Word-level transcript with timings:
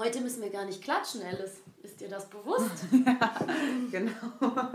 Heute 0.00 0.22
müssen 0.22 0.42
wir 0.42 0.48
gar 0.48 0.64
nicht 0.64 0.82
klatschen, 0.82 1.20
Alice. 1.22 1.58
Ist 1.82 2.00
dir 2.00 2.08
das 2.08 2.24
bewusst? 2.30 2.70
ja, 3.06 3.30
genau. 3.90 4.72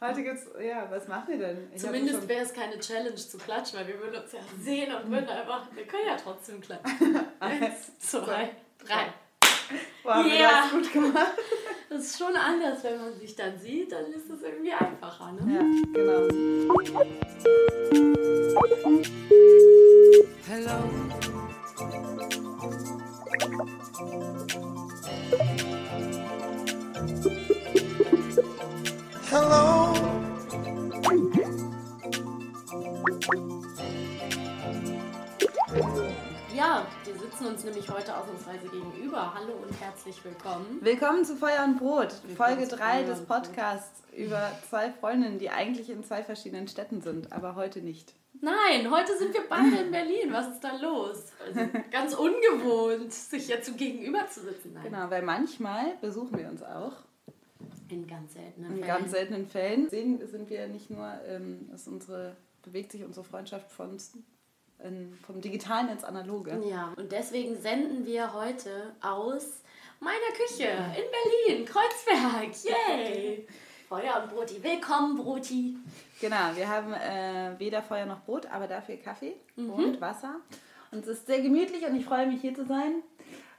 Heute 0.00 0.22
gibt's, 0.22 0.46
ja, 0.64 0.88
was 0.88 1.08
machen 1.08 1.24
wir 1.26 1.38
denn? 1.38 1.68
Ich 1.74 1.82
Zumindest 1.82 2.28
wäre 2.28 2.44
es 2.44 2.52
keine 2.52 2.78
Challenge 2.78 3.16
zu 3.16 3.36
klatschen, 3.36 3.80
weil 3.80 3.88
wir 3.88 3.98
würden 3.98 4.22
uns 4.22 4.30
ja 4.30 4.38
sehen 4.60 4.94
und 4.94 5.10
würden 5.10 5.28
einfach, 5.28 5.66
wir 5.74 5.84
können 5.88 6.06
ja 6.06 6.16
trotzdem 6.16 6.60
klatschen. 6.60 7.18
Eins, 7.40 7.98
zwei, 7.98 8.50
drei. 8.78 9.12
Wow, 10.04 10.24
ja. 10.26 10.62
das 10.62 10.70
gut 10.70 10.92
gemacht. 10.92 11.32
Das 11.88 12.04
ist 12.04 12.16
schon 12.16 12.36
anders, 12.36 12.84
wenn 12.84 13.00
man 13.00 13.18
sich 13.18 13.34
dann 13.34 13.58
sieht, 13.58 13.90
dann 13.90 14.12
ist 14.12 14.30
es 14.30 14.40
irgendwie 14.40 14.72
einfacher. 14.72 15.32
Ne? 15.32 15.52
Ja, 15.52 15.62
genau. 15.92 16.28
Hello. 20.46 21.02
Hello. 24.02 24.08
Ja, 36.52 36.84
wir 37.04 37.14
sitzen 37.14 37.46
uns 37.46 37.62
nämlich 37.62 37.88
heute 37.88 38.16
ausnahmsweise 38.16 38.68
gegenüber. 38.68 39.34
Hallo 39.34 39.52
und 39.62 39.80
herzlich 39.80 40.24
willkommen. 40.24 40.78
Willkommen 40.80 41.24
zu 41.24 41.36
Feuer 41.36 41.62
und 41.64 41.78
Brot, 41.78 42.12
willkommen 42.24 42.36
Folge 42.36 42.66
3 42.66 43.04
des 43.04 43.24
Podcasts 43.24 44.02
über 44.16 44.50
zwei 44.68 44.90
Freundinnen, 44.90 45.38
die 45.38 45.50
eigentlich 45.50 45.90
in 45.90 46.02
zwei 46.02 46.24
verschiedenen 46.24 46.66
Städten 46.66 47.02
sind, 47.02 47.32
aber 47.32 47.54
heute 47.54 47.80
nicht. 47.80 48.14
Nein, 48.44 48.90
heute 48.90 49.16
sind 49.16 49.32
wir 49.32 49.48
beide 49.48 49.76
in 49.76 49.92
Berlin. 49.92 50.32
Was 50.32 50.48
ist 50.48 50.64
da 50.64 50.76
los? 50.76 51.32
Also 51.46 51.60
ganz 51.92 52.12
ungewohnt, 52.12 53.12
sich 53.12 53.46
jetzt 53.46 53.66
so 53.66 53.74
gegenüber 53.74 54.28
zu 54.28 54.40
sitzen. 54.40 54.72
Nein. 54.74 54.82
Genau, 54.82 55.08
weil 55.10 55.22
manchmal 55.22 55.96
besuchen 56.00 56.36
wir 56.36 56.48
uns 56.48 56.60
auch 56.60 56.94
in 57.88 58.04
ganz 58.04 58.32
seltenen 58.32 58.70
Fällen. 58.70 58.82
In 58.82 58.86
ganz 58.86 59.10
seltenen 59.12 59.46
Fällen. 59.46 59.88
Sehen 59.90 60.26
sind 60.26 60.50
wir 60.50 60.66
nicht 60.66 60.90
nur, 60.90 61.08
ähm, 61.24 61.68
dass 61.70 61.86
unsere, 61.86 62.36
bewegt 62.62 62.90
sich 62.90 63.04
unsere 63.04 63.24
Freundschaft 63.24 63.70
von, 63.70 63.96
in, 64.82 65.16
vom 65.24 65.40
Digitalen 65.40 65.88
ins 65.90 66.02
Analoge. 66.02 66.60
Ja, 66.68 66.92
und 66.96 67.12
deswegen 67.12 67.56
senden 67.60 68.06
wir 68.06 68.34
heute 68.34 68.96
aus 69.00 69.62
meiner 70.00 70.32
Küche 70.36 70.64
in 70.64 71.54
Berlin, 71.54 71.64
Kreuzberg. 71.64 72.50
Yay! 72.64 73.46
Feuer 73.92 74.22
und 74.22 74.34
Broti. 74.34 74.62
Willkommen, 74.62 75.18
Broti. 75.18 75.76
Genau, 76.18 76.56
wir 76.56 76.66
haben 76.66 76.94
äh, 76.94 77.58
weder 77.58 77.82
Feuer 77.82 78.06
noch 78.06 78.22
Brot, 78.22 78.46
aber 78.46 78.66
dafür 78.66 78.96
Kaffee 78.96 79.34
mhm. 79.54 79.68
und 79.68 80.00
Wasser. 80.00 80.36
Und 80.92 81.00
es 81.00 81.08
ist 81.08 81.26
sehr 81.26 81.42
gemütlich 81.42 81.84
und 81.86 81.94
ich 81.94 82.06
freue 82.06 82.26
mich 82.26 82.40
hier 82.40 82.54
zu 82.54 82.64
sein. 82.64 83.02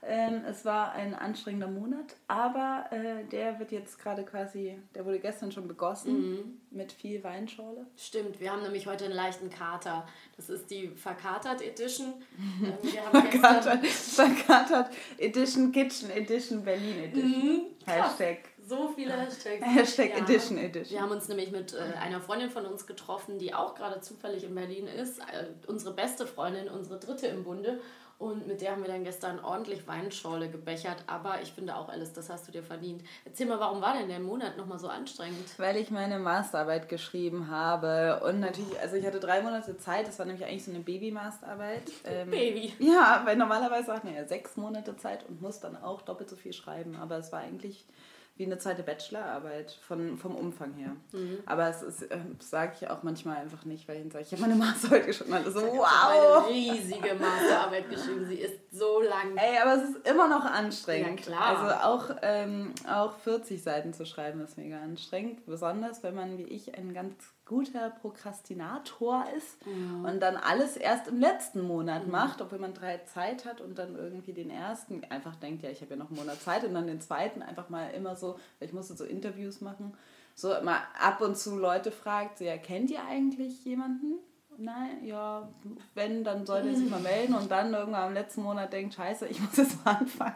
Ähm, 0.01 0.41
es 0.49 0.65
war 0.65 0.93
ein 0.93 1.13
anstrengender 1.13 1.67
Monat, 1.67 2.15
aber 2.27 2.85
äh, 2.89 3.25
der 3.25 3.59
wird 3.59 3.71
jetzt 3.71 3.99
gerade 3.99 4.23
quasi, 4.23 4.75
der 4.95 5.05
wurde 5.05 5.19
gestern 5.19 5.51
schon 5.51 5.67
begossen 5.67 6.31
mhm. 6.31 6.61
mit 6.71 6.91
viel 6.91 7.23
Weinschorle. 7.23 7.85
Stimmt, 7.95 8.39
wir 8.39 8.51
haben 8.51 8.63
nämlich 8.63 8.87
heute 8.87 9.05
einen 9.05 9.13
leichten 9.13 9.51
Kater. 9.51 10.07
Das 10.35 10.49
ist 10.49 10.71
die 10.71 10.87
Verkatert 10.87 11.61
Edition. 11.61 12.13
Ähm, 12.63 13.11
verkatert, 13.11 13.85
verkatert 13.85 14.89
Edition 15.17 15.71
Kitchen 15.71 16.09
Edition 16.09 16.63
Berlin 16.63 17.03
Edition. 17.03 17.29
Mhm. 17.29 17.61
Hashtag 17.85 18.37
So 18.65 18.89
viele 18.95 19.13
Hashtags. 19.13 19.65
Hashtag 19.65 20.09
Ja. 20.11 20.23
Edition 20.23 20.57
Edition. 20.57 20.97
Wir 20.97 21.01
haben 21.01 21.11
uns 21.11 21.27
nämlich 21.27 21.51
mit 21.51 21.73
äh, 21.73 21.97
einer 21.99 22.21
Freundin 22.21 22.49
von 22.49 22.65
uns 22.65 22.85
getroffen, 22.87 23.37
die 23.39 23.53
auch 23.53 23.75
gerade 23.75 23.99
zufällig 24.01 24.43
in 24.43 24.55
Berlin 24.55 24.87
ist. 24.87 25.19
Äh, 25.19 25.47
unsere 25.67 25.93
beste 25.93 26.25
Freundin, 26.25 26.69
unsere 26.69 26.99
dritte 26.99 27.27
im 27.27 27.43
Bunde. 27.43 27.79
Und 28.19 28.47
mit 28.47 28.61
der 28.61 28.71
haben 28.71 28.83
wir 28.83 28.89
dann 28.89 29.03
gestern 29.03 29.39
ordentlich 29.43 29.85
Weinschorle 29.85 30.47
gebechert. 30.47 31.03
Aber 31.07 31.41
ich 31.41 31.51
finde 31.51 31.75
auch, 31.75 31.89
Alice, 31.89 32.13
das 32.13 32.29
hast 32.29 32.47
du 32.47 32.53
dir 32.53 32.63
verdient. 32.63 33.03
Erzähl 33.25 33.47
mal, 33.47 33.59
warum 33.59 33.81
war 33.81 33.97
denn 33.97 34.07
der 34.07 34.19
Monat 34.19 34.55
nochmal 34.55 34.79
so 34.79 34.87
anstrengend? 34.87 35.47
Weil 35.57 35.75
ich 35.75 35.91
meine 35.91 36.19
Masterarbeit 36.19 36.87
geschrieben 36.87 37.49
habe 37.49 38.21
und 38.23 38.39
natürlich, 38.39 38.79
also 38.79 38.95
ich 38.95 39.05
hatte 39.05 39.19
drei 39.19 39.41
Monate 39.41 39.77
Zeit, 39.77 40.07
das 40.07 40.19
war 40.19 40.25
nämlich 40.25 40.45
eigentlich 40.47 40.63
so 40.63 40.71
eine 40.71 40.79
Baby-Masterarbeit. 40.81 41.83
Ähm, 42.05 42.29
Baby. 42.29 42.73
Ja, 42.79 43.23
weil 43.25 43.35
normalerweise 43.35 43.91
hat 43.93 44.03
man 44.03 44.13
ja 44.15 44.25
sechs 44.25 44.55
Monate 44.57 44.95
Zeit 44.97 45.25
und 45.27 45.41
muss 45.41 45.59
dann 45.59 45.75
auch 45.81 46.01
doppelt 46.01 46.29
so 46.29 46.35
viel 46.35 46.53
schreiben, 46.53 46.95
aber 46.95 47.17
es 47.17 47.31
war 47.31 47.39
eigentlich 47.39 47.85
wie 48.35 48.45
eine 48.45 48.57
zweite 48.57 48.81
Bachelorarbeit 48.81 49.71
von, 49.71 50.17
vom 50.17 50.35
Umfang 50.35 50.73
her. 50.73 50.95
Mhm. 51.11 51.37
Aber 51.45 51.69
es 51.69 51.83
ist, 51.83 52.11
ähm, 52.11 52.35
sage 52.39 52.73
ich 52.81 52.89
auch 52.89 53.03
manchmal 53.03 53.37
einfach 53.37 53.63
nicht, 53.65 53.87
weil 53.87 54.03
ich 54.03 54.11
sage, 54.11 54.25
ich 54.25 54.31
habe 54.31 54.41
meine 54.41 54.55
Masterarbeit 54.55 55.05
geschrieben. 55.05 55.33
Alle 55.33 55.51
so, 55.51 55.61
wow! 55.61 56.43
eine 56.43 56.49
riesige 56.49 57.13
Masterarbeit 57.13 57.89
geschrieben. 57.91 58.25
Sie 58.25 58.37
ist 58.39 58.59
so 58.71 59.01
lang. 59.01 59.37
Ey, 59.37 59.59
aber 59.61 59.75
es 59.75 59.89
ist 59.89 60.07
immer 60.07 60.27
noch 60.27 60.45
anstrengend. 60.45 61.19
Ja, 61.27 61.35
klar. 61.35 61.57
Also 61.57 61.87
auch, 61.87 62.17
ähm, 62.23 62.73
auch 62.91 63.15
40 63.19 63.61
Seiten 63.61 63.93
zu 63.93 64.05
schreiben 64.05 64.41
ist 64.41 64.57
mega 64.57 64.81
anstrengend. 64.81 65.45
Besonders 65.45 66.01
wenn 66.01 66.15
man 66.15 66.39
wie 66.39 66.43
ich 66.43 66.75
ein 66.75 66.93
ganz 66.93 67.13
guter 67.53 67.91
Prokrastinator 67.91 69.25
ist 69.37 69.57
und 70.03 70.19
dann 70.19 70.37
alles 70.37 70.75
erst 70.75 71.07
im 71.07 71.19
letzten 71.19 71.61
Monat 71.61 72.07
macht, 72.07 72.41
obwohl 72.41 72.57
man 72.57 72.73
drei 72.73 72.97
Zeit 73.05 73.45
hat 73.45 73.61
und 73.61 73.77
dann 73.77 73.95
irgendwie 73.95 74.33
den 74.33 74.49
ersten 74.49 75.03
einfach 75.09 75.35
denkt, 75.35 75.61
ja, 75.61 75.69
ich 75.69 75.81
habe 75.81 75.91
ja 75.91 75.97
noch 75.97 76.09
einen 76.09 76.17
Monat 76.17 76.41
Zeit 76.41 76.63
und 76.63 76.73
dann 76.73 76.87
den 76.87 76.99
zweiten 76.99 77.43
einfach 77.43 77.69
mal 77.69 77.91
immer 77.91 78.15
so, 78.15 78.39
weil 78.57 78.69
ich 78.69 78.73
musste 78.73 78.95
so 78.95 79.03
Interviews 79.03 79.61
machen, 79.61 79.95
so 80.33 80.47
mal 80.63 80.79
ab 80.99 81.21
und 81.21 81.37
zu 81.37 81.55
Leute 81.55 81.91
fragt, 81.91 82.39
so, 82.39 82.43
ja, 82.43 82.57
kennt 82.57 82.89
ihr 82.89 83.05
eigentlich 83.05 83.63
jemanden? 83.65 84.17
Nein, 84.57 85.05
ja, 85.05 85.49
wenn, 85.93 86.23
dann 86.23 86.45
soll 86.45 86.67
er 86.67 86.75
sich 86.75 86.89
mal 86.89 86.99
melden 87.01 87.33
und 87.33 87.49
dann 87.49 87.73
irgendwann 87.73 88.09
im 88.09 88.13
letzten 88.13 88.43
Monat 88.43 88.71
denkt, 88.71 88.93
scheiße, 88.93 89.27
ich 89.27 89.39
muss 89.39 89.57
jetzt 89.57 89.83
mal 89.83 89.95
anfangen. 89.95 90.35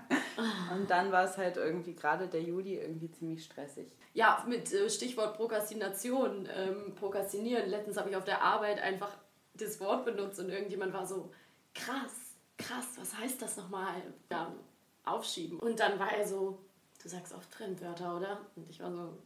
Und 0.76 0.90
dann 0.90 1.12
war 1.12 1.24
es 1.24 1.38
halt 1.38 1.58
irgendwie, 1.58 1.94
gerade 1.94 2.28
der 2.28 2.42
Juli, 2.42 2.76
irgendwie 2.76 3.12
ziemlich 3.12 3.44
stressig. 3.44 3.88
Ja, 4.14 4.44
mit 4.48 4.74
äh, 4.74 4.90
Stichwort 4.90 5.36
Prokrastination, 5.36 6.48
ähm, 6.56 6.96
Prokrastinieren. 6.96 7.70
Letztens 7.70 7.98
habe 7.98 8.10
ich 8.10 8.16
auf 8.16 8.24
der 8.24 8.42
Arbeit 8.42 8.82
einfach 8.82 9.16
das 9.54 9.80
Wort 9.80 10.06
benutzt 10.06 10.40
und 10.40 10.50
irgendjemand 10.50 10.94
war 10.94 11.06
so, 11.06 11.32
krass, 11.74 12.36
krass, 12.58 12.88
was 12.98 13.18
heißt 13.18 13.42
das 13.42 13.58
nochmal? 13.58 14.02
Ja, 14.32 14.52
aufschieben. 15.04 15.60
Und 15.60 15.80
dann 15.80 16.00
war 16.00 16.12
er 16.12 16.28
so, 16.28 16.60
du 17.02 17.10
sagst 17.10 17.34
oft 17.34 17.54
Fremdwörter, 17.54 18.18
oder? 18.18 18.42
Und 18.56 18.70
ich 18.70 18.80
war 18.80 18.92
so, 18.92 19.18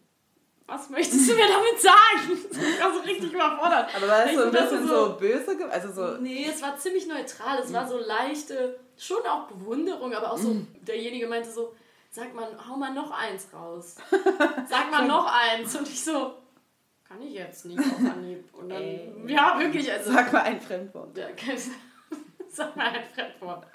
was 0.71 0.89
möchtest 0.89 1.29
du 1.29 1.35
mir 1.35 1.47
damit 1.47 1.81
sagen? 1.81 2.39
Ich 2.73 2.81
war 2.81 2.93
so 2.93 2.99
richtig 2.99 3.33
überfordert. 3.33 3.89
Aber 3.95 4.07
war 4.07 4.25
es 4.25 4.33
so 4.35 4.43
ein 4.43 4.51
bisschen 4.51 4.87
so 4.87 5.15
böse, 5.19 5.57
also 5.69 5.91
so, 5.91 6.17
Nee, 6.17 6.47
es 6.49 6.61
war 6.61 6.77
ziemlich 6.77 7.07
neutral. 7.07 7.59
Es 7.59 7.73
war 7.73 7.87
so 7.87 7.97
leichte, 7.97 8.79
schon 8.97 9.21
auch 9.27 9.47
Bewunderung, 9.47 10.13
aber 10.13 10.31
auch 10.31 10.37
so, 10.37 10.55
derjenige 10.81 11.27
meinte 11.27 11.51
so, 11.51 11.75
sag 12.09 12.33
mal, 12.33 12.47
hau 12.67 12.75
mal 12.77 12.93
noch 12.93 13.11
eins 13.11 13.47
raus. 13.53 13.95
Sag 14.69 14.91
mal 14.91 15.07
noch 15.07 15.31
eins. 15.31 15.75
Und 15.75 15.87
ich 15.87 16.03
so, 16.03 16.33
kann 17.07 17.21
ich 17.21 17.33
jetzt 17.33 17.65
nicht 17.65 17.79
auf 17.79 17.99
Anhieb. 17.99 18.53
Und 18.53 18.69
dann, 18.69 18.81
Ey. 18.81 19.13
ja, 19.27 19.57
wirklich, 19.59 19.91
also. 19.91 20.11
sag 20.11 20.31
mal 20.31 20.41
ein 20.43 20.59
Fremdwort. 20.61 21.17
Ja, 21.17 21.27
Sag 22.49 22.75
mal 22.75 22.87
ein 22.87 23.03
Fremdwort. 23.13 23.65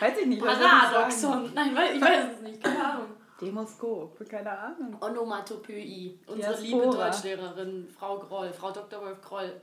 Weiß 0.00 0.18
ich 0.18 0.26
nicht? 0.26 0.42
Paradoxon. 0.44 1.52
Nein, 1.54 1.74
weil- 1.74 1.96
ich 1.96 2.02
weiß 2.02 2.24
es 2.36 2.40
nicht, 2.40 2.62
keine 2.62 2.84
Ahnung. 2.84 3.15
Demoskop, 3.40 4.28
keine 4.28 4.50
Ahnung. 4.58 4.96
Onomatopoeie. 5.00 6.18
Unsere 6.26 6.60
liebe 6.60 6.80
Diaspora. 6.82 7.10
Deutschlehrerin, 7.10 7.88
Frau 7.88 8.18
Groll, 8.18 8.52
Frau 8.52 8.70
Dr. 8.70 9.00
Wolf 9.02 9.20
Groll, 9.20 9.60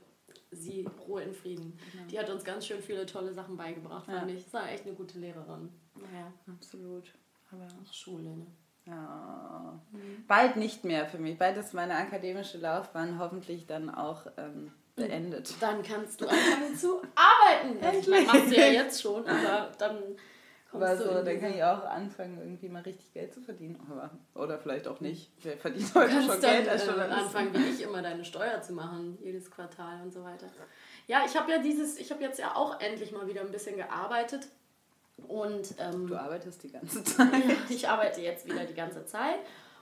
sie 0.52 0.88
Ruhe 1.08 1.24
in 1.24 1.34
Frieden. 1.34 1.78
Die 2.12 2.20
hat 2.20 2.30
uns 2.30 2.44
ganz 2.44 2.68
schön 2.68 2.82
viele 2.82 3.06
tolle 3.06 3.34
Sachen 3.34 3.58
beigebracht, 3.58 4.06
fand 4.06 4.30
Ja. 4.30 4.36
ich. 4.36 4.44
Das 4.44 4.54
war 4.54 4.70
echt 4.72 4.86
eine 4.86 4.94
gute 4.96 5.18
Lehrerin. 5.20 5.70
Naja, 5.96 6.32
Absolut. 6.48 7.12
Aber 7.52 7.68
Schule, 7.92 8.30
ne? 8.38 8.48
ja, 8.86 9.80
bald 10.28 10.56
nicht 10.58 10.84
mehr 10.84 11.06
für 11.06 11.18
mich. 11.20 11.38
Bald 11.38 11.56
ist 11.58 11.74
meine 11.74 11.96
akademische 11.96 12.58
Laufbahn 12.58 13.18
hoffentlich 13.20 13.66
dann 13.68 13.90
auch 13.94 14.26
ähm, 14.38 14.72
beendet. 14.96 15.54
Dann 15.62 15.84
kannst 15.84 16.20
du 16.22 16.28
anfangen 16.28 16.76
zu 16.76 17.02
arbeiten. 17.16 17.84
Also 17.84 18.00
ich 18.00 18.08
meine, 18.08 18.26
machst 18.26 18.52
du 18.52 18.56
ja 18.56 18.66
jetzt 18.82 19.02
schon, 19.02 19.26
aber 19.28 19.72
dann 19.78 19.98
Aber 20.74 20.98
so, 20.98 21.04
dann 21.24 21.40
kann 21.40 21.54
ich 21.54 21.64
auch 21.64 21.84
anfangen, 21.86 22.38
irgendwie 22.40 22.68
mal 22.68 22.82
richtig 22.82 23.14
Geld 23.14 23.34
zu 23.34 23.42
verdienen. 23.42 23.80
Aber, 23.90 24.10
oder 24.34 24.58
vielleicht 24.58 24.88
auch 24.88 25.00
nicht. 25.00 25.32
Wer 25.44 25.56
verdient 25.58 25.94
heute 25.94 26.16
Du 26.16 26.22
schon 26.24 26.42
Geld 26.42 26.66
dann 26.66 26.70
als 26.70 26.84
äh, 26.84 26.88
Journalist? 26.88 27.18
anfangen, 27.20 27.54
wie 27.54 27.70
ich 27.70 27.82
immer 27.82 28.02
deine 28.02 28.26
Steuer 28.26 28.62
zu 28.62 28.74
machen, 28.74 29.18
jedes 29.22 29.52
Quartal 29.52 30.02
und 30.02 30.12
so 30.12 30.24
weiter. 30.24 30.48
Ja, 31.08 31.24
ich 31.26 31.38
habe 31.38 31.52
ja 31.52 31.60
dieses, 31.60 31.98
ich 31.98 32.12
habe 32.12 32.24
jetzt 32.24 32.40
ja 32.40 32.56
auch 32.56 32.80
endlich 32.80 33.12
mal 33.12 33.28
wieder 33.28 33.42
ein 33.42 33.52
bisschen 33.52 33.76
gearbeitet 33.78 34.48
und 35.28 35.76
ähm, 35.80 36.08
Du 36.08 36.16
arbeitest 36.16 36.64
die 36.64 36.72
ganze 36.72 37.04
Zeit. 37.04 37.32
Ja, 37.34 37.56
ich 37.70 37.88
arbeite 37.88 38.22
jetzt 38.22 38.46
wieder 38.48 38.66
die 38.66 38.74
ganze 38.74 39.06
Zeit 39.06 39.40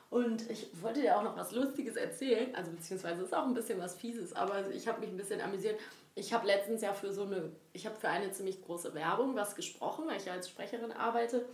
und 0.10 0.50
ich 0.50 0.70
wollte 0.82 1.02
dir 1.02 1.18
auch 1.18 1.24
noch 1.24 1.38
was 1.38 1.52
Lustiges 1.54 1.96
erzählen, 1.96 2.54
also 2.54 2.72
beziehungsweise 2.72 3.22
ist 3.22 3.34
auch 3.34 3.46
ein 3.46 3.54
bisschen 3.54 3.80
was 3.80 3.96
Fieses, 3.96 4.36
aber 4.36 4.70
ich 4.72 4.88
habe 4.88 5.00
mich 5.00 5.10
ein 5.10 5.18
bisschen 5.18 5.40
amüsiert. 5.42 5.80
Ich 6.16 6.34
habe 6.34 6.46
letztens 6.46 6.82
ja 6.82 6.94
für 6.94 7.14
so 7.14 7.24
eine, 7.24 7.52
ich 7.74 7.86
habe 7.86 7.96
für 7.96 8.10
eine 8.10 8.32
ziemlich 8.32 8.62
große 8.62 8.94
Werbung 8.94 9.36
was 9.36 9.56
gesprochen, 9.56 10.06
weil 10.08 10.18
ich 10.18 10.26
ja 10.26 10.34
als 10.34 10.50
Sprecherin 10.50 10.92
arbeite. 10.92 11.46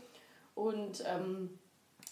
Und 0.55 1.03
ähm, 1.05 1.59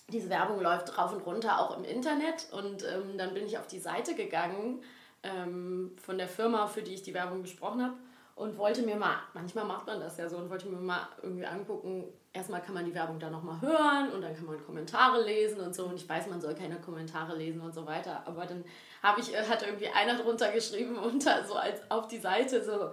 diese 0.09 0.29
Werbung 0.29 0.61
läuft 0.61 0.97
rauf 0.97 1.13
und 1.13 1.25
runter 1.25 1.59
auch 1.59 1.77
im 1.77 1.83
Internet. 1.83 2.47
Und 2.51 2.83
ähm, 2.83 3.17
dann 3.17 3.33
bin 3.33 3.45
ich 3.45 3.57
auf 3.57 3.67
die 3.67 3.79
Seite 3.79 4.13
gegangen 4.13 4.83
ähm, 5.23 5.95
von 5.97 6.17
der 6.17 6.27
Firma, 6.27 6.67
für 6.67 6.83
die 6.83 6.93
ich 6.93 7.01
die 7.01 7.13
Werbung 7.13 7.41
gesprochen 7.41 7.83
habe 7.83 7.95
und 8.35 8.57
wollte 8.57 8.81
mir 8.81 8.97
mal, 8.97 9.17
manchmal 9.33 9.63
macht 9.65 9.87
man 9.87 9.99
das 9.99 10.17
ja 10.17 10.29
so 10.29 10.37
und 10.37 10.49
wollte 10.49 10.67
mir 10.67 10.77
mal 10.77 11.07
irgendwie 11.23 11.45
angucken, 11.45 12.03
erstmal 12.33 12.61
kann 12.61 12.73
man 12.73 12.85
die 12.85 12.93
Werbung 12.93 13.17
da 13.17 13.29
nochmal 13.29 13.61
hören 13.61 14.11
und 14.11 14.21
dann 14.21 14.35
kann 14.35 14.45
man 14.45 14.61
Kommentare 14.65 15.23
lesen 15.23 15.61
und 15.61 15.73
so 15.73 15.85
und 15.85 15.95
ich 15.95 16.07
weiß, 16.07 16.27
man 16.27 16.41
soll 16.41 16.53
keine 16.53 16.75
Kommentare 16.75 17.35
lesen 17.35 17.61
und 17.61 17.73
so 17.73 17.85
weiter, 17.85 18.23
aber 18.25 18.45
dann 18.45 18.65
habe 19.01 19.21
ich, 19.21 19.33
äh, 19.33 19.47
hat 19.47 19.63
irgendwie 19.63 19.87
einer 19.87 20.15
drunter 20.15 20.51
geschrieben 20.51 20.97
unter 20.97 21.45
so 21.45 21.55
als 21.55 21.79
auf 21.89 22.09
die 22.09 22.19
Seite 22.19 22.61
so, 22.63 22.91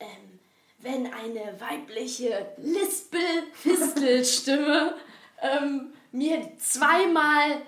ähm, 0.00 0.38
wenn 0.78 1.12
eine 1.12 1.60
weibliche 1.60 2.46
Lispel-Fistel-Stimme 2.56 4.94
ähm, 5.42 5.92
mir 6.12 6.56
zweimal 6.56 7.60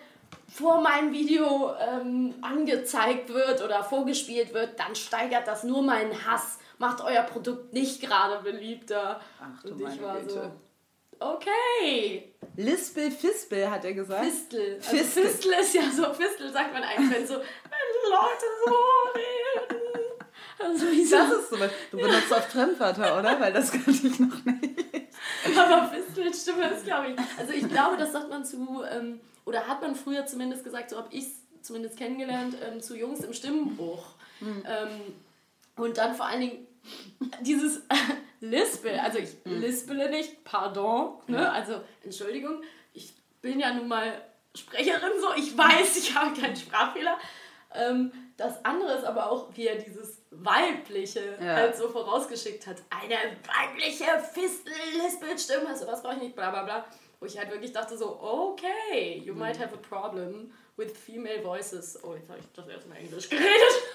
vor 0.49 0.81
meinem 0.81 1.13
Video 1.13 1.75
ähm, 1.75 2.37
angezeigt 2.41 3.29
wird 3.29 3.63
oder 3.63 3.85
vorgespielt 3.85 4.55
wird, 4.55 4.81
dann 4.81 4.95
steigert 4.95 5.47
das 5.47 5.65
nur 5.65 5.83
meinen 5.83 6.25
Hass. 6.25 6.60
Macht 6.81 7.03
euer 7.03 7.23
Produkt 7.25 7.75
nicht 7.75 8.01
gerade 8.01 8.43
beliebter. 8.43 9.21
Ach 9.39 9.63
du 9.63 9.73
Und 9.73 9.81
ich 9.83 10.01
war 10.03 10.19
Güte. 10.19 10.33
so, 10.33 10.51
okay, 11.27 12.33
Lispel 12.57 13.11
Fispel, 13.11 13.71
hat 13.71 13.85
er 13.85 13.93
gesagt. 13.93 14.25
Fistel. 14.25 14.77
Also 14.77 14.97
Fistel. 14.97 15.27
Fistel 15.27 15.53
ist 15.61 15.75
ja 15.75 15.83
so, 15.95 16.13
Fistel 16.15 16.51
sagt 16.51 16.73
man 16.73 16.83
eigentlich, 16.83 17.11
wenn 17.11 17.27
so, 17.27 17.35
wenn 17.35 18.11
Leute 18.11 18.47
so 18.65 18.75
reden. 19.15 19.81
Also 20.59 20.91
wie 20.91 21.05
so, 21.05 21.17
Das 21.17 21.33
ist 21.33 21.51
so. 21.51 21.57
Du 21.91 21.97
benutzt 21.99 22.33
oft 22.33 22.51
Fremdwörter, 22.51 23.19
oder? 23.19 23.39
Weil 23.39 23.53
das 23.53 23.71
kannte 23.73 23.91
ich 23.91 24.19
noch 24.19 24.45
nicht. 24.45 25.09
Aber 25.59 25.89
Fistelstimme 25.89 26.67
ist, 26.71 26.85
glaube 26.87 27.11
ich. 27.13 27.17
Also 27.39 27.53
ich 27.53 27.69
glaube, 27.69 27.99
das 27.99 28.13
sagt 28.13 28.31
man 28.31 28.43
zu, 28.45 28.83
ähm, 28.91 29.21
oder 29.45 29.67
hat 29.67 29.83
man 29.83 29.95
früher 29.95 30.25
zumindest 30.25 30.65
gesagt, 30.65 30.89
so 30.91 30.97
habe 30.97 31.09
ich 31.13 31.25
es 31.25 31.63
zumindest 31.63 31.99
kennengelernt, 31.99 32.57
ähm, 32.63 32.81
zu 32.81 32.97
Jungs 32.97 33.21
im 33.21 33.35
Stimmenbruch. 33.35 34.15
Ähm, 34.41 35.15
und 35.77 35.99
dann 35.99 36.15
vor 36.15 36.27
allen 36.27 36.41
Dingen 36.41 36.67
dieses 37.43 37.83
Lispel, 38.41 38.99
also 38.99 39.19
ich 39.19 39.37
lispele 39.45 40.11
nicht, 40.11 40.45
pardon, 40.45 41.19
ne? 41.27 41.51
also 41.51 41.81
Entschuldigung, 42.03 42.63
ich 42.95 43.13
bin 43.43 43.61
ja 43.61 43.73
nun 43.75 43.89
mal 43.89 44.13
Sprecherin, 44.55 45.13
so 45.21 45.29
ich 45.37 45.57
weiß, 45.57 45.97
ich 45.99 46.15
habe 46.15 46.39
keinen 46.39 46.57
Sprachfehler. 46.57 47.19
Ähm, 47.73 48.11
das 48.37 48.65
andere 48.65 48.95
ist 48.95 49.05
aber 49.05 49.31
auch, 49.31 49.49
wie 49.55 49.69
er 49.69 49.77
dieses 49.77 50.23
Weibliche 50.31 51.37
Ja. 51.41 51.55
halt 51.55 51.77
so 51.77 51.89
vorausgeschickt 51.89 52.67
hat. 52.67 52.79
Eine 52.91 53.15
weibliche 53.47 54.07
Fistel-Lispel-Stimme, 54.33 55.69
also 55.69 55.87
was 55.87 56.03
brauche 56.03 56.15
ich 56.15 56.23
nicht, 56.23 56.35
bla 56.35 56.51
bla 56.51 56.65
bla. 56.65 56.85
Wo 57.21 57.27
ich 57.27 57.39
halt 57.39 57.51
wirklich 57.51 57.73
dachte 57.73 57.97
so, 57.99 58.19
okay, 58.21 59.23
you 59.25 59.35
might 59.35 59.59
have 59.59 59.75
a 59.75 59.79
problem 59.79 60.51
with 60.81 60.97
female 60.97 61.41
voices. 61.43 61.97
Oh, 62.03 62.15
jetzt 62.15 62.29
habe 62.29 62.41
ich 62.41 62.47
das 62.57 62.67
erstmal 62.67 62.99
Englisch 62.99 63.29
geredet. 63.31 63.49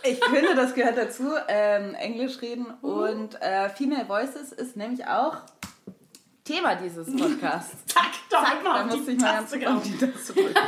Ich 0.04 0.24
finde, 0.24 0.56
das 0.56 0.74
gehört 0.74 0.98
dazu, 0.98 1.34
ähm, 1.50 1.96
Englisch 1.96 2.42
reden. 2.42 2.68
Und 2.82 3.42
äh, 3.42 3.70
Female 3.70 4.08
Voices 4.08 4.54
ist 4.54 4.77
nämlich 4.77 5.06
auch 5.06 5.38
Thema 6.46 6.75
dieses 6.75 7.08
Podcasts. 7.08 7.75
Zack, 7.88 8.12
doch 8.30 8.44
Zack, 8.44 8.58
einfach 8.58 8.75
da 8.75 8.84
musste 8.96 9.12
ich 9.12 9.20
mal 9.20 9.34
ganz 9.34 9.54
auf 9.54 9.84
die 9.84 9.98
Taste 9.98 10.34
drücken. 10.34 10.54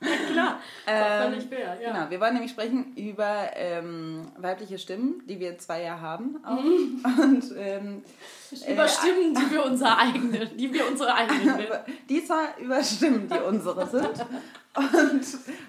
klar. 0.32 0.60
Ähm, 0.86 1.32
völlig 1.32 1.48
fair, 1.48 1.78
ja. 1.80 1.92
Genau, 1.92 2.10
wir 2.10 2.20
wollen 2.20 2.32
nämlich 2.32 2.52
sprechen 2.52 2.94
über 2.96 3.50
ähm, 3.54 4.32
weibliche 4.38 4.78
Stimmen, 4.78 5.22
die 5.28 5.38
wir 5.38 5.58
zwei 5.58 5.82
ja 5.82 6.00
haben 6.00 6.42
auch. 6.44 6.62
Mhm. 6.62 7.04
Und 7.20 7.44
ähm, 7.56 8.02
Über 8.68 8.88
Stimmen, 8.88 9.34
die 9.34 9.50
wir 9.50 9.64
unsere 9.64 9.98
eigene, 9.98 10.46
die 10.46 10.72
wir 10.72 10.88
unsere 10.88 11.14
eigenen 11.14 11.66
die 12.08 12.24
zwar 12.24 12.56
über 12.58 12.82
Stimmen, 12.82 13.28
die 13.28 13.38
unsere 13.38 13.86
sind. 13.86 14.26
Und, 14.76 15.26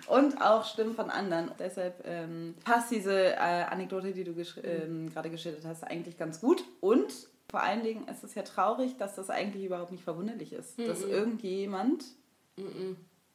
und 0.07 0.41
auch 0.41 0.63
Stimmen 0.63 0.93
von 0.93 1.09
anderen. 1.09 1.51
Deshalb 1.59 2.03
ähm, 2.05 2.55
passt 2.63 2.91
diese 2.91 3.33
äh, 3.33 3.63
Anekdote, 3.69 4.13
die 4.13 4.23
du 4.23 4.33
gesch 4.33 4.59
ähm, 4.63 5.11
gerade 5.11 5.29
geschildert 5.29 5.65
hast, 5.65 5.83
eigentlich 5.83 6.17
ganz 6.17 6.39
gut. 6.39 6.63
Und 6.81 7.11
vor 7.49 7.61
allen 7.61 7.83
Dingen 7.83 8.07
ist 8.07 8.23
es 8.23 8.35
ja 8.35 8.43
traurig, 8.43 8.97
dass 8.97 9.15
das 9.15 9.29
eigentlich 9.29 9.65
überhaupt 9.65 9.91
nicht 9.91 10.03
verwunderlich 10.03 10.53
ist. 10.53 10.79
Dass 10.79 11.01
irgendjemand 11.01 12.05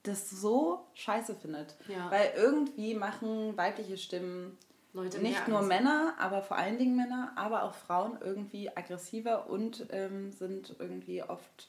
das 0.06 0.30
so 0.30 0.86
scheiße 0.94 1.34
findet. 1.34 1.76
Ja. 1.88 2.10
Weil 2.10 2.32
irgendwie 2.36 2.94
machen 2.94 3.56
weibliche 3.56 3.96
Stimmen 3.96 4.56
Leute 4.92 5.18
nicht 5.18 5.46
nur 5.46 5.60
es. 5.60 5.66
Männer, 5.66 6.14
aber 6.18 6.42
vor 6.42 6.56
allen 6.56 6.78
Dingen 6.78 6.96
Männer, 6.96 7.32
aber 7.36 7.64
auch 7.64 7.74
Frauen 7.74 8.18
irgendwie 8.20 8.74
aggressiver 8.74 9.48
und 9.48 9.86
ähm, 9.90 10.32
sind 10.32 10.74
irgendwie 10.78 11.22
oft, 11.22 11.68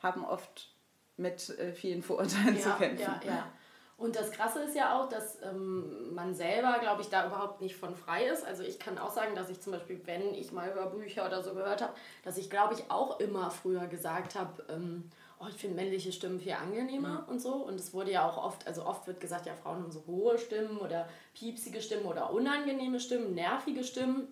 haben 0.00 0.24
oft 0.24 0.74
mit 1.16 1.56
äh, 1.58 1.72
vielen 1.72 2.02
Vorurteilen 2.02 2.58
zu 2.58 2.70
ja, 2.70 2.74
kämpfen. 2.76 3.00
Ja, 3.02 3.20
ja. 3.24 3.52
Und 3.96 4.16
das 4.16 4.32
Krasse 4.32 4.60
ist 4.62 4.74
ja 4.74 4.98
auch, 4.98 5.08
dass 5.08 5.40
ähm, 5.42 6.12
man 6.14 6.34
selber, 6.34 6.78
glaube 6.80 7.02
ich, 7.02 7.08
da 7.10 7.26
überhaupt 7.26 7.60
nicht 7.60 7.76
von 7.76 7.94
frei 7.94 8.26
ist. 8.26 8.44
Also 8.44 8.64
ich 8.64 8.80
kann 8.80 8.98
auch 8.98 9.12
sagen, 9.12 9.36
dass 9.36 9.48
ich 9.48 9.60
zum 9.60 9.72
Beispiel, 9.72 10.00
wenn 10.04 10.34
ich 10.34 10.50
mal 10.50 10.74
Hörbücher 10.74 11.24
oder 11.24 11.42
so 11.44 11.54
gehört 11.54 11.80
habe, 11.80 11.94
dass 12.24 12.36
ich, 12.36 12.50
glaube 12.50 12.74
ich, 12.74 12.90
auch 12.90 13.20
immer 13.20 13.52
früher 13.52 13.86
gesagt 13.86 14.34
habe, 14.34 14.64
ähm, 14.68 15.10
oh, 15.44 15.48
ich 15.48 15.56
finde 15.56 15.76
männliche 15.76 16.12
Stimmen 16.12 16.40
viel 16.40 16.52
angenehmer 16.52 17.26
und 17.28 17.40
so. 17.40 17.54
Und 17.54 17.78
es 17.78 17.92
wurde 17.92 18.12
ja 18.12 18.28
auch 18.28 18.42
oft, 18.42 18.66
also 18.66 18.84
oft 18.86 19.06
wird 19.06 19.20
gesagt, 19.20 19.46
ja, 19.46 19.54
Frauen 19.54 19.82
haben 19.82 19.92
so 19.92 20.04
hohe 20.06 20.38
Stimmen 20.38 20.78
oder 20.78 21.08
piepsige 21.34 21.82
Stimmen 21.82 22.06
oder 22.06 22.32
unangenehme 22.32 23.00
Stimmen, 23.00 23.34
nervige 23.34 23.84
Stimmen. 23.84 24.28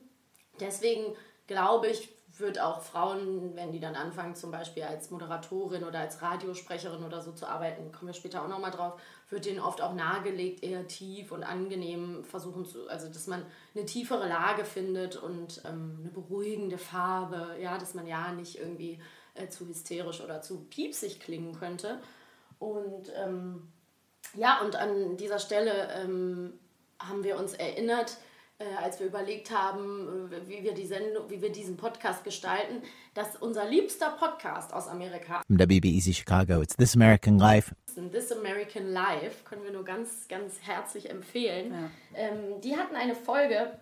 Deswegen 0.61 1.15
glaube 1.47 1.89
ich, 1.89 2.09
wird 2.39 2.59
auch 2.59 2.81
Frauen, 2.81 3.55
wenn 3.57 3.73
die 3.73 3.81
dann 3.81 3.95
anfangen, 3.95 4.35
zum 4.35 4.51
Beispiel 4.51 4.85
als 4.85 5.11
Moderatorin 5.11 5.85
oder 5.85 6.01
als 6.01 6.23
Radiosprecherin 6.23 7.05
oder 7.05 7.21
so 7.21 7.33
zu 7.33 7.47
arbeiten, 7.47 7.93
kommen 7.93 8.09
wir 8.09 8.15
später 8.15 8.43
auch 8.43 8.49
nochmal 8.49 8.71
drauf, 8.71 8.99
wird 9.29 9.45
denen 9.45 9.61
oft 9.61 9.83
auch 9.83 9.93
nahegelegt, 9.93 10.63
eher 10.63 10.87
tief 10.87 11.31
und 11.31 11.43
angenehm 11.43 12.25
versuchen 12.25 12.65
zu, 12.65 12.89
also 12.89 13.09
dass 13.09 13.27
man 13.27 13.45
eine 13.75 13.85
tiefere 13.85 14.29
Lage 14.29 14.65
findet 14.65 15.17
und 15.17 15.63
ähm, 15.67 15.99
eine 16.01 16.11
beruhigende 16.11 16.79
Farbe, 16.79 17.57
ja, 17.61 17.77
dass 17.77 17.95
man 17.95 18.07
ja 18.07 18.33
nicht 18.33 18.59
irgendwie 18.59 18.99
äh, 19.35 19.49
zu 19.49 19.67
hysterisch 19.67 20.21
oder 20.21 20.43
zu 20.43 20.65
piepsig 20.65 21.21
klingen 21.21 21.55
könnte. 21.55 22.01
Und 22.59 23.13
ähm, 23.17 23.69
ja, 24.35 24.61
und 24.61 24.77
an 24.77 25.17
dieser 25.17 25.39
Stelle 25.39 25.89
ähm, 25.95 26.55
haben 26.99 27.25
wir 27.25 27.39
uns 27.39 27.55
erinnert, 27.55 28.19
äh, 28.59 28.65
als 28.83 29.01
wir 29.01 29.07
überlegt 29.07 29.51
haben, 29.51 30.31
äh, 30.33 30.49
wie 30.49 30.63
wir, 30.63 30.75
die 30.75 30.87
Sendung, 30.87 31.29
wie 31.29 31.43
wir 31.43 31.51
diesen 31.51 31.77
Podcast 31.77 32.25
gestalten, 32.25 32.83
dass 33.15 33.37
unser 33.37 33.69
liebster 33.69 34.11
Podcast 34.11 34.73
aus 34.73 34.89
Amerika, 34.89 35.43
From 35.47 35.59
WBEZ 35.59 36.15
Chicago, 36.15 36.61
it's 36.63 36.77
This 36.77 36.95
American 36.95 37.39
Life. 37.39 37.75
This 38.11 38.33
American 38.33 38.93
Life, 38.93 39.45
können 39.45 39.65
wir 39.65 39.73
nur 39.73 39.85
ganz, 39.85 40.29
ganz 40.29 40.55
herzlich 40.63 41.11
empfehlen. 41.11 41.91
Ähm, 42.15 42.61
die 42.63 42.77
hatten 42.77 42.97
eine 42.97 43.15
Folge, 43.15 43.79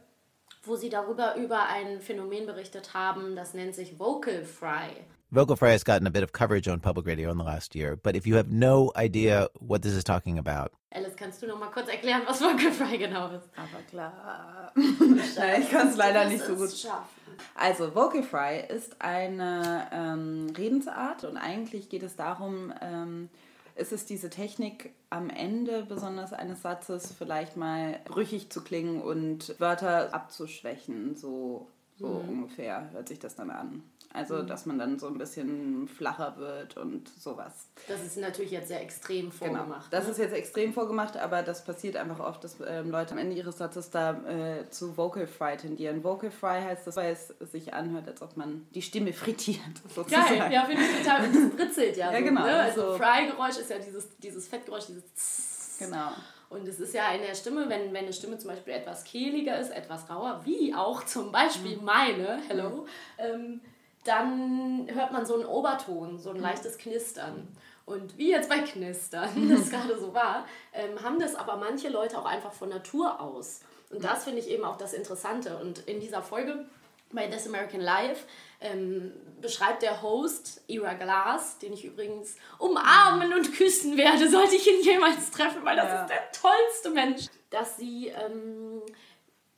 wo 0.64 0.76
sie 0.76 0.88
darüber 0.88 1.37
über 1.37 1.66
ein 1.69 2.00
Phänomen 2.00 2.47
berichtet 2.47 2.95
haben, 2.95 3.37
das 3.37 3.54
nennt 3.54 3.75
sich 3.75 3.99
Vocal 3.99 4.45
Fry. 4.45 5.04
Vocal 5.32 5.54
Fry 5.54 5.70
has 5.70 5.84
gotten 5.84 6.08
a 6.08 6.10
bit 6.10 6.25
of 6.25 6.32
coverage 6.32 6.66
on 6.66 6.80
public 6.80 7.06
radio 7.06 7.30
in 7.30 7.38
the 7.38 7.44
last 7.44 7.76
year, 7.76 7.94
but 7.94 8.16
if 8.16 8.26
you 8.26 8.34
have 8.34 8.50
no 8.50 8.90
idea 8.96 9.46
what 9.60 9.82
this 9.82 9.92
is 9.92 10.02
talking 10.02 10.38
about, 10.38 10.72
Alice, 10.92 11.14
kannst 11.14 11.40
du 11.40 11.46
noch 11.46 11.56
mal 11.56 11.70
kurz 11.70 11.88
erklären, 11.88 12.22
was 12.26 12.40
Vocal 12.40 12.72
Fry 12.72 12.99
genau 12.99 13.28
ist? 13.28 13.49
Aber 13.56 13.80
klar. 13.88 14.72
Nein, 14.75 15.62
ich 15.62 15.70
kann 15.70 15.87
es 15.87 15.96
leider 15.96 16.25
nicht 16.28 16.44
so 16.44 16.56
gut. 16.56 16.64
es 16.64 16.80
schaffen. 16.80 17.06
Also, 17.54 17.94
Vocal 17.94 18.25
Fry 18.25 18.60
ist 18.68 19.00
eine 19.00 19.87
ähm, 19.92 20.52
Redensart 20.58 21.22
und 21.22 21.37
eigentlich 21.37 21.88
geht 21.88 22.02
es 22.02 22.16
darum, 22.16 22.72
ähm, 22.80 23.28
ist 23.76 23.92
es 23.92 24.06
diese 24.06 24.30
Technik 24.30 24.92
am 25.10 25.30
Ende 25.30 25.84
besonders 25.84 26.32
eines 26.32 26.62
Satzes 26.62 27.14
vielleicht 27.16 27.56
mal 27.56 28.00
brüchig 28.06 28.50
zu 28.50 28.62
klingen 28.62 29.00
und 29.00 29.54
Wörter 29.60 30.12
abzuschwächen, 30.12 31.14
so, 31.14 31.68
so 32.00 32.06
ungefähr 32.06 32.90
hört 32.90 33.06
sich 33.06 33.20
das 33.20 33.37
dann 33.37 33.50
an. 33.50 33.84
Also, 34.12 34.43
dass 34.43 34.67
man 34.67 34.76
dann 34.76 34.99
so 34.99 35.07
ein 35.07 35.19
bisschen 35.19 35.87
flacher 35.87 36.35
wird 36.37 36.76
und 36.76 37.09
sowas. 37.09 37.69
Das 37.87 38.02
ist 38.02 38.17
natürlich 38.17 38.50
jetzt 38.50 38.67
sehr 38.67 38.83
extrem 38.83 39.31
Genau. 39.31 39.55
vorgemacht. 39.55 39.93
Das 39.93 40.05
ne? 40.07 40.11
ist 40.11 40.19
jetzt 40.19 40.35
extrem 40.35 40.73
vorgemacht, 40.73 41.17
aber 41.17 41.43
das 41.45 41.64
passiert 41.64 41.97
einfach 41.97 42.19
oft, 42.19 42.43
dass 42.43 42.57
ähm, 42.67 42.90
Leute 42.90 43.12
am 43.12 43.19
Ende 43.19 43.37
ihres 43.37 43.59
Satzes 43.59 43.90
da 43.90 44.14
äh, 44.26 44.69
zu 44.69 44.97
Vocal 44.97 45.29
Fry 45.29 45.57
tendieren. 45.57 46.02
Vocal 46.02 46.33
Fry 46.33 46.61
heißt 46.61 46.88
das, 46.88 46.97
weil 46.97 47.12
es 47.12 47.29
sich 47.52 47.73
anhört, 47.73 48.09
als 48.09 48.21
ob 48.21 48.37
man 48.37 48.67
die 48.75 48.83
Stimme 48.83 49.12
frittiert, 49.12 49.61
sozusagen. 49.95 50.38
Geil, 50.38 50.52
ja, 50.52 50.64
finde 50.64 50.83
ich 50.83 50.99
total. 51.05 51.26
Und 51.26 51.35
das 51.37 51.50
britzelt 51.57 51.97
ja, 51.97 52.11
Ja, 52.12 52.19
so. 52.19 52.25
genau, 52.25 52.43
Ne? 52.43 52.57
Also 52.57 52.83
also- 52.83 52.97
Fry-Geräusch 52.99 53.59
ist 53.59 53.71
ja 53.71 53.79
dieses, 53.79 54.09
dieses 54.19 54.49
Fettgeräusch, 54.49 54.87
dieses 54.87 55.05
Zzzz. 55.14 55.79
Genau. 55.79 56.09
Und 56.49 56.67
es 56.67 56.81
ist 56.81 56.93
ja 56.95 57.12
in 57.12 57.23
der 57.23 57.37
Stimme, 57.37 57.69
wenn, 57.69 57.93
wenn 57.93 58.05
eine 58.07 58.12
Stimme 58.12 58.37
zum 58.38 58.50
Beispiel 58.50 58.73
etwas 58.75 59.05
kehliger 59.05 59.57
ist, 59.61 59.71
etwas 59.71 60.11
rauer, 60.11 60.40
wie 60.45 60.75
auch 60.75 61.05
zum 61.05 61.31
Beispiel 61.31 61.76
Mhm. 61.76 61.85
meine, 61.85 62.40
hello, 62.49 62.87
ähm, 63.19 63.61
dann 64.04 64.88
hört 64.92 65.12
man 65.12 65.26
so 65.26 65.35
einen 65.35 65.45
Oberton, 65.47 66.19
so 66.19 66.30
ein 66.30 66.37
Mhm. 66.37 66.42
leichtes 66.42 66.78
Knistern. 66.78 67.49
Und 67.87 68.16
wie 68.19 68.30
jetzt 68.30 68.49
bei 68.49 68.59
Knistern, 68.61 69.28
das 69.49 69.71
gerade 69.71 69.99
so 69.99 70.14
war, 70.14 70.47
ähm, 70.73 71.02
haben 71.02 71.19
das 71.19 71.35
aber 71.35 71.57
manche 71.57 71.88
Leute 71.88 72.19
auch 72.19 72.25
einfach 72.26 72.52
von 72.52 72.69
Natur 72.69 73.21
aus. 73.21 73.61
Und 73.90 74.04
das 74.04 74.25
finde 74.25 74.38
ich 74.40 74.49
eben 74.49 74.64
auch 74.64 74.76
das 74.76 74.92
Interessante. 74.92 75.57
Und 75.59 75.80
in 75.80 76.00
dieser 76.00 76.23
Folge 76.23 76.66
bei 77.12 77.26
This 77.26 77.49
American 77.49 77.80
Life 77.80 78.25
ähm, 78.61 79.12
beschreibt 79.40 79.83
der 79.83 80.00
Host 80.00 80.62
Ira 80.69 80.92
Glass, 80.95 81.59
den 81.59 81.73
ich 81.73 81.85
übrigens 81.85 82.37
umarmen 82.61 83.33
und 83.35 83.52
küssen 83.52 83.97
werde, 83.97 84.28
sollte 84.30 84.54
ich 84.54 84.66
ihn 84.71 84.80
jemals 84.83 85.30
treffen, 85.33 85.64
weil 85.64 85.75
das 85.76 85.87
Ja. 85.88 86.02
ist 86.02 86.11
der 86.11 86.30
tollste 86.30 86.90
Mensch, 86.90 87.26
dass 87.50 87.76
sie, 87.78 88.09
ähm, 88.09 88.80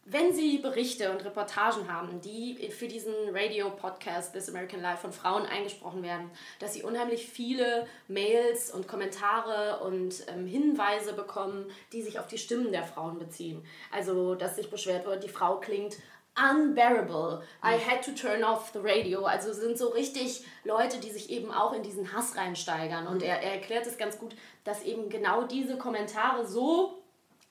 wenn 0.05 0.35
sie 0.35 0.59
Berichte 0.59 1.13
und 1.13 1.25
Reportagen 1.25 1.93
haben, 1.93 2.21
die 2.21 2.71
für 2.71 2.89
diesen 2.89 3.15
Radio-Podcast 3.33 4.33
This 4.33 4.49
American 4.49 4.83
Life 4.83 5.03
von 5.03 5.13
Frauen 5.13 5.47
eingesprochen 5.47 6.03
werden, 6.03 6.31
dass 6.59 6.75
sie 6.75 6.83
unheimlich 6.83 7.27
viele 7.27 7.87
Mails 8.09 8.73
und 8.73 8.89
Kommentare 8.89 9.85
und 9.85 10.27
ähm, 10.29 10.47
Hinweise 10.47 11.13
bekommen, 11.13 11.67
die 11.93 12.03
sich 12.03 12.19
auf 12.19 12.27
die 12.27 12.39
Stimmen 12.39 12.73
der 12.73 12.83
Frauen 12.83 13.19
beziehen. 13.19 13.65
Also, 13.93 14.35
dass 14.35 14.57
sich 14.57 14.71
beschwert 14.71 15.07
wird, 15.07 15.23
die 15.23 15.29
Frau 15.29 15.61
klingt 15.61 15.97
unbearable. 16.37 17.43
I 17.63 17.79
had 17.79 18.03
to 18.05 18.11
turn 18.13 18.43
off 18.43 18.71
the 18.73 18.81
radio. 18.81 19.25
Also 19.25 19.51
es 19.51 19.59
sind 19.59 19.77
so 19.79 19.89
richtig 19.89 20.45
Leute, 20.65 20.99
die 20.99 21.11
sich 21.11 21.31
eben 21.31 21.53
auch 21.53 21.73
in 21.75 21.83
diesen 21.83 22.13
Hass 22.13 22.37
reinsteigern. 22.37 23.07
Und 23.07 23.23
er, 23.23 23.41
er 23.43 23.53
erklärt 23.53 23.87
es 23.87 23.99
ganz 23.99 24.19
gut, 24.19 24.35
dass 24.65 24.83
eben 24.83 25.11
genau 25.11 25.45
diese 25.45 25.77
Kommentare 25.77 26.47
so 26.47 27.03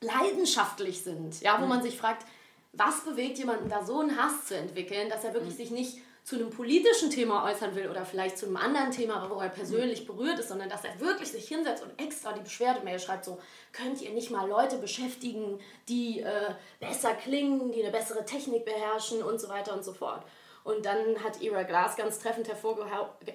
leidenschaftlich 0.02 1.04
sind. 1.04 1.42
Ja, 1.42 1.62
wo 1.62 1.68
man 1.68 1.84
sich 1.84 1.98
fragt, 1.98 2.26
was 2.74 3.04
bewegt 3.04 3.38
jemanden 3.38 3.70
da 3.70 3.84
so 3.84 4.00
einen 4.00 4.18
Hass 4.18 4.46
zu 4.46 4.56
entwickeln, 4.56 5.10
dass 5.10 5.24
er 5.24 5.34
wirklich 5.34 5.56
sich 5.56 5.72
nicht 5.72 6.00
zu 6.24 6.36
einem 6.36 6.52
politischen 6.52 7.10
Thema 7.10 7.46
äußern 7.46 7.76
will 7.76 7.90
oder 7.90 8.06
vielleicht 8.06 8.38
zu 8.38 8.46
einem 8.46 8.58
anderen 8.58 8.92
Thema, 8.92 9.28
wo 9.30 9.40
er 9.40 9.50
persönlich 9.50 10.06
berührt 10.06 10.40
ist, 10.40 10.50
sondern 10.50 10.70
dass 10.70 10.86
er 10.86 11.00
wirklich 11.00 11.32
sich 11.32 11.48
hinsetzt 11.48 11.84
und 11.84 12.00
extra 12.00 12.34
die 12.34 12.42
Beschwerdemail 12.42 13.00
schreibt, 13.00 13.26
so, 13.26 13.40
könnt 13.72 14.02
ihr 14.02 14.12
nicht 14.12 14.30
mal 14.30 14.48
Leute 14.48 14.78
beschäftigen, 14.78 15.60
die 15.90 16.20
äh, 16.20 16.54
besser 16.80 17.16
klingen, 17.16 17.72
die 17.72 17.82
eine 17.82 17.92
bessere 17.92 18.24
Technik 18.24 18.66
beherrschen 18.66 19.24
und 19.24 19.42
so 19.42 19.50
weiter 19.50 19.74
und 19.74 19.84
so 19.84 19.94
fort. 19.94 20.24
Und 20.64 20.86
dann 20.86 21.24
hat 21.24 21.42
Ira 21.42 21.64
Glass 21.64 21.96
ganz 21.96 22.20
treffend 22.20 22.48
hervorge 22.48 22.86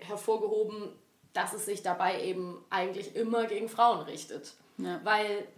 hervorgehoben, 0.02 0.92
dass 1.32 1.52
es 1.52 1.66
sich 1.66 1.82
dabei 1.82 2.22
eben 2.22 2.64
eigentlich 2.70 3.16
immer 3.16 3.46
gegen 3.46 3.68
Frauen 3.68 4.02
richtet. 4.02 4.54
Ja. 4.78 5.00
Weil, 5.02 5.48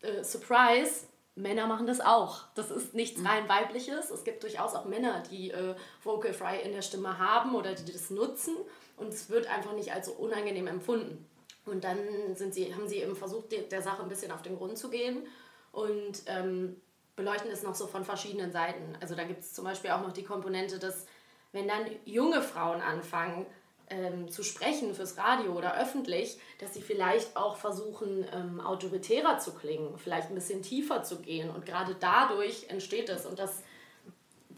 äh, 0.00 0.22
Surprise, 0.22 1.07
Männer 1.38 1.66
machen 1.66 1.86
das 1.86 2.00
auch. 2.00 2.44
Das 2.54 2.70
ist 2.70 2.94
nichts 2.94 3.24
rein 3.24 3.48
weibliches. 3.48 4.10
Es 4.10 4.24
gibt 4.24 4.42
durchaus 4.42 4.74
auch 4.74 4.84
Männer, 4.84 5.22
die 5.30 5.50
äh, 5.50 5.74
Vocal 6.02 6.32
Fry 6.32 6.60
in 6.62 6.72
der 6.72 6.82
Stimme 6.82 7.18
haben 7.18 7.54
oder 7.54 7.74
die 7.74 7.92
das 7.92 8.10
nutzen. 8.10 8.56
Und 8.96 9.08
es 9.08 9.30
wird 9.30 9.46
einfach 9.48 9.72
nicht 9.72 9.92
als 9.92 10.06
so 10.06 10.12
unangenehm 10.12 10.66
empfunden. 10.66 11.24
Und 11.64 11.84
dann 11.84 11.98
sind 12.34 12.54
sie, 12.54 12.74
haben 12.74 12.88
sie 12.88 13.02
eben 13.02 13.14
versucht, 13.14 13.52
der, 13.52 13.62
der 13.62 13.82
Sache 13.82 14.02
ein 14.02 14.08
bisschen 14.08 14.32
auf 14.32 14.42
den 14.42 14.56
Grund 14.56 14.78
zu 14.78 14.90
gehen 14.90 15.26
und 15.72 16.22
ähm, 16.26 16.80
beleuchten 17.14 17.50
es 17.50 17.62
noch 17.62 17.74
so 17.74 17.86
von 17.86 18.04
verschiedenen 18.04 18.52
Seiten. 18.52 18.96
Also 19.00 19.14
da 19.14 19.24
gibt 19.24 19.40
es 19.40 19.52
zum 19.52 19.64
Beispiel 19.64 19.90
auch 19.90 20.00
noch 20.00 20.12
die 20.12 20.24
Komponente, 20.24 20.78
dass 20.78 21.06
wenn 21.52 21.68
dann 21.68 21.86
junge 22.04 22.42
Frauen 22.42 22.80
anfangen 22.80 23.46
ähm, 23.90 24.28
zu 24.30 24.42
sprechen 24.42 24.94
fürs 24.94 25.16
Radio 25.16 25.52
oder 25.52 25.80
öffentlich, 25.80 26.38
dass 26.58 26.74
sie 26.74 26.82
vielleicht 26.82 27.36
auch 27.36 27.56
versuchen, 27.56 28.26
ähm, 28.32 28.60
autoritärer 28.60 29.38
zu 29.38 29.54
klingen, 29.54 29.98
vielleicht 29.98 30.28
ein 30.28 30.34
bisschen 30.34 30.62
tiefer 30.62 31.02
zu 31.02 31.20
gehen. 31.20 31.50
Und 31.50 31.66
gerade 31.66 31.96
dadurch 31.98 32.66
entsteht 32.68 33.08
es. 33.08 33.26
Und 33.26 33.38
das 33.38 33.62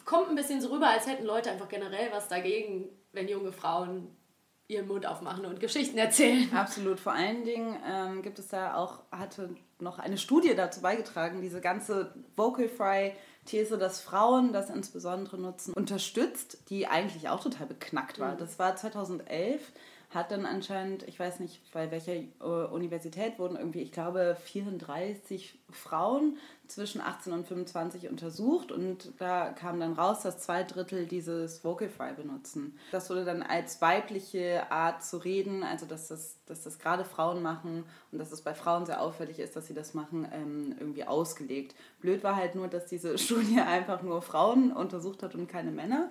kommt 0.05 0.29
ein 0.29 0.35
bisschen 0.35 0.61
so 0.61 0.69
rüber, 0.69 0.89
als 0.89 1.07
hätten 1.07 1.25
Leute 1.25 1.51
einfach 1.51 1.69
generell 1.69 2.11
was 2.13 2.29
dagegen, 2.29 2.89
wenn 3.13 3.29
junge 3.29 3.53
Frauen 3.53 4.17
ihren 4.71 4.87
Mund 4.87 5.05
aufmachen 5.05 5.45
und 5.47 5.59
Geschichten 5.61 5.99
erzählen. 5.99 6.49
Absolut. 6.55 7.01
Vor 7.01 7.13
allen 7.13 7.45
Dingen 7.45 7.77
ähm, 7.87 8.23
gibt 8.23 8.39
es 8.39 8.49
da 8.49 8.77
auch, 8.77 9.01
hatte 9.11 9.55
noch 9.81 9.99
eine 9.99 10.17
Studie 10.17 10.55
dazu 10.55 10.81
beigetragen, 10.81 11.43
diese 11.43 11.61
ganze 11.61 12.15
Vocal 12.37 12.69
Fry 12.69 13.15
These, 13.47 13.79
dass 13.79 14.01
Frauen 14.01 14.53
das 14.53 14.71
insbesondere 14.71 15.39
nutzen, 15.39 15.73
unterstützt, 15.75 16.59
die 16.69 16.87
eigentlich 16.87 17.29
auch 17.29 17.43
total 17.43 17.67
beknackt 17.67 18.19
war. 18.19 18.35
Mhm. 18.35 18.39
Das 18.39 18.59
war 18.59 18.77
2011 18.77 19.61
hat 20.11 20.33
dann 20.33 20.45
anscheinend, 20.45 21.07
ich 21.07 21.19
weiß 21.21 21.39
nicht, 21.39 21.61
bei 21.73 21.91
welcher 21.93 22.15
äh, 22.15 22.67
Universität 22.71 23.39
wurden 23.39 23.57
irgendwie, 23.57 23.81
ich 23.81 23.93
glaube, 23.93 24.37
34 24.45 25.57
Frauen 25.71 26.37
zwischen 26.67 27.01
18 27.01 27.33
und 27.33 27.47
25 27.47 28.09
untersucht 28.09 28.73
und 28.73 29.13
da 29.19 29.51
kam 29.51 29.79
dann 29.79 29.93
raus, 29.93 30.23
dass 30.23 30.41
zwei 30.41 30.65
Drittel 30.65 31.07
dieses 31.07 31.65
Vocalfy 31.65 32.13
benutzen. 32.17 32.77
Das 32.91 33.09
wurde 33.09 33.25
dann 33.25 33.43
als 33.43 33.81
weibliche 33.81 34.71
Art 34.73 35.05
zu 35.05 35.19
reden, 35.19 35.63
also 35.63 35.87
dass 35.87 36.09
das, 36.09 36.39
dass 36.47 36.65
das 36.65 36.81
gerade 36.81 37.05
Frauen 37.05 37.41
machen 37.41 37.85
und 38.11 38.19
dass 38.19 38.33
es 38.33 38.43
bei 38.43 38.55
Frauen 38.55 38.87
sehr 38.87 39.01
auffällig 39.01 39.39
ist, 39.39 39.55
dass 39.55 39.69
sie 39.69 39.75
das 39.75 39.95
machen, 39.95 40.29
ähm, 40.33 40.75
irgendwie 40.79 41.05
ausgelegt. 41.05 41.77
Blöd 42.01 42.25
war 42.25 42.35
halt 42.35 42.57
nur, 42.57 42.67
dass 42.67 42.87
diese 42.87 43.17
Studie 43.19 43.61
einfach 43.61 44.03
nur 44.03 44.23
Frauen 44.23 44.73
untersucht 44.73 45.23
hat 45.23 45.37
und 45.37 45.47
keine 45.47 45.71
Männer. 45.71 46.11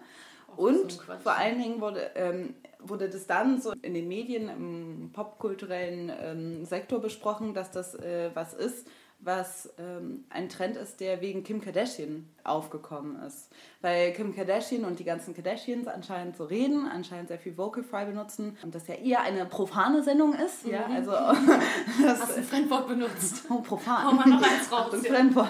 Und 0.60 0.92
so 0.92 1.14
vor 1.24 1.38
allen 1.38 1.58
Dingen 1.58 1.80
wurde, 1.80 2.12
ähm, 2.16 2.54
wurde 2.80 3.10
das 3.10 3.26
dann 3.26 3.62
so 3.62 3.72
in 3.82 3.94
den 3.94 4.10
Medien, 4.10 4.50
im 4.50 5.10
popkulturellen 5.14 6.12
ähm, 6.22 6.66
Sektor 6.66 7.00
besprochen, 7.00 7.54
dass 7.54 7.72
das 7.72 7.96
äh, 7.96 8.32
was 8.34 8.54
ist, 8.54 8.86
was 9.22 9.70
ähm, 9.78 10.24
ein 10.30 10.48
Trend 10.48 10.78
ist, 10.78 11.02
der 11.02 11.20
wegen 11.20 11.44
Kim 11.44 11.60
Kardashian 11.60 12.26
aufgekommen 12.46 13.22
ist. 13.24 13.50
Weil 13.82 14.14
Kim 14.14 14.34
Kardashian 14.34 14.86
und 14.86 15.00
die 15.00 15.04
ganzen 15.04 15.36
Kardashians 15.36 15.88
anscheinend 15.88 16.38
so 16.38 16.46
reden, 16.46 16.88
anscheinend 16.88 17.28
sehr 17.28 17.38
viel 17.38 17.58
Vocal 17.58 17.84
Fry 17.84 18.06
benutzen 18.06 18.58
und 18.64 18.74
das 18.74 18.88
ja 18.88 18.96
eher 18.96 19.22
eine 19.22 19.46
profane 19.46 20.04
Sendung 20.04 20.34
ist. 20.34 20.66
Mhm. 20.66 20.72
Ja, 20.72 20.86
also 20.86 21.12
das, 22.02 22.22
Hast 22.22 22.32
du 22.32 22.38
ein 22.38 22.44
Fremdwort 22.44 22.88
benutzt? 22.88 23.44
Oh, 23.50 23.62
profan. 23.62 24.06
Hau 24.06 24.12
mal 24.12 24.28
noch 24.28 24.42
eins 24.42 24.72
raus. 24.72 24.94
Ein 24.94 25.02
Fremdwort. 25.02 25.50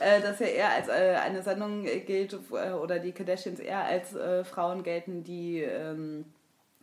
äh, 0.00 0.20
das 0.20 0.38
ja 0.40 0.46
eher 0.46 0.70
als 0.70 0.88
äh, 0.88 1.16
eine 1.16 1.42
Sendung 1.42 1.84
gilt 1.84 2.34
äh, 2.52 2.72
oder 2.72 2.98
die 2.98 3.12
Kardashians 3.12 3.60
eher 3.60 3.84
als 3.84 4.14
äh, 4.14 4.44
Frauen 4.44 4.82
gelten, 4.82 5.24
die... 5.24 5.60
Ähm, 5.62 6.26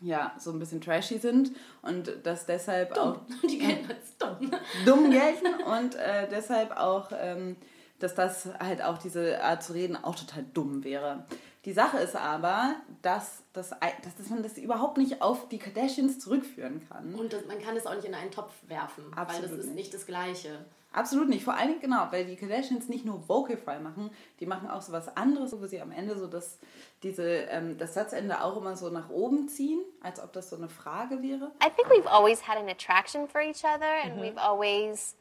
ja, 0.02 0.36
so 0.38 0.52
ein 0.52 0.60
bisschen 0.60 0.82
trashy 0.82 1.18
sind 1.18 1.52
und 1.82 2.12
das 2.24 2.46
deshalb 2.46 2.94
dumm. 2.94 3.04
auch. 3.04 3.20
Die 3.50 3.58
gelten 3.58 3.92
als 3.92 4.18
dumm. 4.18 4.52
Dumm 4.86 5.12
gelten 5.12 5.64
und 5.64 5.96
äh, 5.96 6.28
deshalb 6.30 6.72
auch, 6.78 7.10
ähm, 7.14 7.56
dass 8.00 8.14
das 8.14 8.50
halt 8.60 8.84
auch 8.84 8.98
diese 9.00 9.42
Art 9.44 9.64
zu 9.64 9.74
reden 9.74 9.96
auch 9.96 10.16
total 10.16 10.46
dumm 10.54 10.84
wäre. 10.84 11.26
Die 11.66 11.74
Sache 11.74 11.98
ist 11.98 12.16
aber, 12.16 12.76
dass, 13.02 13.44
das, 13.52 13.72
dass, 13.72 14.16
dass 14.16 14.30
man 14.30 14.44
das 14.44 14.58
überhaupt 14.58 14.98
nicht 14.98 15.22
auf 15.22 15.50
die 15.50 15.58
Kardashians 15.58 16.20
zurückführen 16.20 16.88
kann. 16.88 17.14
Und 17.16 17.34
das, 17.34 17.46
man 17.46 17.60
kann 17.60 17.76
es 17.76 17.86
auch 17.86 17.96
nicht 17.96 18.06
in 18.06 18.16
einen 18.16 18.32
Topf 18.32 18.54
werfen, 18.68 19.04
Absolut 19.16 19.50
weil 19.50 19.58
das 19.58 19.66
ist 19.66 19.74
nicht 19.74 19.94
das 19.94 20.06
Gleiche. 20.06 20.66
Absolut 20.94 21.30
nicht. 21.30 21.44
Vor 21.44 21.54
allen 21.54 21.68
Dingen, 21.68 21.82
genau, 21.82 22.08
weil 22.12 22.26
die 22.26 22.36
Kardashians 22.36 22.88
nicht 22.88 23.06
nur 23.06 23.28
Vocal 23.28 23.58
Fry 23.58 23.80
machen, 23.80 24.10
die 24.40 24.46
machen 24.46 24.70
auch 24.70 24.82
so 24.82 24.92
was 24.92 25.16
anderes, 25.16 25.54
wo 25.60 25.66
sie 25.68 25.82
am 25.82 25.92
Ende 25.92 26.18
so 26.18 26.28
das, 26.28 26.60
diese, 27.04 27.24
ähm, 27.24 27.78
das 27.78 27.94
Satzende 27.94 28.42
auch 28.42 28.58
immer 28.58 28.76
so 28.76 28.90
nach 28.90 29.10
oben 29.10 29.48
ziehen, 29.48 29.82
als 30.02 30.20
ob 30.20 30.34
das 30.34 30.50
so 30.50 30.56
eine 30.56 30.70
Frage 30.70 31.22
wäre. 31.22 31.52
I 31.64 31.70
think 31.70 31.90
we've 31.90 32.10
always 32.10 32.48
had 32.48 32.58
an 32.58 32.70
attraction 32.70 33.28
for 33.28 33.42
each 33.42 33.64
other 33.64 33.86
and 34.04 34.18
mhm. 34.18 34.22
we've 34.22 34.42
always, 34.42 35.16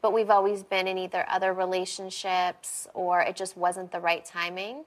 but 0.00 0.14
we've 0.14 0.30
always 0.30 0.62
been 0.62 0.86
in 0.86 0.96
either 0.96 1.26
other 1.28 1.52
relationships 1.52 2.88
or 2.94 3.20
it 3.20 3.36
just 3.36 3.56
wasn't 3.56 3.90
the 3.92 4.00
right 4.00 4.24
timing. 4.24 4.84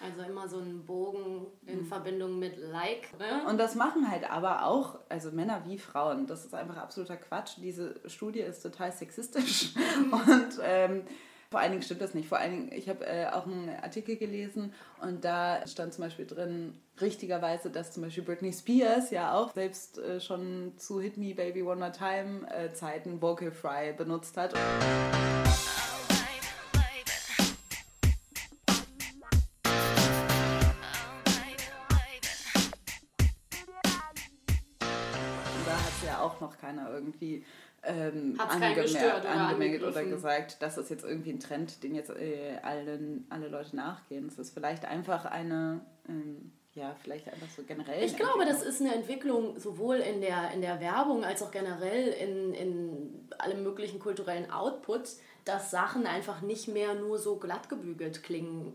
Also 0.00 0.22
immer 0.22 0.48
so 0.48 0.58
ein 0.58 0.84
Bogen 0.84 1.46
in 1.66 1.80
mhm. 1.80 1.86
Verbindung 1.86 2.38
mit 2.38 2.58
Like. 2.58 3.18
Ne? 3.18 3.48
Und 3.48 3.58
das 3.58 3.74
machen 3.74 4.10
halt 4.10 4.28
aber 4.30 4.66
auch, 4.66 4.98
also 5.08 5.30
Männer 5.30 5.62
wie 5.66 5.78
Frauen. 5.78 6.26
Das 6.26 6.44
ist 6.44 6.54
einfach 6.54 6.76
absoluter 6.76 7.16
Quatsch. 7.16 7.56
Diese 7.58 8.00
Studie 8.08 8.40
ist 8.40 8.62
total 8.62 8.92
sexistisch. 8.92 9.74
und 10.10 10.60
ähm, 10.62 11.02
vor 11.50 11.60
allen 11.60 11.70
Dingen 11.70 11.82
stimmt 11.82 12.00
das 12.00 12.12
nicht. 12.12 12.28
Vor 12.28 12.38
allen 12.38 12.50
Dingen, 12.50 12.72
ich 12.72 12.88
habe 12.88 13.06
äh, 13.06 13.28
auch 13.28 13.46
einen 13.46 13.70
Artikel 13.82 14.16
gelesen 14.16 14.74
und 15.00 15.24
da 15.24 15.66
stand 15.66 15.94
zum 15.94 16.04
Beispiel 16.04 16.26
drin, 16.26 16.74
richtigerweise, 17.00 17.70
dass 17.70 17.92
zum 17.92 18.02
Beispiel 18.02 18.24
Britney 18.24 18.52
Spears 18.52 19.10
ja 19.10 19.34
auch 19.34 19.54
selbst 19.54 19.98
äh, 19.98 20.20
schon 20.20 20.72
zu 20.76 21.00
Hit 21.00 21.16
Me 21.16 21.34
Baby 21.34 21.62
One 21.62 21.76
More 21.76 21.92
Time 21.92 22.50
äh, 22.50 22.72
Zeiten 22.72 23.22
Vocal 23.22 23.52
Fry 23.52 23.92
benutzt 23.96 24.36
hat. 24.36 24.54
Noch 36.40 36.58
keiner 36.58 36.90
irgendwie 36.90 37.44
ähm, 37.82 38.34
angemerkt, 38.38 39.26
angemeldet 39.26 39.82
oder, 39.88 40.04
gesagt, 40.04 40.56
das 40.60 40.78
ist 40.78 40.90
jetzt 40.90 41.04
irgendwie 41.04 41.30
ein 41.30 41.40
Trend, 41.40 41.82
den 41.82 41.94
jetzt 41.94 42.10
äh, 42.10 42.58
allen, 42.62 43.26
alle 43.30 43.48
Leute 43.48 43.76
nachgehen. 43.76 44.26
Es 44.26 44.38
ist 44.38 44.52
vielleicht 44.52 44.84
einfach 44.84 45.24
eine, 45.24 45.80
ähm, 46.08 46.52
ja, 46.74 46.94
vielleicht 47.02 47.28
einfach 47.28 47.48
so 47.54 47.62
generell. 47.62 48.02
Ich 48.04 48.16
glaube, 48.16 48.44
das 48.44 48.62
ist 48.62 48.80
eine 48.80 48.94
Entwicklung 48.94 49.58
sowohl 49.58 49.96
in 49.96 50.20
der, 50.20 50.50
in 50.52 50.60
der 50.60 50.80
Werbung 50.80 51.24
als 51.24 51.42
auch 51.42 51.50
generell 51.50 52.08
in, 52.08 52.54
in 52.54 53.28
allem 53.38 53.62
möglichen 53.62 54.00
kulturellen 54.00 54.50
Output, 54.50 55.08
dass 55.46 55.70
Sachen 55.70 56.06
einfach 56.06 56.40
nicht 56.40 56.66
mehr 56.66 56.94
nur 56.94 57.18
so 57.18 57.36
glatt 57.36 57.68
gebügelt 57.68 58.24
klingen 58.24 58.74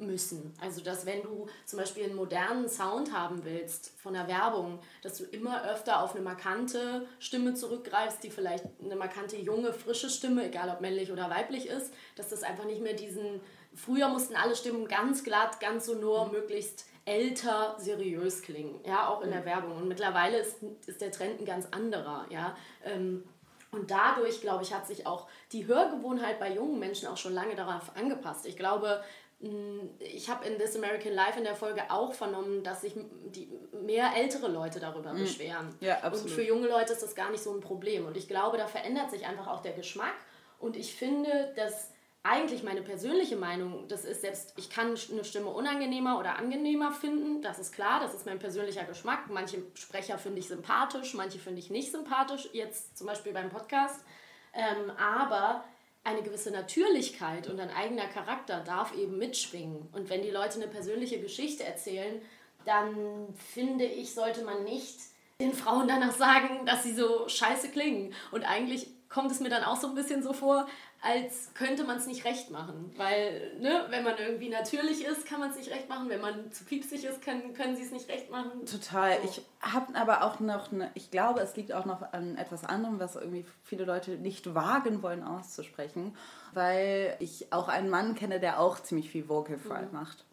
müssen. 0.00 0.54
Also 0.60 0.82
dass 0.82 1.06
wenn 1.06 1.22
du 1.22 1.46
zum 1.64 1.78
Beispiel 1.78 2.04
einen 2.04 2.14
modernen 2.14 2.68
Sound 2.68 3.14
haben 3.14 3.42
willst 3.44 3.98
von 3.98 4.12
der 4.12 4.28
Werbung, 4.28 4.80
dass 5.02 5.16
du 5.16 5.24
immer 5.24 5.64
öfter 5.64 6.02
auf 6.02 6.14
eine 6.14 6.22
markante 6.22 7.06
Stimme 7.20 7.54
zurückgreifst, 7.54 8.22
die 8.22 8.28
vielleicht 8.28 8.66
eine 8.84 8.96
markante 8.96 9.38
junge, 9.38 9.72
frische 9.72 10.10
Stimme, 10.10 10.46
egal 10.46 10.68
ob 10.68 10.82
männlich 10.82 11.10
oder 11.10 11.30
weiblich 11.30 11.66
ist, 11.66 11.90
dass 12.16 12.28
das 12.28 12.42
einfach 12.42 12.66
nicht 12.66 12.82
mehr 12.82 12.94
diesen, 12.94 13.40
früher 13.74 14.08
mussten 14.08 14.36
alle 14.36 14.54
Stimmen 14.54 14.88
ganz 14.88 15.24
glatt, 15.24 15.58
ganz 15.58 15.86
sonor, 15.86 16.26
mhm. 16.26 16.32
möglichst 16.32 16.84
älter, 17.06 17.76
seriös 17.78 18.42
klingen, 18.42 18.78
ja, 18.84 19.08
auch 19.08 19.22
in 19.22 19.30
der 19.30 19.46
Werbung. 19.46 19.74
Und 19.78 19.88
mittlerweile 19.88 20.36
ist, 20.36 20.56
ist 20.86 21.00
der 21.00 21.12
Trend 21.12 21.40
ein 21.40 21.46
ganz 21.46 21.66
anderer, 21.70 22.26
ja. 22.28 22.54
Ähm, 22.84 23.24
und 23.72 23.90
dadurch, 23.90 24.40
glaube 24.40 24.62
ich, 24.64 24.72
hat 24.74 24.86
sich 24.86 25.06
auch 25.06 25.28
die 25.52 25.66
Hörgewohnheit 25.66 26.40
bei 26.40 26.52
jungen 26.52 26.78
Menschen 26.78 27.08
auch 27.08 27.16
schon 27.16 27.34
lange 27.34 27.54
darauf 27.54 27.96
angepasst. 27.96 28.46
Ich 28.46 28.56
glaube, 28.56 29.02
mm, 29.40 29.80
ich 30.00 30.28
habe 30.28 30.46
in 30.46 30.58
This 30.58 30.74
American 30.76 31.12
Life 31.12 31.38
in 31.38 31.44
der 31.44 31.54
Folge 31.54 31.82
auch 31.88 32.12
vernommen, 32.12 32.64
dass 32.64 32.80
sich 32.80 32.94
die 33.26 33.48
mehr 33.72 34.10
ältere 34.16 34.48
Leute 34.48 34.80
darüber 34.80 35.12
mhm. 35.12 35.20
beschweren. 35.20 35.74
Ja, 35.80 35.98
absolut. 36.00 36.24
Und 36.24 36.30
für 36.30 36.42
junge 36.42 36.68
Leute 36.68 36.92
ist 36.92 37.02
das 37.02 37.14
gar 37.14 37.30
nicht 37.30 37.42
so 37.42 37.54
ein 37.54 37.60
Problem. 37.60 38.06
Und 38.06 38.16
ich 38.16 38.26
glaube, 38.26 38.58
da 38.58 38.66
verändert 38.66 39.10
sich 39.10 39.26
einfach 39.26 39.46
auch 39.46 39.62
der 39.62 39.72
Geschmack. 39.72 40.14
Und 40.58 40.76
ich 40.76 40.94
finde, 40.94 41.52
dass 41.54 41.90
eigentlich 42.22 42.62
meine 42.62 42.82
persönliche 42.82 43.36
Meinung, 43.36 43.88
das 43.88 44.04
ist 44.04 44.20
selbst, 44.20 44.52
ich 44.56 44.68
kann 44.68 44.94
eine 45.10 45.24
Stimme 45.24 45.48
unangenehmer 45.48 46.18
oder 46.18 46.36
angenehmer 46.36 46.92
finden, 46.92 47.40
das 47.40 47.58
ist 47.58 47.72
klar, 47.72 48.00
das 48.00 48.12
ist 48.14 48.26
mein 48.26 48.38
persönlicher 48.38 48.84
Geschmack. 48.84 49.30
Manche 49.30 49.62
Sprecher 49.74 50.18
finde 50.18 50.40
ich 50.40 50.48
sympathisch, 50.48 51.14
manche 51.14 51.38
finde 51.38 51.60
ich 51.60 51.70
nicht 51.70 51.92
sympathisch, 51.92 52.48
jetzt 52.52 52.98
zum 52.98 53.06
Beispiel 53.06 53.32
beim 53.32 53.48
Podcast. 53.48 54.04
Ähm, 54.52 54.90
aber 54.98 55.64
eine 56.04 56.22
gewisse 56.22 56.50
Natürlichkeit 56.50 57.48
und 57.48 57.58
ein 57.58 57.70
eigener 57.70 58.06
Charakter 58.08 58.60
darf 58.60 58.94
eben 58.94 59.16
mitschwingen. 59.16 59.88
Und 59.92 60.10
wenn 60.10 60.22
die 60.22 60.30
Leute 60.30 60.56
eine 60.56 60.68
persönliche 60.68 61.20
Geschichte 61.20 61.64
erzählen, 61.64 62.20
dann 62.66 63.34
finde 63.34 63.84
ich, 63.84 64.12
sollte 64.12 64.44
man 64.44 64.64
nicht 64.64 64.98
den 65.40 65.54
Frauen 65.54 65.88
danach 65.88 66.12
sagen, 66.12 66.66
dass 66.66 66.82
sie 66.82 66.94
so 66.94 67.28
scheiße 67.28 67.70
klingen. 67.70 68.14
Und 68.30 68.44
eigentlich 68.44 68.88
kommt 69.10 69.32
es 69.32 69.40
mir 69.40 69.50
dann 69.50 69.64
auch 69.64 69.76
so 69.76 69.88
ein 69.88 69.94
bisschen 69.94 70.22
so 70.22 70.32
vor, 70.32 70.66
als 71.02 71.52
könnte 71.54 71.82
man 71.84 71.96
es 71.96 72.06
nicht 72.06 72.24
recht 72.24 72.50
machen. 72.50 72.92
Weil, 72.96 73.56
ne, 73.58 73.86
wenn 73.90 74.04
man 74.04 74.16
irgendwie 74.18 74.48
natürlich 74.48 75.04
ist, 75.04 75.26
kann 75.26 75.40
man 75.40 75.50
es 75.50 75.56
nicht 75.56 75.70
recht 75.70 75.88
machen. 75.88 76.08
Wenn 76.08 76.20
man 76.20 76.52
zu 76.52 76.64
piepsig 76.64 77.04
ist, 77.04 77.20
können, 77.20 77.52
können 77.52 77.74
sie 77.74 77.82
es 77.82 77.90
nicht 77.90 78.08
recht 78.08 78.30
machen. 78.30 78.64
Total. 78.66 79.18
So. 79.20 79.28
Ich 79.28 79.42
habe 79.60 79.94
aber 79.96 80.22
auch 80.22 80.38
noch, 80.38 80.70
eine, 80.70 80.90
ich 80.94 81.10
glaube, 81.10 81.40
es 81.40 81.56
liegt 81.56 81.72
auch 81.72 81.86
noch 81.86 82.12
an 82.12 82.36
etwas 82.36 82.64
anderem, 82.64 83.00
was 83.00 83.16
irgendwie 83.16 83.44
viele 83.64 83.84
Leute 83.84 84.12
nicht 84.12 84.54
wagen 84.54 85.02
wollen 85.02 85.24
auszusprechen. 85.24 86.16
Weil 86.52 87.16
ich 87.18 87.52
auch 87.52 87.68
einen 87.68 87.90
Mann 87.90 88.14
kenne, 88.14 88.38
der 88.38 88.60
auch 88.60 88.78
ziemlich 88.80 89.10
viel 89.10 89.28
Vocal 89.28 89.58
Fry 89.58 89.86
mhm. 89.86 89.92
macht. 89.92 90.24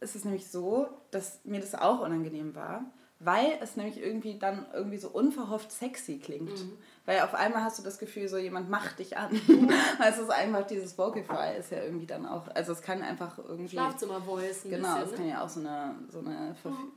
Es 0.00 0.14
ist 0.14 0.26
nämlich 0.26 0.48
so, 0.48 0.88
dass 1.10 1.40
mir 1.44 1.60
das 1.60 1.74
auch 1.74 2.00
unangenehm 2.00 2.54
war, 2.54 2.84
weil 3.20 3.58
es 3.60 3.76
nämlich 3.76 4.00
irgendwie 4.00 4.38
dann 4.38 4.66
irgendwie 4.72 4.98
so 4.98 5.08
unverhofft 5.08 5.72
sexy 5.72 6.18
klingt. 6.18 6.50
Mhm. 6.50 6.78
Weil 7.04 7.20
auf 7.22 7.34
einmal 7.34 7.64
hast 7.64 7.78
du 7.78 7.82
das 7.82 7.98
Gefühl, 7.98 8.28
so 8.28 8.36
jemand 8.36 8.70
macht 8.70 8.98
dich 8.98 9.16
an. 9.16 9.30
es 10.08 10.18
ist 10.18 10.30
einfach 10.30 10.66
dieses 10.66 10.96
Vocify 10.96 11.56
ist 11.58 11.72
ja 11.72 11.82
irgendwie 11.82 12.06
dann 12.06 12.26
auch, 12.26 12.46
also 12.54 12.72
es 12.72 12.82
kann 12.82 13.02
einfach 13.02 13.38
irgendwie... 13.38 13.70
Schlafzimmer-Voice 13.70 14.64
Genau, 14.64 14.94
bisschen, 14.94 15.10
es 15.10 15.16
kann 15.16 15.28
ja 15.28 15.42
auch 15.42 15.48
so 15.48 15.60
eine, 15.60 15.94
so 16.10 16.18
eine, 16.20 16.54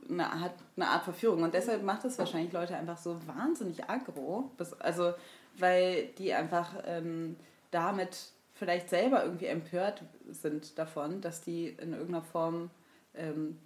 eine, 0.08 0.32
Art, 0.32 0.52
eine 0.76 0.88
Art 0.88 1.04
Verführung. 1.04 1.42
Und 1.42 1.54
deshalb 1.54 1.82
macht 1.82 2.04
es 2.04 2.18
wahrscheinlich 2.18 2.52
Leute 2.52 2.76
einfach 2.76 2.98
so 2.98 3.18
wahnsinnig 3.26 3.88
aggro. 3.88 4.50
Also, 4.78 5.14
weil 5.58 6.08
die 6.18 6.34
einfach 6.34 6.74
ähm, 6.84 7.36
damit 7.70 8.32
vielleicht 8.54 8.90
selber 8.90 9.24
irgendwie 9.24 9.46
empört 9.46 10.02
sind 10.30 10.78
davon, 10.78 11.20
dass 11.20 11.40
die 11.40 11.68
in 11.68 11.92
irgendeiner 11.94 12.22
Form... 12.22 12.70
Ähm, 13.14 13.58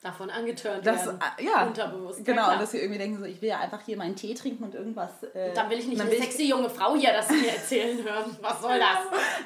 davon 0.00 0.30
angetörnt 0.30 0.86
das, 0.86 1.06
werden. 1.06 1.18
äh, 1.38 1.44
ja, 1.44 1.66
Unterbewusst. 1.66 2.24
Genau, 2.24 2.42
ja, 2.48 2.52
und 2.52 2.60
dass 2.62 2.70
sie 2.70 2.78
irgendwie 2.78 2.98
denken, 2.98 3.18
so, 3.18 3.24
ich 3.24 3.42
will 3.42 3.48
ja 3.48 3.58
einfach 3.58 3.80
hier 3.84 3.96
meinen 3.96 4.14
Tee 4.14 4.32
trinken 4.32 4.62
und 4.64 4.74
irgendwas. 4.74 5.22
Äh, 5.34 5.52
dann 5.54 5.68
will 5.70 5.78
ich 5.80 5.88
nicht 5.88 6.00
eine 6.00 6.08
will 6.10 6.18
ich- 6.18 6.24
sexy 6.24 6.48
junge 6.48 6.70
Frau 6.70 6.94
hier 6.94 7.12
das 7.12 7.28
mir 7.30 7.48
erzählen 7.50 8.02
hören. 8.04 8.36
Was 8.40 8.60
soll 8.62 8.78
das? 8.78 8.98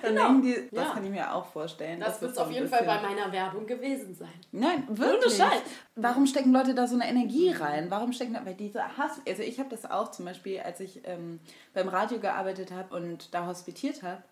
Dann 0.03 0.15
denken 0.15 0.43
die, 0.43 0.69
das 0.71 0.85
Ja. 0.89 0.93
kann 0.93 1.05
ich 1.05 1.11
mir 1.11 1.33
auch 1.35 1.47
vorstellen. 1.47 2.01
Das 2.01 2.21
wird 2.21 2.35
so 2.35 2.43
auf 2.43 2.51
jeden 2.51 2.69
Fall 2.69 2.85
bei 2.85 3.01
meiner 3.01 3.33
Werbung 3.33 3.67
gewesen 3.67 4.15
sein. 4.15 4.29
Nein, 4.53 4.85
wirklich. 4.91 5.37
Scheiß. 5.37 5.63
Warum 5.97 6.27
stecken 6.27 6.53
Leute 6.53 6.75
da 6.75 6.87
so 6.87 6.97
eine 6.97 7.09
Energie 7.09 7.51
rein? 7.53 7.91
Warum 7.91 8.13
stecken 8.13 8.35
da, 8.35 8.45
weil 8.45 8.55
diese 8.55 8.83
Hass, 8.99 9.21
also 9.27 9.43
ich 9.43 9.59
habe 9.59 9.71
das 9.71 9.91
auch 9.91 10.11
zum 10.11 10.27
Beispiel, 10.27 10.61
als 10.61 10.81
ich 10.81 11.01
ähm, 11.05 11.41
beim 11.73 11.89
Radio 11.89 12.19
gearbeitet 12.19 12.73
habe 12.73 12.95
und 12.95 13.33
da 13.35 13.47
hospitiert 13.47 14.03
habe, 14.03 14.23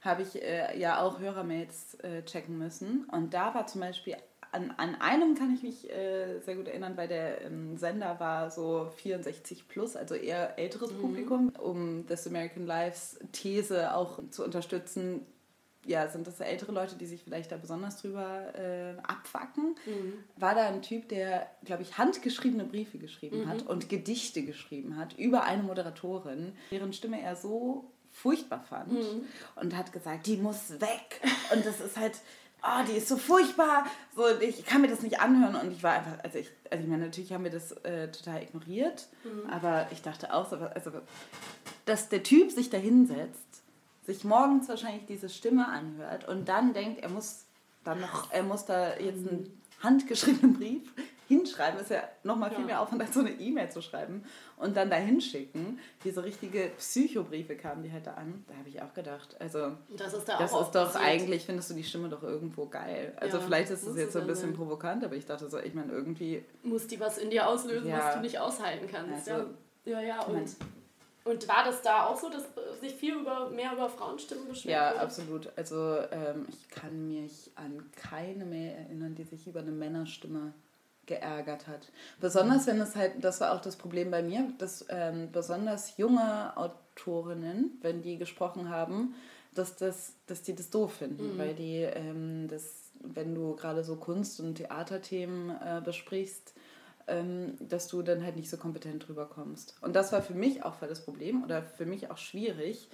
habe 0.00 0.22
ich 0.22 0.40
äh, 0.42 0.78
ja 0.78 1.00
auch 1.00 1.18
Hörermails 1.20 1.94
äh, 2.02 2.22
checken 2.24 2.56
müssen. 2.58 3.04
Und 3.12 3.34
da 3.34 3.52
war 3.54 3.66
zum 3.66 3.80
Beispiel, 3.80 4.16
an, 4.52 4.72
an 4.76 4.94
einem 5.00 5.34
kann 5.34 5.54
ich 5.54 5.62
mich 5.62 5.90
äh, 5.90 6.40
sehr 6.40 6.56
gut 6.56 6.68
erinnern, 6.68 6.96
weil 6.96 7.08
der 7.08 7.42
ähm, 7.42 7.76
Sender 7.76 8.18
war 8.18 8.50
so 8.50 8.90
64 8.96 9.68
plus, 9.68 9.96
also 9.96 10.14
eher 10.14 10.58
älteres 10.58 10.92
Publikum, 10.92 11.50
um 11.58 12.06
das 12.06 12.26
American 12.26 12.66
Lives 12.66 13.18
These 13.32 13.94
auch 13.94 14.20
zu 14.30 14.44
unterstützen. 14.44 15.26
Ja, 15.86 16.08
sind 16.08 16.26
das 16.26 16.40
ältere 16.40 16.72
Leute, 16.72 16.96
die 16.96 17.06
sich 17.06 17.22
vielleicht 17.22 17.50
da 17.50 17.56
besonders 17.56 18.00
drüber 18.00 18.54
äh, 18.54 18.98
abfacken? 19.02 19.74
War 20.36 20.54
da 20.54 20.68
ein 20.68 20.82
Typ, 20.82 21.08
der, 21.08 21.48
glaube 21.64 21.82
ich, 21.82 21.96
handgeschriebene 21.96 22.64
Briefe 22.64 22.98
geschrieben 22.98 23.48
hat 23.48 23.66
und 23.66 23.88
Gedichte 23.88 24.42
geschrieben 24.42 24.96
hat 24.96 25.16
über 25.18 25.44
eine 25.44 25.62
Moderatorin, 25.62 26.52
deren 26.70 26.92
Stimme 26.92 27.22
er 27.22 27.36
so 27.36 27.90
furchtbar 28.10 28.60
fand 28.60 28.92
und 29.56 29.76
hat 29.76 29.92
gesagt, 29.92 30.26
die 30.26 30.36
muss 30.36 30.80
weg. 30.80 31.20
Und 31.54 31.64
das 31.64 31.80
ist 31.80 31.96
halt, 31.96 32.14
oh, 32.62 32.84
die 32.88 32.96
ist 32.96 33.08
so 33.08 33.16
furchtbar. 33.16 33.86
So, 34.16 34.26
ich 34.40 34.64
kann 34.64 34.80
mir 34.80 34.88
das 34.88 35.02
nicht 35.02 35.20
anhören. 35.20 35.54
Und 35.56 35.72
ich 35.72 35.82
war 35.82 35.92
einfach, 35.92 36.22
also 36.22 36.38
ich, 36.38 36.50
also 36.70 36.82
ich 36.82 36.88
meine, 36.88 37.04
natürlich 37.04 37.32
haben 37.32 37.44
wir 37.44 37.50
das 37.50 37.72
äh, 37.84 38.10
total 38.10 38.42
ignoriert, 38.42 39.08
aber 39.50 39.86
ich 39.90 40.02
dachte 40.02 40.32
auch, 40.32 40.48
so, 40.48 40.56
also, 40.56 40.90
dass 41.84 42.08
der 42.08 42.22
Typ 42.22 42.50
sich 42.50 42.70
da 42.70 42.78
hinsetzt, 42.78 43.62
sich 44.06 44.24
morgens 44.24 44.68
wahrscheinlich 44.68 45.06
diese 45.06 45.28
Stimme 45.28 45.68
anhört 45.68 46.28
und 46.28 46.48
dann 46.48 46.72
denkt, 46.72 47.02
er 47.02 47.10
muss 47.10 47.44
dann 47.84 48.00
noch, 48.00 48.30
er 48.32 48.42
muss 48.42 48.64
da 48.64 48.96
jetzt 48.96 49.28
einen 49.28 49.62
handgeschriebenen 49.82 50.54
Brief 50.54 50.92
hinschreiben, 51.28 51.78
ist 51.78 51.90
ja 51.90 52.02
nochmal 52.24 52.50
viel 52.50 52.60
Ja. 52.60 52.66
mehr 52.66 52.80
Aufwand, 52.80 53.02
als 53.02 53.14
so 53.14 53.20
eine 53.20 53.30
E-Mail 53.30 53.70
zu 53.70 53.82
schreiben 53.82 54.24
und 54.56 54.76
dann 54.76 54.88
da 54.90 54.96
hinschicken. 54.96 55.78
Diese 56.02 56.24
richtige 56.24 56.70
Psychobriefe 56.78 57.54
kamen 57.54 57.82
die 57.82 57.92
halt 57.92 58.06
da 58.06 58.14
an. 58.14 58.44
Da 58.48 58.54
habe 58.56 58.68
ich 58.68 58.80
auch 58.82 58.92
gedacht, 58.94 59.36
also 59.38 59.72
Das 59.96 60.14
ist 60.14 60.26
da 60.28 60.38
das 60.38 60.52
auch 60.54 60.62
ist 60.66 60.74
doch 60.74 60.92
passiert. 60.92 61.04
eigentlich, 61.04 61.44
findest 61.44 61.70
du 61.70 61.74
die 61.74 61.84
Stimme 61.84 62.08
doch 62.08 62.22
irgendwo 62.22 62.66
geil. 62.66 63.12
Also 63.20 63.36
Ja, 63.36 63.42
vielleicht 63.44 63.70
ist 63.70 63.82
es 63.86 63.96
jetzt 63.96 64.14
so 64.14 64.20
ein 64.20 64.26
bisschen 64.26 64.48
sein. 64.50 64.56
provokant, 64.56 65.04
aber 65.04 65.14
ich 65.16 65.26
dachte 65.26 65.48
so, 65.48 65.58
ich 65.58 65.74
meine 65.74 65.92
irgendwie, 65.92 66.42
Muss 66.62 66.86
die 66.86 66.98
was 66.98 67.18
in 67.18 67.30
dir 67.30 67.46
auslösen, 67.46 67.88
Ja. 67.90 67.98
was 67.98 68.14
du 68.14 68.20
nicht 68.22 68.38
aushalten 68.38 68.88
kannst. 68.90 69.28
Also, 69.28 69.50
ja, 69.84 70.00
ja, 70.00 70.06
ja. 70.08 70.24
mein- 70.28 70.36
Und, 70.42 70.56
und 71.24 71.46
war 71.48 71.64
das 71.64 71.82
da 71.82 72.06
auch 72.06 72.18
so, 72.18 72.30
dass 72.30 72.44
sich 72.80 72.94
viel 72.94 73.16
über, 73.16 73.50
mehr 73.50 73.72
über 73.74 73.88
Frauenstimmen 73.90 74.48
beschwert 74.48 74.72
ja, 74.74 74.90
wurde? 74.92 75.00
absolut. 75.02 75.52
Also 75.56 75.98
ähm, 76.10 76.46
ich 76.48 76.68
kann 76.70 77.06
mich 77.08 77.50
an 77.54 77.84
keine 77.96 78.44
mehr 78.46 78.78
erinnern, 78.78 79.14
die 79.14 79.24
sich 79.24 79.46
über 79.46 79.60
eine 79.60 79.72
Männerstimme 79.72 80.54
geärgert 81.08 81.66
hat. 81.66 81.90
Besonders 82.20 82.68
wenn 82.68 82.80
es 82.80 82.94
halt, 82.94 83.12
das 83.22 83.40
war 83.40 83.52
auch 83.52 83.60
das 83.60 83.76
Problem 83.76 84.10
bei 84.12 84.22
mir, 84.22 84.52
dass 84.58 84.86
ähm, 84.88 85.30
besonders 85.32 85.96
junge 85.96 86.56
Autorinnen, 86.56 87.78
wenn 87.82 88.02
die 88.02 88.16
gesprochen 88.16 88.70
haben, 88.70 89.14
dass, 89.54 89.76
das, 89.76 90.12
dass 90.26 90.42
die 90.42 90.54
das 90.54 90.70
doof 90.70 90.92
finden, 90.92 91.36
weil 91.36 91.54
die 91.54 91.82
ähm, 91.82 92.46
das, 92.48 92.92
wenn 93.00 93.34
du 93.34 93.56
gerade 93.56 93.82
so 93.82 93.96
Kunst- 93.96 94.38
und 94.38 94.54
Theaterthemen 94.54 95.50
äh, 95.50 95.80
besprichst, 95.84 96.54
ähm, 97.08 97.54
dass 97.60 97.88
du 97.88 98.02
dann 98.02 98.22
halt 98.22 98.36
nicht 98.36 98.50
so 98.50 98.56
kompetent 98.56 99.08
drüber 99.08 99.26
kommst. 99.26 99.76
Und 99.80 99.96
das 99.96 100.12
war 100.12 100.22
für 100.22 100.34
mich 100.34 100.62
auch 100.62 100.74
voll 100.74 100.88
das 100.88 101.04
Problem 101.04 101.42
oder 101.42 101.62
für 101.62 101.86
mich 101.86 102.10
auch 102.10 102.18
schwierig, 102.18 102.88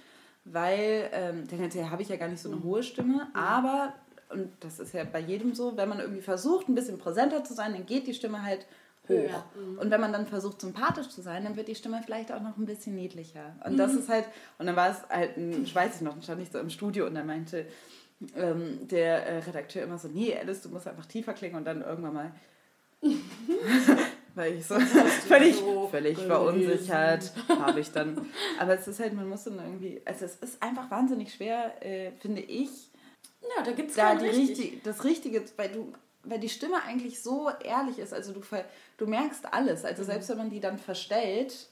weil 0.45 1.09
ähm, 1.11 1.47
tendenziell 1.47 1.89
habe 1.89 2.01
ich 2.01 2.09
ja 2.09 2.15
gar 2.15 2.29
nicht 2.29 2.41
so 2.41 2.51
eine 2.51 2.63
hohe 2.63 2.83
Stimme, 2.83 3.27
aber, 3.33 3.93
und 4.29 4.51
das 4.59 4.79
ist 4.79 4.93
ja 4.93 5.03
bei 5.03 5.19
jedem 5.19 5.53
so, 5.53 5.77
wenn 5.77 5.89
man 5.89 5.99
irgendwie 5.99 6.21
versucht, 6.21 6.67
ein 6.67 6.75
bisschen 6.75 6.97
präsenter 6.97 7.43
zu 7.43 7.53
sein, 7.53 7.73
dann 7.73 7.85
geht 7.85 8.07
die 8.07 8.13
Stimme 8.13 8.43
halt 8.43 8.65
hoch. 9.07 9.09
Höher, 9.09 9.43
Und 9.79 9.91
wenn 9.91 10.01
man 10.01 10.11
dann 10.11 10.25
versucht, 10.25 10.61
sympathisch 10.61 11.09
zu 11.09 11.21
sein, 11.21 11.43
dann 11.43 11.55
wird 11.55 11.67
die 11.67 11.75
Stimme 11.75 12.01
vielleicht 12.03 12.31
auch 12.31 12.41
noch 12.41 12.57
ein 12.57 12.65
bisschen 12.65 12.95
niedlicher. 12.95 13.55
Und 13.63 13.77
das 13.77 13.93
ist 13.93 14.09
halt, 14.09 14.25
und 14.57 14.65
dann 14.65 14.75
war 14.75 14.89
es 14.89 15.07
halt, 15.09 15.37
ein, 15.37 15.63
ich 15.63 15.75
weiß 15.75 15.95
ich 15.95 16.01
noch, 16.01 16.13
dann 16.13 16.23
stand 16.23 16.41
ich 16.41 16.51
so 16.51 16.59
im 16.59 16.69
Studio 16.69 17.05
und 17.05 17.15
dann 17.15 17.27
meinte 17.27 17.65
ähm, 18.35 18.87
der 18.87 19.27
äh, 19.27 19.37
Redakteur 19.39 19.83
immer 19.83 19.97
so, 19.97 20.07
nee, 20.07 20.35
Alice, 20.35 20.61
du 20.61 20.69
musst 20.69 20.87
einfach 20.87 21.05
tiefer 21.05 21.33
klingen 21.33 21.55
und 21.55 21.65
dann 21.65 21.81
irgendwann 21.81 22.13
mal 22.13 22.31
weil 24.35 24.55
ich 24.55 24.65
so 24.65 24.75
völlig, 25.27 25.55
so 25.55 25.87
völlig 25.89 26.17
verunsichert 26.17 27.31
habe 27.47 27.79
ich 27.79 27.91
dann. 27.91 28.29
Aber 28.59 28.73
es 28.73 28.87
ist 28.87 28.99
halt, 28.99 29.13
man 29.13 29.29
muss 29.29 29.43
dann 29.45 29.59
irgendwie, 29.59 30.01
also 30.05 30.25
es 30.25 30.35
ist 30.35 30.61
einfach 30.61 30.89
wahnsinnig 30.91 31.33
schwer, 31.33 31.73
äh, 31.85 32.11
finde 32.19 32.41
ich, 32.41 32.69
Ja, 33.57 33.63
da 33.63 33.71
gibt 33.71 33.89
es 33.91 33.95
da 33.95 34.15
die 34.15 34.25
richtig. 34.27 34.49
richtig, 34.49 34.83
das 34.83 35.03
Richtige, 35.03 35.43
weil 35.57 35.69
du, 35.69 35.93
weil 36.23 36.39
die 36.39 36.49
Stimme 36.49 36.81
eigentlich 36.83 37.21
so 37.21 37.49
ehrlich 37.63 37.99
ist, 37.99 38.13
also 38.13 38.33
du, 38.33 38.41
du 38.97 39.05
merkst 39.07 39.53
alles, 39.53 39.85
also 39.85 40.03
selbst 40.03 40.29
wenn 40.29 40.37
man 40.37 40.49
die 40.49 40.59
dann 40.59 40.77
verstellt, 40.79 41.67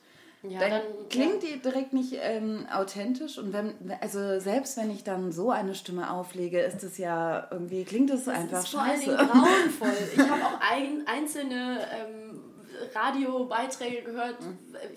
Mhm. 0.46 0.50
Ja, 0.52 0.60
dann, 0.60 0.72
dann- 0.72 0.82
klingt 1.10 1.42
die 1.44 1.62
direkt 1.62 1.94
nicht 1.94 2.18
ähm, 2.20 2.68
authentisch 2.70 3.38
und 3.38 3.54
wenn, 3.54 3.76
also 4.02 4.42
selbst 4.42 4.76
wenn 4.76 4.92
ich 4.92 5.06
dann 5.06 5.32
so 5.32 5.52
eine 5.52 5.74
Stimme 5.74 6.12
auflege, 6.12 6.60
ist 6.60 6.84
es 6.84 6.98
ja 6.98 7.48
irgendwie, 7.50 7.86
klingt 7.86 8.10
es 8.12 8.28
einfach 8.28 8.60
ist 8.60 8.68
vor 8.68 8.82
allen 8.82 9.02
scheiße. 9.02 9.16
Dingen 9.16 9.30
grauenvoll. 9.30 9.94
Ich 10.14 10.20
habe 10.30 10.44
auch 10.44 10.60
ein, 10.60 11.08
einzelne 11.08 11.88
ähm, 11.94 12.42
Radiobeiträge 12.94 14.02
gehört. 14.04 14.36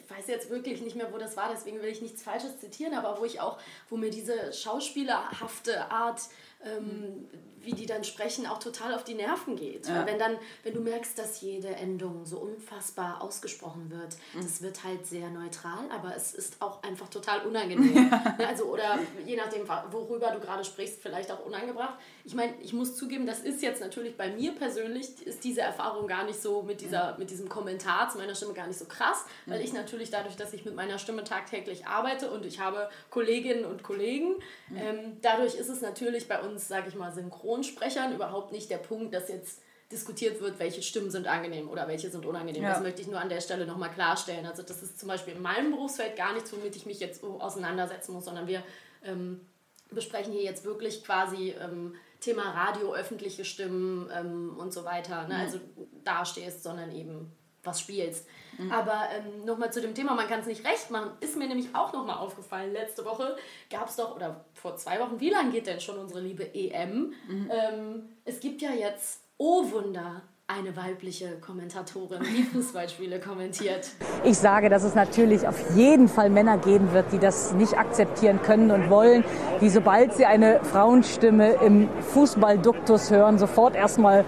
Ich 0.05 0.11
weiß 0.17 0.27
jetzt 0.27 0.51
wirklich 0.51 0.81
nicht 0.83 0.97
mehr, 0.97 1.13
wo 1.13 1.19
das 1.19 1.37
war, 1.37 1.49
deswegen 1.53 1.81
will 1.81 1.89
ich 1.91 2.03
nichts 2.03 2.23
Falsches 2.23 2.59
zitieren, 2.59 2.95
aber 2.95 3.21
wo 3.21 3.25
ich 3.25 3.41
auch, 3.41 3.59
wo 3.89 3.97
mir 3.97 4.11
diese 4.11 4.53
schauspielerhafte 4.53 5.91
Art, 5.91 6.21
ähm, 6.65 7.29
wie 7.67 7.73
die 7.73 7.87
dann 7.87 8.05
sprechen, 8.05 8.47
auch 8.47 8.59
total 8.61 8.95
auf 8.95 9.03
die 9.03 9.15
Nerven 9.15 9.57
geht. 9.57 9.89
Weil 9.89 10.07
wenn 10.07 10.19
dann, 10.21 10.39
wenn 10.63 10.73
du 10.73 10.81
merkst, 10.81 11.19
dass 11.19 11.41
jede 11.41 11.69
Endung 11.69 12.25
so 12.25 12.39
unfassbar 12.39 13.21
ausgesprochen 13.21 13.91
wird, 13.91 14.17
das 14.41 14.63
wird 14.63 14.85
halt 14.85 15.05
sehr 15.05 15.29
neutral, 15.31 15.91
aber 15.91 16.15
es 16.15 16.33
ist 16.33 16.63
auch 16.63 16.83
einfach 16.85 17.09
total 17.09 17.41
unangenehm. 17.47 18.09
Ne, 18.09 18.47
Also, 18.47 18.67
oder 18.67 18.99
je 19.25 19.37
nachdem, 19.37 19.67
worüber 19.91 20.31
du 20.31 20.39
gerade 20.39 20.65
sprichst, 20.65 21.03
vielleicht 21.03 21.31
auch 21.33 21.45
unangebracht. 21.45 21.99
Ich 22.25 22.35
meine, 22.35 22.55
ich 22.61 22.73
muss 22.73 22.95
zugeben, 22.95 23.27
das 23.27 23.41
ist 23.41 23.63
jetzt 23.63 23.81
natürlich 23.81 24.17
bei 24.17 24.31
mir 24.31 24.53
persönlich, 24.53 25.27
ist 25.27 25.43
diese 25.43 25.63
Erfahrung 25.63 26.07
gar 26.07 26.25
nicht 26.25 26.41
so 26.41 26.63
mit, 26.63 26.81
dieser, 26.81 27.19
mit 27.19 27.31
diesem 27.31 27.49
Kommentar 27.49 28.09
zu 28.11 28.19
meiner 28.19 28.37
Stimme 28.37 28.53
gar 28.53 28.69
nicht 28.69 28.79
so 28.79 28.85
krass, 28.85 29.25
weil 29.47 29.61
ich 29.61 29.73
natürlich 29.73 30.11
dadurch, 30.11 30.37
dass 30.37 30.53
ich 30.53 30.65
mit 30.65 30.77
meiner 30.77 30.99
Stimme 30.99 31.25
tagtäglich 31.25 31.87
arbeite 31.87 32.31
und 32.31 32.47
ich 32.47 32.61
habe 32.61 32.89
Kolleginnen 33.11 33.65
und 33.65 33.83
Kollegen, 33.83 34.37
ähm, 34.77 35.17
dadurch 35.21 35.57
ist 35.57 35.69
es 35.69 35.81
natürlich 35.81 36.29
bei 36.29 36.41
uns, 36.41 36.56
sage 36.59 36.89
ich 36.89 36.95
mal, 36.95 37.13
Synchronsprechern 37.13 38.15
überhaupt 38.15 38.53
nicht 38.53 38.71
der 38.71 38.79
Punkt, 38.79 39.15
dass 39.15 39.29
jetzt 39.29 39.61
diskutiert 39.93 40.41
wird, 40.41 40.59
welche 40.59 40.83
Stimmen 40.83 41.11
sind 41.11 41.29
angenehm 41.29 41.69
oder 41.69 41.87
welche 41.87 42.11
sind 42.11 42.27
unangenehm. 42.27 42.63
Ja. 42.63 42.71
Das 42.71 42.83
möchte 42.83 43.03
ich 43.03 43.09
nur 43.09 43.21
an 43.21 43.29
der 43.29 43.41
Stelle 43.41 43.67
nochmal 43.67 43.91
klarstellen. 43.91 44.47
Also 44.47 44.63
das 44.63 44.83
ist 44.83 44.99
zum 44.99 45.09
Beispiel 45.09 45.35
in 45.35 45.43
meinem 45.43 45.71
Berufsfeld 45.71 46.17
gar 46.17 46.33
nichts, 46.33 46.53
womit 46.53 46.75
ich 46.75 46.87
mich 46.87 46.99
jetzt 46.99 47.23
auseinandersetzen 47.23 48.13
muss, 48.13 48.25
sondern 48.25 48.49
wir 48.49 48.65
ähm, 49.05 49.47
besprechen 49.91 50.33
hier 50.33 50.43
jetzt 50.43 50.65
wirklich 50.65 51.05
quasi 51.05 51.55
ähm, 51.61 51.95
Thema 52.21 52.51
Radio, 52.51 52.95
öffentliche 52.95 53.45
Stimmen 53.45 54.11
ähm, 54.13 54.57
und 54.59 54.73
so 54.73 54.85
weiter. 54.85 55.29
Ne? 55.29 55.37
Also 55.37 55.61
da 56.03 56.25
stehst, 56.25 56.65
sondern 56.65 56.91
eben 56.91 57.33
was 57.67 57.81
spielst. 57.81 58.27
Aber 58.71 59.09
ähm, 59.15 59.45
nochmal 59.45 59.73
zu 59.73 59.81
dem 59.81 59.95
Thema, 59.95 60.15
man 60.15 60.29
kann 60.29 60.41
es 60.41 60.47
nicht 60.47 60.65
recht 60.65 60.91
machen, 60.91 61.11
ist 61.21 61.37
mir 61.37 61.47
nämlich 61.47 61.75
auch 61.75 61.93
nochmal 61.93 62.19
aufgefallen. 62.19 62.73
Letzte 62.73 63.05
Woche 63.05 63.37
gab 63.71 63.89
es 63.89 63.97
doch, 63.97 64.17
oder 64.17 64.45
vor 64.55 64.77
zwei 64.77 64.99
Wochen, 65.01 65.21
wie 65.21 65.31
lange 65.31 65.51
geht 65.51 65.67
denn 65.67 65.81
schon 65.81 65.99
unsere 65.99 66.21
liebe 66.21 66.55
EM? 66.55 67.13
Ähm, 67.51 68.09
es 68.25 68.41
gibt 68.41 68.63
ja 68.63 68.71
jetzt, 68.71 69.21
oh 69.37 69.71
Wunder, 69.71 70.23
eine 70.49 70.77
weibliche 70.77 71.41
Kommentatorin, 71.41 72.23
die 72.23 72.43
Fußballspiele 72.53 73.19
kommentiert. 73.19 73.89
Ich 74.25 74.39
sage, 74.39 74.69
dass 74.71 74.85
es 74.85 74.95
natürlich 74.95 75.47
auf 75.47 75.77
jeden 75.77 76.09
Fall 76.09 76.31
Männer 76.31 76.57
geben 76.57 76.93
wird, 76.93 77.13
die 77.13 77.19
das 77.19 77.53
nicht 77.53 77.77
akzeptieren 77.77 78.41
können 78.43 78.71
und 78.71 78.89
wollen, 78.89 79.25
die 79.61 79.69
sobald 79.69 80.15
sie 80.15 80.25
eine 80.25 80.65
Frauenstimme 80.65 81.55
im 81.55 81.89
Fußballduktus 82.15 83.11
hören, 83.11 83.39
sofort 83.39 83.75
erstmal 83.75 84.25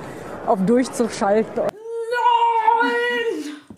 auf 0.47 0.59
Durchzug 0.67 1.13
schalten. 1.13 1.53
Nein! 1.57 1.69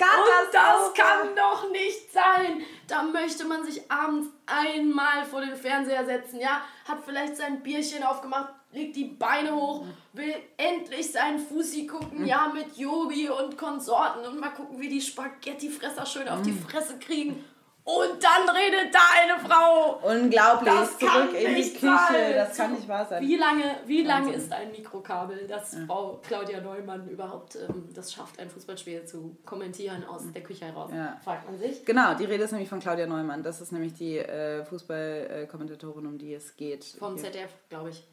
Und 0.00 0.54
das 0.54 0.94
kann 1.20 1.36
doch 1.36 1.70
nicht 1.70 2.12
sein! 2.12 2.62
Da 2.86 3.02
möchte 3.02 3.44
man 3.44 3.64
sich 3.64 3.90
abends 3.90 4.28
einmal 4.46 5.24
vor 5.24 5.40
den 5.40 5.56
Fernseher 5.56 6.04
setzen, 6.04 6.40
ja? 6.40 6.62
Hat 6.86 6.98
vielleicht 7.04 7.36
sein 7.36 7.62
Bierchen 7.62 8.02
aufgemacht, 8.02 8.52
legt 8.72 8.96
die 8.96 9.04
Beine 9.04 9.54
hoch, 9.54 9.84
will 10.12 10.34
endlich 10.56 11.12
seinen 11.12 11.38
Fussi 11.38 11.86
gucken, 11.86 12.26
ja, 12.26 12.50
mit 12.52 12.76
Yogi 12.76 13.28
und 13.28 13.56
Konsorten 13.56 14.24
und 14.24 14.40
mal 14.40 14.50
gucken, 14.50 14.80
wie 14.80 14.88
die 14.88 15.00
Spaghettifresser 15.00 16.06
schön 16.06 16.28
auf 16.28 16.42
die 16.42 16.52
Fresse 16.52 16.98
kriegen. 16.98 17.44
Und 17.84 18.22
dann 18.22 18.54
redet 18.54 18.94
da 18.94 19.00
eine 19.22 19.40
Frau. 19.40 20.00
Unglaublich. 20.02 20.72
Das 20.72 20.98
kann 20.98 21.28
Zurück 21.28 21.34
in 21.34 21.48
die 21.48 21.60
nicht 21.60 21.74
Küche. 21.74 21.86
sein. 21.86 22.34
Das 22.34 22.56
kann 22.56 22.74
nicht 22.74 22.86
wahr 22.88 23.06
sein. 23.06 23.22
Wie 23.26 23.36
lange, 23.36 23.76
wie 23.86 24.02
lange 24.02 24.32
ist 24.34 24.52
ein 24.52 24.70
Mikrokabel, 24.70 25.46
dass 25.46 25.76
Frau 25.86 26.20
Claudia 26.22 26.60
Neumann 26.60 27.08
überhaupt 27.08 27.56
ähm, 27.56 27.88
das 27.94 28.12
schafft, 28.12 28.38
ein 28.38 28.50
Fußballspiel 28.50 29.06
zu 29.06 29.36
kommentieren 29.44 30.04
aus 30.04 30.22
der 30.32 30.42
Küche 30.42 30.66
heraus? 30.66 30.90
Ja. 30.94 31.18
Fragt 31.24 31.46
man 31.46 31.58
sich. 31.58 31.84
Genau, 31.84 32.14
die 32.14 32.26
Rede 32.26 32.44
ist 32.44 32.52
nämlich 32.52 32.68
von 32.68 32.80
Claudia 32.80 33.06
Neumann. 33.06 33.42
Das 33.42 33.60
ist 33.60 33.72
nämlich 33.72 33.94
die 33.94 34.18
äh, 34.18 34.64
Fußballkommentatorin, 34.64 36.06
um 36.06 36.18
die 36.18 36.34
es 36.34 36.56
geht. 36.56 36.84
Vom 36.98 37.14
Hier. 37.14 37.24
ZDF, 37.24 37.50
glaube 37.68 37.90
ich. 37.90 38.04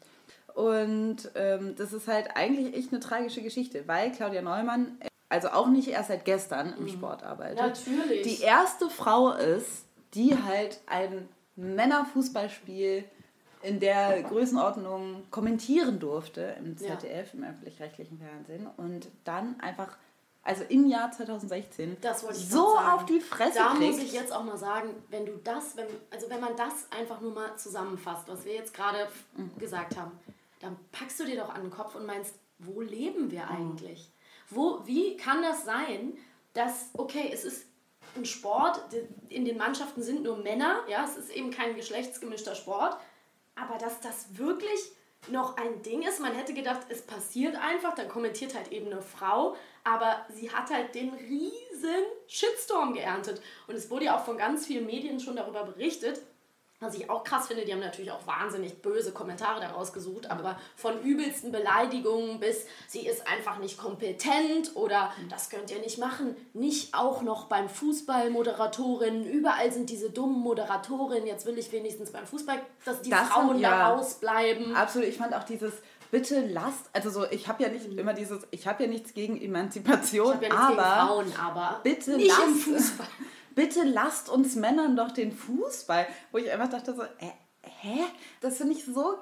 Und 0.54 1.30
ähm, 1.36 1.76
das 1.76 1.92
ist 1.92 2.08
halt 2.08 2.30
eigentlich 2.34 2.74
echt 2.74 2.90
eine 2.92 3.00
tragische 3.00 3.42
Geschichte, 3.42 3.86
weil 3.86 4.10
Claudia 4.10 4.42
Neumann, 4.42 4.98
also 5.28 5.48
auch 5.48 5.66
nicht 5.68 5.88
erst 5.88 6.08
seit 6.08 6.24
gestern 6.24 6.74
im 6.78 6.88
Sport 6.88 7.22
arbeitet, 7.22 7.58
Natürlich. 7.58 8.22
die 8.22 8.42
erste 8.42 8.88
Frau 8.90 9.32
ist, 9.32 9.84
die 10.14 10.36
halt 10.42 10.80
ein 10.86 11.28
Männerfußballspiel 11.56 13.04
in 13.62 13.80
der 13.80 14.22
Größenordnung 14.22 15.24
kommentieren 15.30 15.98
durfte 15.98 16.54
im 16.58 16.76
Ja. 16.78 16.98
ZDF, 16.98 17.34
im 17.34 17.42
öffentlich-rechtlichen 17.44 18.18
Fernsehen 18.18 18.68
und 18.76 19.08
dann 19.24 19.58
einfach, 19.60 19.96
also 20.44 20.62
im 20.68 20.86
Jahr 20.86 21.10
2016, 21.10 21.96
Das 22.00 22.22
wollte 22.22 22.38
ich 22.38 22.48
so 22.48 22.76
auf 22.78 23.04
die 23.06 23.20
Fresse 23.20 23.58
Da 23.58 23.74
kriegt. 23.74 23.80
muss 23.92 23.98
ich 23.98 24.12
jetzt 24.12 24.32
auch 24.32 24.44
mal 24.44 24.56
sagen, 24.56 24.90
wenn 25.10 25.26
du 25.26 25.32
das, 25.42 25.76
wenn, 25.76 25.88
also 26.10 26.30
wenn 26.30 26.40
man 26.40 26.56
das 26.56 26.86
einfach 26.96 27.20
nur 27.20 27.32
mal 27.32 27.56
zusammenfasst, 27.56 28.28
was 28.28 28.44
wir 28.44 28.54
jetzt 28.54 28.72
gerade 28.72 29.08
Mhm. 29.36 29.50
gesagt 29.58 29.96
haben, 29.96 30.12
dann 30.60 30.76
packst 30.92 31.18
du 31.20 31.24
dir 31.24 31.36
doch 31.36 31.52
an 31.52 31.62
den 31.62 31.70
Kopf 31.70 31.96
und 31.96 32.06
meinst, 32.06 32.34
wo 32.60 32.80
leben 32.80 33.26
Mhm. 33.26 33.30
wir 33.32 33.48
eigentlich? 33.48 34.10
Wo, 34.50 34.80
wie 34.84 35.16
kann 35.16 35.42
das 35.42 35.64
sein, 35.64 36.16
dass, 36.54 36.90
okay, 36.94 37.30
es 37.32 37.44
ist 37.44 37.66
ein 38.16 38.24
Sport, 38.24 38.80
in 39.28 39.44
den 39.44 39.58
Mannschaften 39.58 40.02
sind 40.02 40.22
nur 40.22 40.38
Männer, 40.38 40.84
ja, 40.88 41.04
es 41.04 41.16
ist 41.16 41.30
eben 41.30 41.50
kein 41.50 41.76
geschlechtsgemischter 41.76 42.54
Sport, 42.54 42.96
aber 43.54 43.78
dass 43.78 44.00
das 44.00 44.38
wirklich 44.38 44.92
noch 45.28 45.56
ein 45.56 45.82
Ding 45.82 46.02
ist, 46.02 46.20
man 46.20 46.34
hätte 46.34 46.54
gedacht, 46.54 46.86
es 46.88 47.02
passiert 47.02 47.56
einfach, 47.56 47.94
dann 47.94 48.08
kommentiert 48.08 48.54
halt 48.54 48.70
eben 48.72 48.86
eine 48.86 49.02
Frau, 49.02 49.56
aber 49.84 50.24
sie 50.30 50.50
hat 50.50 50.70
halt 50.70 50.94
den 50.94 51.12
riesen 51.12 52.04
Shitstorm 52.26 52.94
geerntet. 52.94 53.42
Und 53.66 53.74
es 53.74 53.90
wurde 53.90 54.06
ja 54.06 54.16
auch 54.16 54.24
von 54.24 54.38
ganz 54.38 54.66
vielen 54.66 54.86
Medien 54.86 55.18
schon 55.20 55.36
darüber 55.36 55.64
berichtet, 55.64 56.20
was 56.80 56.94
ich 56.94 57.10
auch 57.10 57.24
krass 57.24 57.48
finde, 57.48 57.64
die 57.64 57.72
haben 57.72 57.80
natürlich 57.80 58.12
auch 58.12 58.24
wahnsinnig 58.26 58.80
böse 58.80 59.10
Kommentare 59.12 59.60
daraus 59.60 59.92
gesucht, 59.92 60.30
aber 60.30 60.58
von 60.76 61.00
übelsten 61.02 61.50
Beleidigungen 61.50 62.38
bis 62.38 62.66
sie 62.86 63.06
ist 63.06 63.26
einfach 63.26 63.58
nicht 63.58 63.78
kompetent 63.78 64.76
oder 64.76 65.12
das 65.28 65.50
könnt 65.50 65.70
ihr 65.72 65.80
nicht 65.80 65.98
machen. 65.98 66.36
Nicht 66.52 66.94
auch 66.94 67.22
noch 67.22 67.46
beim 67.46 67.68
Fußball 67.68 68.30
Moderatorinnen, 68.30 69.26
überall 69.26 69.72
sind 69.72 69.90
diese 69.90 70.10
dummen 70.10 70.38
Moderatorinnen, 70.40 71.26
jetzt 71.26 71.46
will 71.46 71.58
ich 71.58 71.72
wenigstens 71.72 72.12
beim 72.12 72.26
Fußball, 72.26 72.60
dass 72.84 73.02
die 73.02 73.10
Das 73.10 73.28
Frauen 73.28 73.54
sind- 73.54 73.62
da 73.62 73.70
ja. 73.70 73.88
rausbleiben. 73.94 74.76
Absolut, 74.76 75.08
ich 75.08 75.16
fand 75.16 75.34
auch 75.34 75.44
dieses 75.44 75.72
bitte 76.12 76.46
lasst, 76.46 76.88
also 76.92 77.10
so, 77.10 77.24
ich 77.30 77.48
habe 77.48 77.62
ja 77.64 77.68
nicht 77.70 77.86
immer 77.86 78.14
dieses, 78.14 78.46
ich 78.52 78.66
habe 78.68 78.84
ja 78.84 78.88
nichts 78.88 79.14
gegen 79.14 79.40
Emanzipation, 79.40 80.36
ich 80.40 80.48
ja 80.48 80.48
nichts 80.48 80.54
aber 80.56 80.68
gegen 80.68 81.32
Frauen, 81.34 81.46
aber 81.46 81.80
bitte 81.82 82.16
nicht 82.16 82.28
lasst, 82.28 82.42
im 82.46 82.54
Fußball. 82.54 83.06
bitte 83.58 83.82
lasst 83.82 84.28
uns 84.28 84.54
Männern 84.54 84.94
doch 84.96 85.10
den 85.10 85.32
Fußball, 85.32 86.06
wo 86.30 86.38
ich 86.38 86.48
einfach 86.52 86.68
dachte 86.70 86.94
so, 86.94 87.02
äh, 87.02 87.32
hä? 87.80 87.98
Das 88.40 88.58
finde 88.58 88.74
ich 88.74 88.84
so 88.84 89.14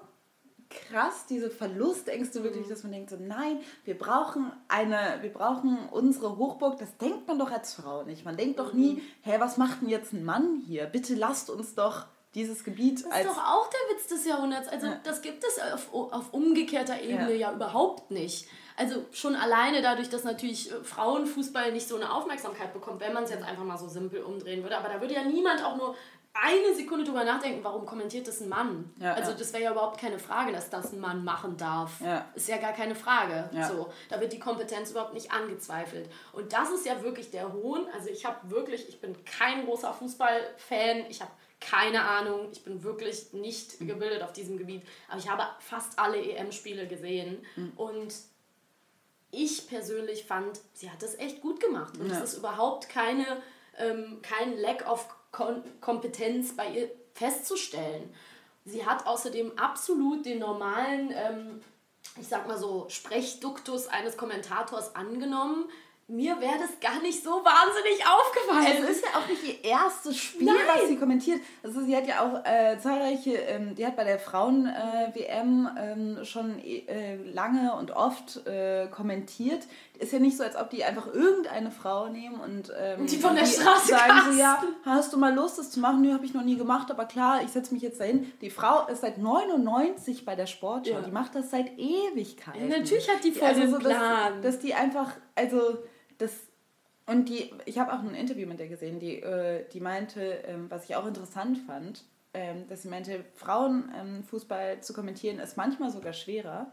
krass, 0.68 1.24
diese 1.28 1.48
Verlustängste 1.48 2.40
Mhm. 2.40 2.44
wirklich, 2.44 2.68
dass 2.68 2.82
man 2.82 2.92
denkt 2.92 3.08
so, 3.10 3.16
nein, 3.18 3.60
wir 3.84 3.96
brauchen 3.96 4.52
eine, 4.68 5.18
wir 5.22 5.32
brauchen 5.32 5.78
unsere 5.90 6.36
Hochburg, 6.36 6.76
das 6.78 6.96
denkt 6.98 7.26
man 7.26 7.38
doch 7.38 7.50
als 7.50 7.74
Frau 7.74 8.02
nicht. 8.02 8.24
Man 8.26 8.36
denkt 8.36 8.58
doch 8.58 8.72
Mhm. 8.74 8.80
nie, 8.80 9.02
hä, 9.22 9.36
was 9.38 9.56
macht 9.56 9.80
denn 9.80 9.88
jetzt 9.88 10.12
ein 10.12 10.24
Mann 10.24 10.62
hier? 10.66 10.84
Bitte 10.84 11.14
lasst 11.14 11.48
uns 11.50 11.74
doch 11.74 12.04
dieses 12.34 12.64
Gebiet 12.64 13.04
Das 13.06 13.12
als 13.12 13.26
ist 13.26 13.36
doch 13.36 13.42
auch 13.44 13.70
der 13.70 13.96
Witz 13.96 14.06
des 14.08 14.26
Jahrhunderts. 14.26 14.68
Also 14.68 14.88
das 15.04 15.22
gibt 15.22 15.42
es 15.42 15.58
auf, 15.72 15.94
auf 15.94 16.34
umgekehrter 16.34 17.00
Ebene 17.00 17.32
ja. 17.32 17.50
Ja. 17.50 17.54
überhaupt 17.54 18.10
nicht. 18.10 18.46
Also 18.76 19.06
schon 19.12 19.34
alleine 19.34 19.80
dadurch, 19.82 20.10
dass 20.10 20.24
natürlich 20.24 20.70
äh, 20.70 20.84
Frauenfußball 20.84 21.72
nicht 21.72 21.88
so 21.88 21.96
eine 21.96 22.12
Aufmerksamkeit 22.12 22.72
bekommt, 22.72 23.00
wenn 23.00 23.12
man 23.12 23.24
es 23.24 23.30
jetzt 23.30 23.42
einfach 23.44 23.64
mal 23.64 23.78
so 23.78 23.88
simpel 23.88 24.22
umdrehen 24.22 24.62
würde. 24.62 24.76
Aber 24.76 24.88
da 24.88 25.00
würde 25.00 25.14
ja 25.14 25.24
niemand 25.24 25.64
auch 25.64 25.76
nur 25.76 25.94
eine 26.38 26.74
Sekunde 26.74 27.04
drüber 27.04 27.24
nachdenken, 27.24 27.64
warum 27.64 27.86
kommentiert 27.86 28.28
das 28.28 28.42
ein 28.42 28.50
Mann? 28.50 28.92
Ja, 29.00 29.14
also 29.14 29.30
ja. 29.30 29.38
das 29.38 29.52
wäre 29.54 29.62
ja 29.64 29.72
überhaupt 29.72 29.98
keine 29.98 30.18
Frage, 30.18 30.52
dass 30.52 30.68
das 30.68 30.92
ein 30.92 31.00
Mann 31.00 31.24
machen 31.24 31.56
darf. 31.56 31.98
Ja. 32.02 32.26
Ist 32.34 32.48
ja 32.48 32.58
gar 32.58 32.74
keine 32.74 32.94
Frage. 32.94 33.48
So, 33.66 33.90
da 34.10 34.20
wird 34.20 34.34
die 34.34 34.38
Kompetenz 34.38 34.90
überhaupt 34.90 35.14
nicht 35.14 35.32
angezweifelt. 35.32 36.10
Und 36.32 36.52
das 36.52 36.70
ist 36.70 36.84
ja 36.84 37.02
wirklich 37.02 37.30
der 37.30 37.54
Hohn. 37.54 37.86
Also 37.94 38.10
ich 38.10 38.26
habe 38.26 38.50
wirklich, 38.50 38.86
ich 38.90 39.00
bin 39.00 39.16
kein 39.24 39.64
großer 39.64 39.94
Fußballfan. 39.94 41.06
Ich 41.08 41.22
habe 41.22 41.30
keine 41.58 42.02
Ahnung. 42.02 42.48
Ich 42.52 42.62
bin 42.64 42.82
wirklich 42.82 43.32
nicht 43.32 43.80
Mhm. 43.80 43.88
gebildet 43.88 44.22
auf 44.22 44.34
diesem 44.34 44.58
Gebiet. 44.58 44.82
Aber 45.08 45.18
ich 45.18 45.30
habe 45.30 45.42
fast 45.60 45.98
alle 45.98 46.18
EM-Spiele 46.18 46.86
gesehen. 46.86 47.44
Mhm. 47.56 47.72
Und 47.76 48.14
ich 49.30 49.66
persönlich 49.68 50.24
fand, 50.24 50.60
sie 50.74 50.90
hat 50.90 51.02
das 51.02 51.18
echt 51.18 51.40
gut 51.40 51.60
gemacht. 51.60 51.96
Und 51.98 52.08
Ja. 52.10 52.18
es 52.18 52.32
ist 52.32 52.38
überhaupt 52.38 52.88
keine, 52.88 53.24
ähm, 53.78 54.20
kein 54.22 54.56
Lack 54.58 54.88
of 54.88 55.08
Kon 55.32 55.62
Kompetenz 55.80 56.56
bei 56.56 56.68
ihr 56.70 56.90
festzustellen. 57.14 58.14
Sie 58.64 58.84
hat 58.86 59.06
außerdem 59.06 59.58
absolut 59.58 60.24
den 60.24 60.38
normalen, 60.38 61.12
ähm, 61.14 61.60
ich 62.20 62.26
sag 62.28 62.46
mal 62.48 62.58
so, 62.58 62.86
Sprechduktus 62.88 63.86
eines 63.88 64.16
Kommentators 64.16 64.94
angenommen. 64.96 65.68
Mir 66.08 66.40
wäre 66.40 66.54
das 66.60 66.78
gar 66.80 67.02
nicht 67.02 67.20
so 67.24 67.30
wahnsinnig 67.30 68.00
aufgefallen. 68.06 68.84
Es 68.84 68.90
ist 68.98 69.04
ja 69.04 69.18
auch 69.18 69.26
nicht 69.28 69.42
ihr 69.42 69.64
erstes 69.70 70.16
Spiel, 70.16 70.46
Nein. 70.46 70.56
was 70.72 70.86
sie 70.86 70.96
kommentiert. 70.96 71.40
Also 71.64 71.80
sie 71.80 71.96
hat 71.96 72.06
ja 72.06 72.20
auch 72.24 72.44
äh, 72.44 72.78
zahlreiche, 72.78 73.32
ähm, 73.34 73.74
die 73.74 73.84
hat 73.84 73.96
bei 73.96 74.04
der 74.04 74.20
Frauen-WM 74.20 75.68
ähm, 75.76 76.24
schon 76.24 76.60
äh, 76.60 77.16
lange 77.32 77.74
und 77.74 77.90
oft 77.90 78.46
äh, 78.46 78.86
kommentiert. 78.86 79.64
Ist 79.98 80.12
ja 80.12 80.20
nicht 80.20 80.36
so, 80.36 80.44
als 80.44 80.54
ob 80.54 80.70
die 80.70 80.84
einfach 80.84 81.06
irgendeine 81.12 81.72
Frau 81.72 82.06
nehmen 82.08 82.38
und 82.38 82.72
ähm, 82.78 83.06
Die 83.06 83.16
von 83.16 83.34
der 83.34 83.46
Straße 83.46 83.88
sagen 83.88 84.12
so, 84.12 84.22
casten. 84.26 84.38
ja, 84.38 84.62
hast 84.84 85.12
du 85.12 85.16
mal 85.18 85.34
Lust, 85.34 85.58
das 85.58 85.72
zu 85.72 85.80
machen? 85.80 86.02
Nö, 86.02 86.12
habe 86.12 86.24
ich 86.24 86.34
noch 86.34 86.44
nie 86.44 86.56
gemacht, 86.56 86.88
aber 86.90 87.06
klar, 87.06 87.40
ich 87.42 87.48
setze 87.50 87.74
mich 87.74 87.82
jetzt 87.82 87.98
dahin. 87.98 88.30
Die 88.42 88.50
Frau 88.50 88.86
ist 88.86 89.00
seit 89.00 89.18
99 89.18 90.24
bei 90.24 90.36
der 90.36 90.46
Sportschau. 90.46 90.92
Ja. 90.94 91.00
Die 91.00 91.10
macht 91.10 91.34
das 91.34 91.50
seit 91.50 91.76
Ewigkeiten. 91.78 92.70
Ja, 92.70 92.78
natürlich 92.78 93.08
hat 93.10 93.24
die 93.24 93.32
voll 93.32 93.54
den 93.54 93.72
dass- 93.72 93.80
Plan. 93.80 94.42
Dass, 94.42 94.58
die 94.60 94.72
einfach, 94.74 95.10
also 95.34 95.78
das 96.18 96.32
und 97.06 97.28
die, 97.28 97.52
ich 97.66 97.78
habe 97.78 97.92
auch 97.92 98.00
ein 98.00 98.14
Interview 98.14 98.48
mit 98.48 98.58
der 98.58 98.68
gesehen, 98.68 98.98
die, 98.98 99.22
äh, 99.22 99.64
die 99.72 99.80
meinte, 99.80 100.20
ähm, 100.46 100.66
was 100.68 100.84
ich 100.84 100.96
auch 100.96 101.06
interessant 101.06 101.58
fand, 101.64 102.04
ähm, 102.34 102.66
dass 102.68 102.82
sie 102.82 102.88
meinte, 102.88 103.24
Frauenfußball 103.36 104.00
ähm, 104.00 104.24
Fußball 104.24 104.80
zu 104.82 104.92
kommentieren 104.92 105.38
ist 105.38 105.56
manchmal 105.56 105.90
sogar 105.90 106.12
schwerer, 106.12 106.72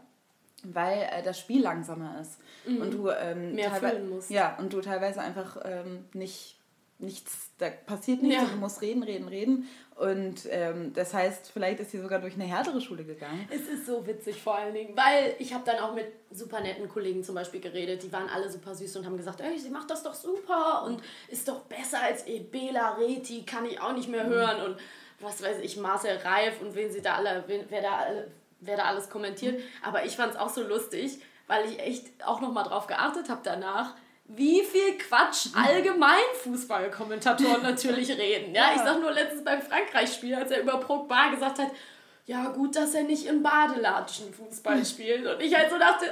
weil 0.64 1.08
äh, 1.12 1.22
das 1.22 1.38
Spiel 1.38 1.62
langsamer 1.62 2.20
ist 2.20 2.38
und 2.66 2.92
du 2.92 3.10
ähm, 3.10 3.50
Mhm. 3.50 3.54
Mehr 3.54 3.70
musst. 4.08 4.30
Ja, 4.30 4.56
und 4.58 4.72
du 4.72 4.80
teilweise 4.80 5.20
einfach 5.20 5.58
ähm, 5.64 6.04
nicht 6.14 6.58
nichts, 6.98 7.50
da 7.58 7.70
passiert 7.70 8.22
nichts, 8.22 8.36
Ja. 8.36 8.44
und 8.44 8.52
du 8.54 8.56
musst 8.58 8.80
reden, 8.82 9.02
reden, 9.02 9.28
reden. 9.28 9.68
Und 9.96 10.40
ähm, 10.50 10.92
das 10.92 11.14
heißt, 11.14 11.50
vielleicht 11.52 11.78
ist 11.80 11.92
sie 11.92 12.00
sogar 12.00 12.18
durch 12.20 12.34
eine 12.34 12.44
härtere 12.44 12.80
Schule 12.80 13.04
gegangen. 13.04 13.48
Es 13.50 13.62
ist 13.68 13.86
so 13.86 14.04
witzig 14.06 14.42
vor 14.42 14.56
allen 14.56 14.74
Dingen, 14.74 14.96
weil 14.96 15.36
ich 15.38 15.54
habe 15.54 15.64
dann 15.64 15.78
auch 15.78 15.94
mit 15.94 16.06
super 16.32 16.60
netten 16.60 16.88
Kollegen 16.88 17.22
zum 17.22 17.34
Beispiel 17.36 17.60
geredet, 17.60 18.02
die 18.02 18.12
waren 18.12 18.28
alle 18.28 18.50
super 18.50 18.74
süß 18.74 18.96
und 18.96 19.06
haben 19.06 19.16
gesagt, 19.16 19.40
ey, 19.40 19.56
sie 19.58 19.70
macht 19.70 19.90
das 19.90 20.02
doch 20.02 20.14
super 20.14 20.82
und 20.86 21.00
ist 21.28 21.46
doch 21.46 21.60
besser 21.60 22.00
als 22.02 22.26
Ebela 22.26 22.94
Reti, 22.94 23.44
kann 23.44 23.66
ich 23.66 23.80
auch 23.80 23.92
nicht 23.92 24.08
mehr 24.08 24.26
hören 24.26 24.62
und 24.62 24.76
was 25.20 25.40
weiß 25.42 25.58
ich, 25.62 25.76
Marcel 25.76 26.16
Reif 26.24 26.60
und 26.60 26.74
wen 26.74 26.90
sie 26.92 27.00
da 27.00 27.14
alle, 27.14 27.44
wen, 27.46 27.64
wer, 27.68 27.82
da 27.82 27.96
alle, 27.98 28.30
wer 28.60 28.76
da 28.76 28.84
alles 28.86 29.08
kommentiert. 29.08 29.60
Aber 29.84 30.04
ich 30.04 30.16
fand 30.16 30.32
es 30.34 30.38
auch 30.40 30.48
so 30.50 30.62
lustig, 30.62 31.20
weil 31.46 31.68
ich 31.70 31.78
echt 31.78 32.06
auch 32.26 32.40
nochmal 32.40 32.64
drauf 32.64 32.88
geachtet 32.88 33.28
habe 33.28 33.40
danach, 33.44 33.94
wie 34.26 34.62
viel 34.62 34.96
Quatsch 34.98 35.48
allgemein 35.54 36.24
Fußballkommentatoren 36.42 37.62
natürlich 37.62 38.10
reden. 38.18 38.54
Ja, 38.54 38.72
ich 38.74 38.80
sag 38.80 39.00
nur 39.00 39.12
letztens 39.12 39.44
beim 39.44 39.60
Frankreich-Spiel, 39.60 40.34
als 40.34 40.50
er 40.50 40.62
über 40.62 40.80
Pogba 40.80 41.28
gesagt 41.28 41.58
hat, 41.58 41.70
ja 42.26 42.48
gut, 42.48 42.74
dass 42.74 42.94
er 42.94 43.02
nicht 43.02 43.26
in 43.26 43.42
Badelatschen 43.42 44.32
Fußball 44.32 44.84
spielt. 44.84 45.26
Und 45.26 45.42
ich 45.42 45.54
halt 45.54 45.70
so 45.70 45.78
dachte, 45.78 46.06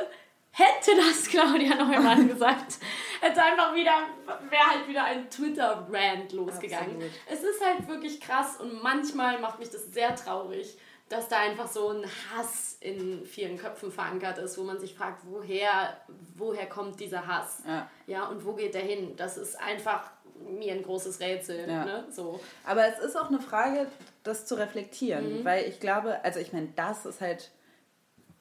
hätte 0.51 0.95
das 0.97 1.25
Claudia 1.31 1.75
Neumann 1.75 2.29
gesagt, 2.33 2.77
hätte 3.21 3.43
einfach 3.43 3.75
wieder, 3.75 4.09
wäre 4.51 4.67
halt 4.67 4.89
wieder 4.89 5.05
ein 5.05 5.31
Twitter-Rant 5.31 6.33
losgegangen. 6.33 6.97
Absolut. 6.97 7.13
Es 7.31 7.43
ist 7.43 7.65
halt 7.65 7.89
wirklich 7.89 8.21
krass 8.21 8.61
und 8.61 8.83
manchmal 8.83 9.41
macht 9.41 9.59
mich 9.59 9.71
das 9.71 9.87
sehr 9.87 10.15
traurig, 10.15 10.77
dass 11.13 11.29
da 11.29 11.39
einfach 11.39 11.69
so 11.69 11.91
ein 11.91 12.05
Hass 12.05 12.79
in 12.81 13.27
vielen 13.27 13.59
Köpfen 13.59 13.93
verankert 13.93 14.39
ist, 14.39 14.57
wo 14.57 14.63
man 14.63 14.81
sich 14.81 14.95
fragt, 14.95 15.23
woher, 15.25 15.97
woher 16.37 16.67
kommt 16.67 16.99
dieser 17.01 17.27
Hass? 17.27 17.63
Ja. 17.67 17.89
ja, 18.07 18.25
und 18.29 18.45
wo 18.45 18.55
geht 18.55 18.75
der 18.75 18.83
hin? 18.83 19.15
Das 19.17 19.37
ist 19.37 19.61
einfach 19.61 20.11
mir 20.49 20.73
ein 20.73 20.83
großes 20.83 21.21
Rätsel. 21.21 21.69
Ja. 21.69 21.85
Ne? 21.85 22.05
So. 22.11 22.41
Aber 22.65 22.87
es 22.87 22.99
ist 22.99 23.17
auch 23.17 23.29
eine 23.29 23.41
Frage, 23.41 23.87
das 24.23 24.47
zu 24.47 24.55
Mhm. 24.55 24.61
reflektieren, 24.63 25.45
weil 25.45 25.69
ich 25.69 25.81
glaube, 25.81 26.25
also 26.25 26.41
ich 26.41 26.53
meine, 26.53 26.69
das 26.75 27.05
ist 27.07 27.21
halt, 27.21 27.51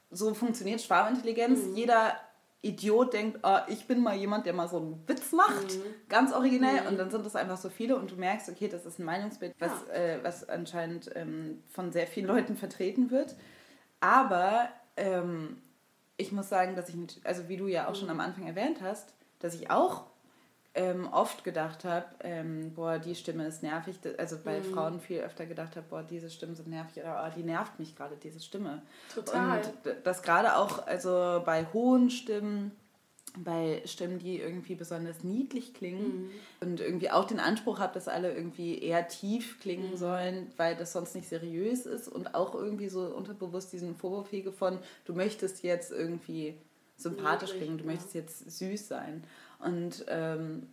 so 0.10 0.34
funktioniert 0.34 0.82
Schwarmintelligenz. 0.82 1.64
Mhm. 1.64 1.76
Jeder 1.76 2.16
Idiot 2.64 3.14
denkt, 3.14 3.40
oh, 3.44 3.58
ich 3.68 3.88
bin 3.88 4.02
mal 4.04 4.16
jemand, 4.16 4.46
der 4.46 4.54
mal 4.54 4.68
so 4.68 4.78
einen 4.78 5.04
Witz 5.08 5.32
macht, 5.32 5.64
Mhm. 5.76 5.82
ganz 6.10 6.32
originell, 6.32 6.86
und 6.88 6.98
dann 7.00 7.10
sind 7.10 7.26
das 7.26 7.36
einfach 7.36 7.58
so 7.58 7.70
viele 7.70 7.96
und 7.96 8.12
du 8.12 8.16
merkst, 8.16 8.50
okay, 8.50 8.68
das 8.68 8.86
ist 8.86 9.00
ein 9.00 9.06
Meinungsbild, 9.06 9.56
was, 9.60 9.72
Ja. 9.88 9.94
äh, 9.94 10.20
was 10.24 10.48
anscheinend 10.48 11.10
ähm, 11.16 11.64
von 11.70 11.92
sehr 11.92 12.06
vielen 12.06 12.28
Leuten 12.28 12.56
vertreten 12.56 13.10
wird. 13.10 13.36
Aber 14.00 14.70
ähm, 14.96 15.58
ich 16.18 16.32
muss 16.32 16.50
sagen, 16.50 16.76
dass 16.76 16.90
ich, 16.90 16.96
also 17.24 17.50
wie 17.50 17.58
du 17.58 17.68
ja 17.68 17.88
auch 17.88 17.96
schon 17.96 18.06
Mhm. 18.06 18.12
am 18.12 18.20
Anfang 18.20 18.46
erwähnt 18.46 18.78
hast, 18.82 19.14
dass 19.40 19.56
ich 19.56 19.72
auch 19.72 20.06
ähm, 20.74 21.10
oft 21.12 21.44
gedacht 21.44 21.84
habe, 21.84 22.06
ähm, 22.22 22.74
boah, 22.74 22.98
die 22.98 23.16
Stimme 23.16 23.46
ist 23.46 23.62
nervig, 23.62 23.98
also 24.18 24.38
bei 24.44 24.60
Mhm. 24.60 24.64
Frauen 24.64 25.00
viel 25.02 25.20
öfter 25.20 25.46
gedacht 25.46 25.76
habe, 25.76 25.86
boah, 25.90 26.04
diese 26.04 26.30
Stimmen 26.30 26.56
sind 26.56 26.70
nervig 26.70 27.04
oder 27.04 27.28
oh, 27.28 27.34
die 27.38 27.44
nervt 27.44 27.78
mich 27.80 27.96
gerade, 27.96 28.16
diese 28.16 28.40
Stimme. 28.40 28.82
Total. 29.14 29.58
Und 29.58 29.74
das 30.06 30.22
gerade 30.24 30.56
auch, 30.56 30.86
also 30.88 31.42
bei 31.46 31.66
hohen 31.74 32.10
Stimmen, 32.10 32.72
bei 33.38 33.82
Stimmen, 33.86 34.20
die 34.20 34.40
irgendwie 34.40 34.76
besonders 34.76 35.24
niedlich 35.24 35.74
klingen 35.74 36.24
Mhm. 36.26 36.32
und 36.62 36.80
irgendwie 36.82 37.12
auch 37.12 37.26
den 37.26 37.40
Anspruch 37.40 37.80
habe, 37.80 37.94
dass 37.94 38.08
alle 38.10 38.34
irgendwie 38.34 38.80
eher 38.82 39.08
tief 39.08 39.56
Mhm. 39.58 39.62
klingen 39.62 39.98
sollen, 39.98 40.52
weil 40.58 40.76
das 40.76 40.94
sonst 40.94 41.16
nicht 41.16 41.28
seriös 41.30 41.86
ist 41.86 42.08
und 42.08 42.34
auch 42.36 42.56
irgendwie 42.56 42.90
so 42.90 43.02
unterbewusst 43.14 43.72
diesen 43.74 43.96
Vorwurf 43.96 44.32
hege 44.32 44.52
von, 44.52 44.80
du 45.06 45.14
möchtest 45.14 45.64
jetzt 45.64 45.92
irgendwie 45.92 46.56
sympathisch 46.98 47.54
klingen, 47.54 47.78
du 47.78 47.86
möchtest 47.86 48.14
jetzt 48.14 48.52
süß 48.60 48.88
sein. 48.88 49.24
Und 49.64 50.06
ähm, 50.08 50.68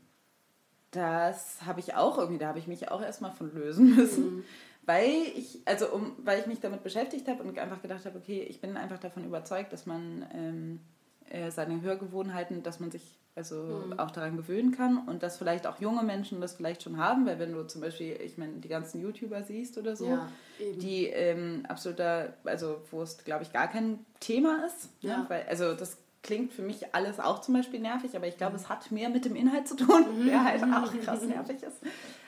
das 0.91 1.59
habe 1.67 1.81
ich 1.81 1.95
auch 1.95 2.19
irgendwie, 2.19 2.39
da 2.39 2.49
habe 2.49 2.59
ich 2.59 2.67
mich 2.67 2.91
auch 2.91 3.03
erstmal 3.03 3.33
von 3.33 3.53
lösen 3.55 3.95
müssen. 3.97 4.37
Mhm. 4.37 4.45
Weil 4.87 5.11
ich, 5.37 5.61
also 5.67 5.89
um, 5.93 6.13
weil 6.25 6.41
ich 6.41 6.47
mich 6.47 6.61
damit 6.61 6.83
beschäftigt 6.83 7.29
habe 7.29 7.43
und 7.43 7.59
einfach 7.59 7.83
gedacht 7.83 8.07
habe, 8.07 8.19
okay, 8.19 8.41
ich 8.49 8.61
bin 8.61 8.77
einfach 8.79 8.99
davon 8.99 9.25
überzeugt, 9.25 9.73
dass 9.73 9.85
man 9.85 10.25
ähm, 10.33 10.81
äh, 11.29 11.51
seine 11.51 11.83
Hörgewohnheiten, 11.83 12.63
dass 12.63 12.81
man 12.81 12.91
sich 12.91 13.19
also 13.37 13.55
Mhm. 13.87 14.01
auch 14.01 14.11
daran 14.11 14.37
gewöhnen 14.37 14.73
kann 14.73 15.07
und 15.07 15.23
dass 15.23 15.37
vielleicht 15.37 15.69
auch 15.69 15.79
junge 15.81 16.03
Menschen 16.03 16.41
das 16.41 16.55
vielleicht 16.55 16.83
schon 16.83 16.97
haben, 16.97 17.25
weil 17.25 17.39
wenn 17.39 17.53
du 17.53 17.65
zum 17.69 17.83
Beispiel, 17.83 18.19
ich 18.21 18.37
meine, 18.37 18.55
die 18.55 18.67
ganzen 18.67 19.01
YouTuber 19.01 19.45
siehst 19.45 19.79
oder 19.79 19.95
so, 19.95 20.07
Ja, 20.09 20.29
die 20.59 21.07
ähm, 21.07 21.65
absoluter, 21.69 22.33
also 22.43 22.81
wo 22.91 23.01
es 23.03 23.19
glaube 23.25 23.45
ich 23.45 23.53
gar 23.53 23.69
kein 23.69 24.05
Thema 24.19 24.65
ist, 24.67 24.89
Ja. 25.03 25.19
ne? 25.19 25.25
weil 25.29 25.43
also 25.49 25.75
das 25.75 25.99
klingt 26.29 26.53
für 26.53 26.61
mich 26.61 26.95
alles 26.95 27.21
auch 27.21 27.41
zum 27.41 27.55
Beispiel 27.55 27.81
nervig, 27.81 28.15
aber 28.15 28.27
ich 28.27 28.37
glaube, 28.37 28.55
es 28.57 28.69
hat 28.69 28.91
mehr 28.91 29.09
mit 29.09 29.25
dem 29.25 29.35
Inhalt 29.35 29.67
zu 29.67 29.77
tun, 29.77 30.27
der 30.27 30.45
halt 30.45 30.63
auch 30.63 30.93
krass 31.01 31.23
nervig 31.23 31.63
ist. 31.63 31.79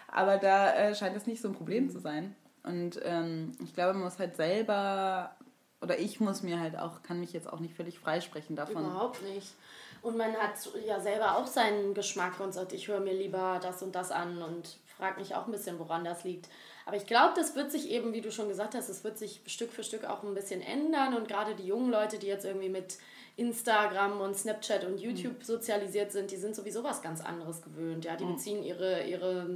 Aber 0.09 0.39
da 0.39 0.73
äh, 0.73 0.95
scheint 0.95 1.15
es 1.15 1.27
nicht 1.27 1.43
so 1.43 1.49
ein 1.49 1.55
Problem 1.55 1.91
zu 1.91 2.01
sein. 2.01 2.35
Und 2.63 2.99
ähm, 3.05 3.53
ich 3.63 3.75
glaube, 3.75 3.93
man 3.93 4.05
muss 4.05 4.19
halt 4.19 4.37
selber, 4.37 5.37
oder 5.83 5.99
ich 5.99 6.19
muss 6.19 6.43
mir 6.43 6.59
halt 6.59 6.79
auch, 6.79 7.03
kann 7.03 7.21
mich 7.21 7.35
jetzt 7.35 7.53
auch 7.53 7.61
nicht 7.61 7.75
völlig 7.75 7.99
freisprechen 7.99 8.57
davon. 8.57 8.87
Überhaupt 8.87 9.23
nicht. 9.23 9.53
Und 10.01 10.17
man 10.17 10.33
hat 10.33 10.55
ja 10.87 10.99
selber 10.99 11.37
auch 11.37 11.47
seinen 11.47 11.93
Geschmack 11.93 12.41
und 12.41 12.55
sagt, 12.55 12.73
ich 12.73 12.89
höre 12.89 13.01
mir 13.01 13.13
lieber 13.13 13.61
das 13.63 13.83
und 13.83 13.95
das 13.95 14.11
an 14.11 14.41
und 14.41 14.79
frage 14.97 15.21
mich 15.21 15.35
auch 15.35 15.45
ein 15.45 15.53
bisschen, 15.53 15.79
woran 15.79 16.05
das 16.05 16.25
liegt. 16.25 16.49
Aber 16.87 16.97
ich 16.97 17.07
glaube, 17.07 17.35
das 17.37 17.55
wird 17.55 17.71
sich 17.71 17.91
eben, 17.91 18.15
wie 18.15 18.23
du 18.23 18.33
schon 18.33 18.49
gesagt 18.49 18.75
hast, 18.75 18.89
es 18.89 19.05
wird 19.05 19.19
sich 19.19 19.43
Stück 19.45 19.73
für 19.73 19.85
Stück 19.85 20.07
auch 20.07 20.23
ein 20.23 20.33
bisschen 20.33 20.63
ändern. 20.63 21.15
Und 21.15 21.29
gerade 21.29 21.55
die 21.55 21.67
jungen 21.67 21.91
Leute, 21.91 22.19
die 22.19 22.29
jetzt 22.29 22.47
irgendwie 22.47 22.71
mit 22.71 22.97
Instagram 23.41 24.21
und 24.21 24.37
Snapchat 24.37 24.85
und 24.85 25.01
YouTube 25.01 25.43
sozialisiert 25.43 26.13
sind, 26.13 26.31
die 26.31 26.37
sind 26.37 26.55
sowieso 26.55 26.85
was 26.85 27.01
ganz 27.01 27.23
anderes 27.25 27.63
gewöhnt. 27.63 28.05
Ja, 28.05 28.15
die 28.15 28.27
beziehen 28.27 28.63
ihre, 28.63 29.05
ihre 29.05 29.47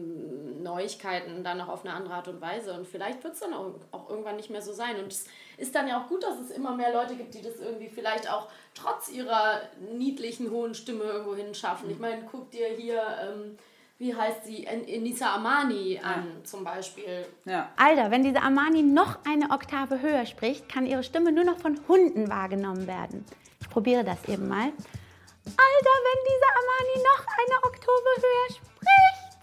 Neuigkeiten 0.63 1.45
dann 1.45 1.59
noch 1.59 1.69
auf 1.69 1.85
eine 1.85 1.93
andere 1.95 2.15
Art 2.15 2.29
und 2.29 2.41
Weise. 2.41 2.73
Und 2.73 2.87
vielleicht 2.87 3.23
wird 3.23 3.35
es 3.35 3.41
dann 3.41 3.53
auch, 3.53 3.75
auch 3.91 4.09
irgendwann 4.09 4.37
nicht 4.37 4.49
mehr 4.49 4.63
so 4.63 4.73
sein. 4.73 4.97
Und 4.97 5.13
es 5.13 5.27
ist 5.59 5.75
dann 5.75 5.87
ja 5.87 6.01
auch 6.03 6.09
gut, 6.09 6.23
dass 6.23 6.41
es 6.41 6.51
immer 6.51 6.75
mehr 6.75 6.95
Leute 6.95 7.15
gibt, 7.15 7.35
die 7.35 7.43
das 7.43 7.61
irgendwie 7.61 7.91
vielleicht 7.91 8.31
auch 8.33 8.49
trotz 8.75 9.11
ihrer 9.11 9.61
niedlichen, 9.93 10.51
hohen 10.51 10.75
Stimme 10.75 11.05
irgendwo 11.05 11.35
hinschaffen. 11.35 11.91
Ich 11.91 11.99
meine, 11.99 12.27
guck 12.33 12.51
dir 12.51 12.69
hier, 12.69 13.03
ähm, 13.23 13.59
wie 13.99 14.15
heißt 14.15 14.47
sie, 14.47 14.65
En- 14.65 14.89
Enisa 14.89 15.35
Amani 15.35 16.01
an 16.03 16.27
zum 16.45 16.65
Beispiel. 16.65 17.27
Ja. 17.45 17.69
Alter, 17.77 18.11
wenn 18.11 18.23
diese 18.25 18.41
Armani 18.41 18.83
noch 18.83 19.19
eine 19.27 19.51
Oktave 19.51 20.01
höher 20.01 20.25
spricht, 20.25 20.71
kann 20.71 20.87
ihre 20.87 21.03
Stimme 21.05 21.33
nur 21.33 21.45
noch 21.45 21.59
von 21.59 21.79
Hunden 21.87 22.31
wahrgenommen 22.31 22.87
werden. 22.87 23.27
Ich 23.65 23.71
probiere 23.71 24.05
das 24.05 24.23
eben 24.29 24.47
mal. 24.47 24.67
Alter, 24.67 25.95
wenn 26.05 26.21
diese 26.29 26.49
Armani 26.55 26.97
noch 27.03 27.27
eine 27.39 27.57
Oktave 27.65 28.11
höher 28.21 28.49
spricht. 28.51 29.43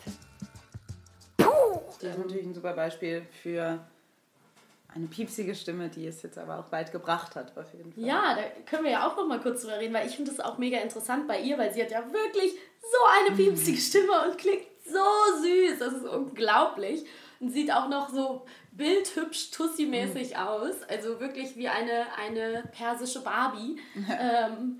Das 2.00 2.12
ist 2.12 2.20
natürlich 2.20 2.46
ein 2.46 2.54
super 2.54 2.74
Beispiel 2.74 3.26
für 3.42 3.80
eine 4.94 5.08
piepsige 5.08 5.56
Stimme, 5.56 5.90
die 5.90 6.06
es 6.06 6.22
jetzt 6.22 6.38
aber 6.38 6.60
auch 6.60 6.72
weit 6.72 6.92
gebracht 6.92 7.36
hat, 7.36 7.58
auf 7.58 7.74
jeden 7.74 7.94
Fall. 7.94 8.04
Ja, 8.04 8.36
da 8.36 8.44
können 8.70 8.84
wir 8.84 8.92
ja 8.92 9.08
auch 9.08 9.18
noch 9.18 9.28
mal 9.28 9.40
kurz 9.42 9.62
drüber 9.62 9.80
reden, 9.80 9.94
weil 9.94 10.08
ich 10.08 10.16
finde 10.16 10.30
das 10.30 10.40
auch 10.40 10.60
mega 10.60 10.78
interessant 10.78 11.28
bei 11.28 11.40
ihr, 11.40 11.58
weil 11.58 11.74
sie 11.74 11.82
hat 11.82 11.90
ja 11.90 12.04
wirklich 12.12 12.54
so 12.82 12.98
eine 13.20 13.36
piepsige 13.36 13.80
Stimme 13.80 14.28
und 14.28 14.38
klingt 14.38 14.68
so 14.86 15.42
süß. 15.42 15.80
Das 15.80 15.94
ist 15.94 16.06
unglaublich. 16.06 17.06
Und 17.40 17.50
sieht 17.50 17.74
auch 17.74 17.90
noch 17.90 18.10
so 18.10 18.46
bildhübsch, 18.72 19.52
tussi-mäßig 19.52 20.38
aus. 20.38 20.84
Also 20.90 21.20
wirklich 21.20 21.56
wie 21.56 21.68
eine, 21.68 22.06
eine 22.18 22.64
persische 22.72 23.22
Barbie. 23.22 23.80
ähm, 23.96 24.80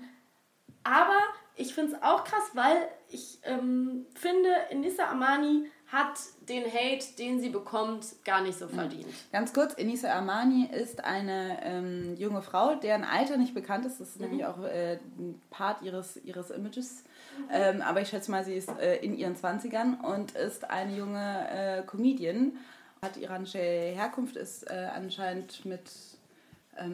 aber 0.82 1.18
ich 1.56 1.74
finde 1.74 1.92
es 1.92 2.02
auch 2.02 2.24
krass, 2.24 2.50
weil 2.54 2.76
ich 3.08 3.38
ähm, 3.44 4.06
finde, 4.14 4.50
Enissa 4.70 5.10
Amani 5.10 5.70
hat 5.92 6.18
den 6.48 6.64
Hate, 6.64 7.04
den 7.18 7.38
sie 7.38 7.50
bekommt, 7.50 8.06
gar 8.24 8.40
nicht 8.40 8.58
so 8.58 8.66
verdient. 8.66 9.06
Ganz 9.30 9.52
kurz, 9.52 9.74
Enisa 9.74 10.10
Armani 10.10 10.70
ist 10.72 11.04
eine 11.04 11.58
ähm, 11.62 12.16
junge 12.16 12.40
Frau, 12.40 12.76
deren 12.76 13.04
Alter 13.04 13.36
nicht 13.36 13.52
bekannt 13.52 13.84
ist. 13.84 14.00
Das 14.00 14.08
ist 14.08 14.20
nämlich 14.20 14.46
auch 14.46 14.62
äh, 14.62 14.98
ein 15.18 15.40
Part 15.50 15.82
ihres, 15.82 16.16
ihres 16.24 16.50
Images. 16.50 17.04
Ähm, 17.50 17.82
aber 17.82 18.00
ich 18.00 18.08
schätze 18.08 18.30
mal, 18.30 18.42
sie 18.42 18.54
ist 18.54 18.70
äh, 18.80 18.96
in 18.96 19.14
ihren 19.14 19.36
20ern 19.36 20.00
und 20.00 20.32
ist 20.32 20.70
eine 20.70 20.96
junge 20.96 21.50
äh, 21.50 21.82
Comedian. 21.82 22.56
Hat 23.04 23.16
iranische 23.16 23.58
Herkunft, 23.58 24.36
ist 24.36 24.62
äh, 24.70 24.88
anscheinend 24.94 25.64
mit, 25.64 25.90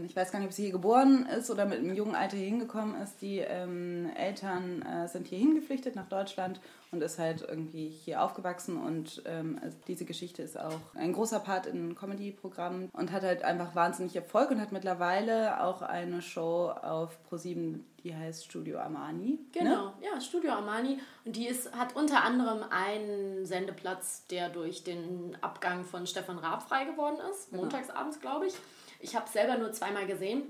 ich 0.05 0.17
weiß 0.17 0.33
gar 0.33 0.41
nicht, 0.41 0.49
ob 0.49 0.53
sie 0.53 0.65
hier 0.65 0.73
geboren 0.73 1.27
ist 1.27 1.51
oder 1.51 1.65
mit 1.65 1.79
einem 1.79 1.95
jungen 1.95 2.15
Alter 2.17 2.37
hier 2.37 2.47
hingekommen 2.47 3.01
ist. 3.01 3.21
Die 3.23 3.39
ähm, 3.39 4.11
Eltern 4.17 4.83
äh, 4.83 5.07
sind 5.09 5.27
hier 5.29 5.39
hingeflüchtet 5.39 5.95
nach 5.95 6.09
Deutschland 6.09 6.61
und 6.91 7.03
ist 7.03 7.19
halt 7.19 7.43
irgendwie 7.47 7.89
hier 7.89 8.23
aufgewachsen 8.23 8.77
und 8.79 9.23
ähm, 9.27 9.59
also 9.63 9.77
diese 9.87 10.05
Geschichte 10.07 10.43
ist 10.43 10.59
auch 10.59 10.81
ein 10.95 11.13
großer 11.13 11.39
Part 11.39 11.67
in 11.67 11.95
Comedy-Programmen 11.95 12.89
und 12.93 13.13
hat 13.13 13.23
halt 13.23 13.45
einfach 13.45 13.75
wahnsinnig 13.75 14.17
Erfolg 14.17 14.51
und 14.51 14.61
hat 14.61 14.73
mittlerweile 14.73 15.63
auch 15.63 15.83
eine 15.83 16.23
Show 16.23 16.71
auf 16.71 17.23
ProSieben, 17.25 17.85
die 18.03 18.15
heißt 18.17 18.47
Studio 18.47 18.79
Armani. 18.79 19.39
Genau, 19.53 19.87
Ne? 19.87 19.93
ja, 20.13 20.21
Studio 20.21 20.53
Armani. 20.53 20.99
Und 21.25 21.37
die 21.37 21.47
ist, 21.47 21.73
hat 21.77 21.95
unter 21.95 22.25
anderem 22.25 22.65
einen 22.71 23.45
Sendeplatz, 23.45 24.27
der 24.29 24.49
durch 24.49 24.83
den 24.83 25.37
Abgang 25.43 25.85
von 25.85 26.07
Stefan 26.07 26.39
Raab 26.39 26.67
frei 26.69 26.85
geworden 26.85 27.19
ist. 27.31 27.51
Genau. 27.51 27.63
Montagsabends, 27.63 28.19
glaube 28.21 28.47
ich. 28.47 28.55
Ich 29.01 29.15
habe 29.15 29.27
es 29.27 29.33
selber 29.33 29.57
nur 29.57 29.73
zweimal 29.73 30.07
gesehen. 30.07 30.43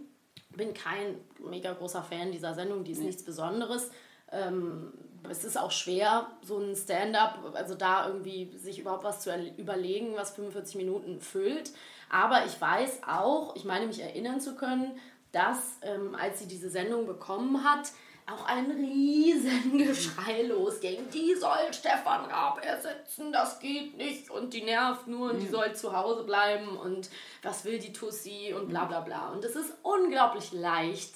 Bin 0.51 0.75
kein 0.75 1.21
mega 1.39 1.73
großer 1.73 2.03
Fan 2.03 2.33
dieser 2.33 2.55
Sendung, 2.55 2.85
die 2.85 2.93
ist 2.93 3.03
nichts 3.03 3.23
Besonderes. 3.23 3.91
Ähm, 4.33 4.93
es 5.29 5.45
ist 5.45 5.59
auch 5.59 5.71
schwer, 5.71 6.29
so 6.43 6.59
ein 6.59 6.75
Stand-up, 6.77 7.53
also 7.55 7.75
da 7.75 8.07
irgendwie 8.09 8.57
sich 8.57 8.79
überhaupt 8.79 9.05
was 9.05 9.21
zu 9.21 9.31
erle- 9.31 9.57
überlegen, 9.57 10.15
was 10.15 10.31
45 10.33 10.77
Minuten 10.77 11.21
füllt. 11.21 11.73
Aber 12.09 12.45
ich 12.47 12.59
weiß 12.61 13.01
auch, 13.07 13.55
ich 13.57 13.65
meine 13.65 13.87
mich 13.87 14.01
erinnern 14.01 14.41
zu 14.41 14.55
können, 14.55 14.99
dass 15.33 15.59
ähm, 15.83 16.15
als 16.15 16.39
sie 16.39 16.47
diese 16.47 16.71
Sendung 16.71 17.07
bekommen 17.07 17.65
hat, 17.65 17.91
auch 18.31 18.45
ein 18.45 18.71
riesen 18.71 19.79
Geschrei 19.79 20.43
losging. 20.43 21.09
Die 21.11 21.35
soll 21.35 21.73
Stefan 21.73 22.27
Raab 22.27 22.65
ersetzen, 22.65 23.33
das 23.33 23.59
geht 23.59 23.97
nicht. 23.97 24.31
Und 24.31 24.53
die 24.53 24.63
nervt 24.63 25.07
nur 25.07 25.31
und 25.31 25.41
die 25.41 25.49
soll 25.49 25.75
zu 25.75 25.97
Hause 25.97 26.25
bleiben. 26.25 26.77
Und 26.77 27.11
was 27.43 27.65
will 27.65 27.79
die 27.79 27.93
Tussi? 27.93 28.55
Und 28.55 28.69
bla 28.69 28.85
bla 28.85 29.01
bla. 29.01 29.31
Und 29.31 29.45
es 29.45 29.57
ist 29.57 29.73
unglaublich 29.83 30.53
leicht, 30.53 31.13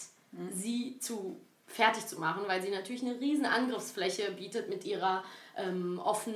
sie 0.51 0.99
zu 0.99 1.41
fertig 1.67 2.07
zu 2.07 2.21
machen, 2.21 2.43
weil 2.47 2.63
sie 2.63 2.71
natürlich 2.71 3.03
eine 3.03 3.19
riesen 3.19 3.47
Angriffsfläche 3.47 4.31
bietet 4.33 4.69
mit 4.69 4.85
ihrer 4.85 5.25
ähm, 5.57 6.01
offen, 6.03 6.35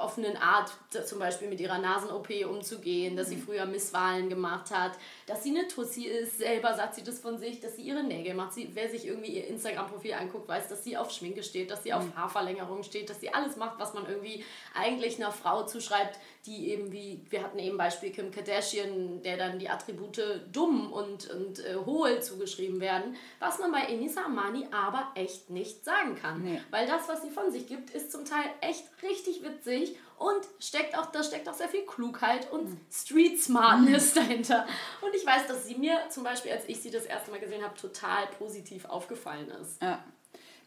offenen 0.00 0.36
Art, 0.36 0.70
zum 1.06 1.18
Beispiel 1.18 1.48
mit 1.48 1.60
ihrer 1.60 1.78
Nasen-OP 1.78 2.28
umzugehen, 2.48 3.16
dass 3.16 3.28
sie 3.28 3.36
früher 3.36 3.66
Misswahlen 3.66 4.28
gemacht 4.28 4.70
hat, 4.70 4.92
dass 5.26 5.42
sie 5.42 5.50
eine 5.50 5.66
Tussi 5.66 6.04
ist, 6.04 6.38
selber 6.38 6.74
sagt 6.74 6.94
sie 6.94 7.02
das 7.02 7.18
von 7.18 7.38
sich, 7.38 7.60
dass 7.60 7.76
sie 7.76 7.82
ihre 7.82 8.02
Nägel 8.02 8.34
macht. 8.34 8.52
Sie, 8.52 8.70
wer 8.74 8.88
sich 8.88 9.06
irgendwie 9.06 9.32
ihr 9.32 9.48
Instagram-Profil 9.48 10.14
anguckt, 10.14 10.48
weiß, 10.48 10.68
dass 10.68 10.84
sie 10.84 10.96
auf 10.96 11.10
Schminke 11.10 11.42
steht, 11.42 11.70
dass 11.70 11.82
sie 11.82 11.92
auf 11.92 12.04
Haarverlängerung 12.14 12.82
steht, 12.82 13.10
dass 13.10 13.20
sie 13.20 13.32
alles 13.32 13.56
macht, 13.56 13.78
was 13.78 13.94
man 13.94 14.06
irgendwie 14.06 14.44
eigentlich 14.74 15.16
einer 15.16 15.32
Frau 15.32 15.64
zuschreibt, 15.64 16.18
die 16.46 16.70
eben 16.70 16.92
wie, 16.92 17.24
wir 17.28 17.42
hatten 17.42 17.58
eben 17.58 17.76
Beispiel 17.76 18.10
Kim 18.10 18.30
Kardashian, 18.30 19.22
der 19.22 19.36
dann 19.36 19.58
die 19.58 19.68
Attribute 19.68 20.42
dumm 20.52 20.92
und, 20.92 21.28
und 21.30 21.58
äh, 21.58 21.74
hohl 21.84 22.22
zugeschrieben 22.22 22.80
werden, 22.80 23.16
was 23.38 23.58
man 23.58 23.72
bei 23.72 23.80
Enisa 23.80 24.24
Amani 24.24 24.66
aber 24.70 25.08
echt 25.14 25.50
nicht 25.50 25.84
sagen 25.84 26.14
kann. 26.14 26.42
Nee. 26.42 26.60
Weil 26.70 26.86
das, 26.86 27.08
was 27.08 27.22
sie 27.22 27.30
von 27.30 27.50
sich 27.50 27.66
gibt, 27.66 27.90
ist 27.90 28.12
zum 28.12 28.18
zum 28.18 28.24
Teil 28.28 28.44
echt 28.60 28.84
richtig 29.02 29.42
witzig 29.42 29.96
und 30.18 30.40
steckt 30.58 30.96
auch, 30.98 31.06
da 31.06 31.22
steckt 31.22 31.48
auch 31.48 31.54
sehr 31.54 31.68
viel 31.68 31.86
Klugheit 31.86 32.50
und 32.50 32.76
Street 32.90 33.40
Smartness 33.40 34.14
dahinter. 34.14 34.66
Und 35.00 35.14
ich 35.14 35.24
weiß, 35.24 35.46
dass 35.46 35.66
sie 35.66 35.76
mir 35.76 35.98
zum 36.10 36.24
Beispiel, 36.24 36.52
als 36.52 36.64
ich 36.68 36.80
sie 36.80 36.90
das 36.90 37.04
erste 37.04 37.30
Mal 37.30 37.40
gesehen 37.40 37.62
habe, 37.62 37.74
total 37.76 38.26
positiv 38.38 38.84
aufgefallen 38.84 39.48
ist. 39.60 39.82
Ja. 39.82 40.02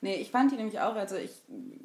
Nee, 0.03 0.15
ich 0.15 0.31
fand 0.31 0.51
die 0.51 0.55
nämlich 0.55 0.79
auch, 0.79 0.95
also 0.95 1.15
ich 1.15 1.43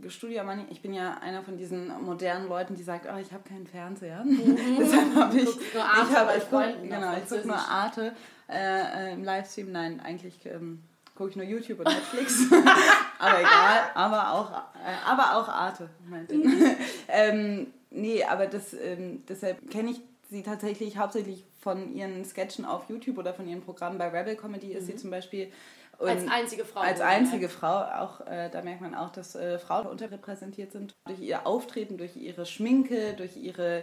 studiere 0.08 0.42
Money, 0.42 0.64
ich 0.70 0.80
bin 0.80 0.94
ja 0.94 1.18
einer 1.18 1.42
von 1.42 1.58
diesen 1.58 1.88
modernen 2.02 2.48
Leuten, 2.48 2.74
die 2.74 2.82
sagt, 2.82 3.06
oh, 3.12 3.18
ich 3.18 3.30
habe 3.30 3.46
keinen 3.46 3.66
Fernseher. 3.66 4.24
Deshalb 4.79 5.14
habe 5.14 5.38
ich, 5.38 5.74
nur 5.74 5.85
Arte 5.85 6.10
ich, 6.10 6.16
hab, 6.16 6.37
ich 6.37 6.44
guck, 6.48 6.83
genau, 6.83 7.14
ich 7.14 7.29
gucke 7.29 7.46
nur. 7.46 7.56
Arte 7.56 8.16
äh, 8.48 9.10
äh, 9.10 9.12
im 9.12 9.22
Livestream. 9.22 9.70
Nein, 9.70 10.00
eigentlich 10.00 10.46
ähm, 10.46 10.83
gucke 11.14 11.31
ich 11.31 11.37
nur 11.37 11.44
YouTube 11.44 11.81
und 11.81 11.85
Netflix. 11.94 12.44
aber 13.19 13.40
egal, 13.40 13.90
aber 13.94 14.33
auch, 14.33 14.50
äh, 14.52 15.06
aber 15.06 15.37
auch 15.37 15.48
Arte. 15.48 15.88
ich. 16.29 16.38
ähm, 17.08 17.73
nee, 17.90 18.25
aber 18.25 18.46
das, 18.46 18.75
ähm, 18.75 19.25
deshalb 19.29 19.71
kenne 19.71 19.90
ich 19.90 20.00
sie 20.31 20.42
tatsächlich 20.42 20.96
hauptsächlich 20.98 21.44
von 21.60 21.94
ihren 21.94 22.25
Sketchen 22.25 22.64
auf 22.64 22.88
YouTube 22.88 23.19
oder 23.19 23.35
von 23.35 23.48
ihren 23.48 23.62
Programmen 23.62 23.98
bei 23.98 24.08
Rebel 24.08 24.37
Comedy 24.37 24.73
ist 24.73 24.87
sie 24.87 24.96
zum 24.96 25.10
Beispiel. 25.10 25.52
Als 25.98 26.29
einzige 26.29 26.64
Frau. 26.64 26.81
Als 26.81 27.00
einzige 27.00 27.48
Frau, 27.48 27.81
auch 28.02 28.21
äh, 28.27 28.50
da 28.50 28.60
merkt 28.60 28.83
man 28.83 28.94
auch, 28.94 29.10
dass 29.10 29.35
äh, 29.35 29.58
Frauen 29.58 29.87
unterrepräsentiert 29.87 30.73
sind. 30.73 30.94
Durch 31.06 31.21
ihr 31.21 31.46
Auftreten, 31.46 31.96
durch 31.96 32.17
ihre 32.17 32.44
Schminke, 32.44 33.14
durch 33.14 33.37
ihre, 33.37 33.83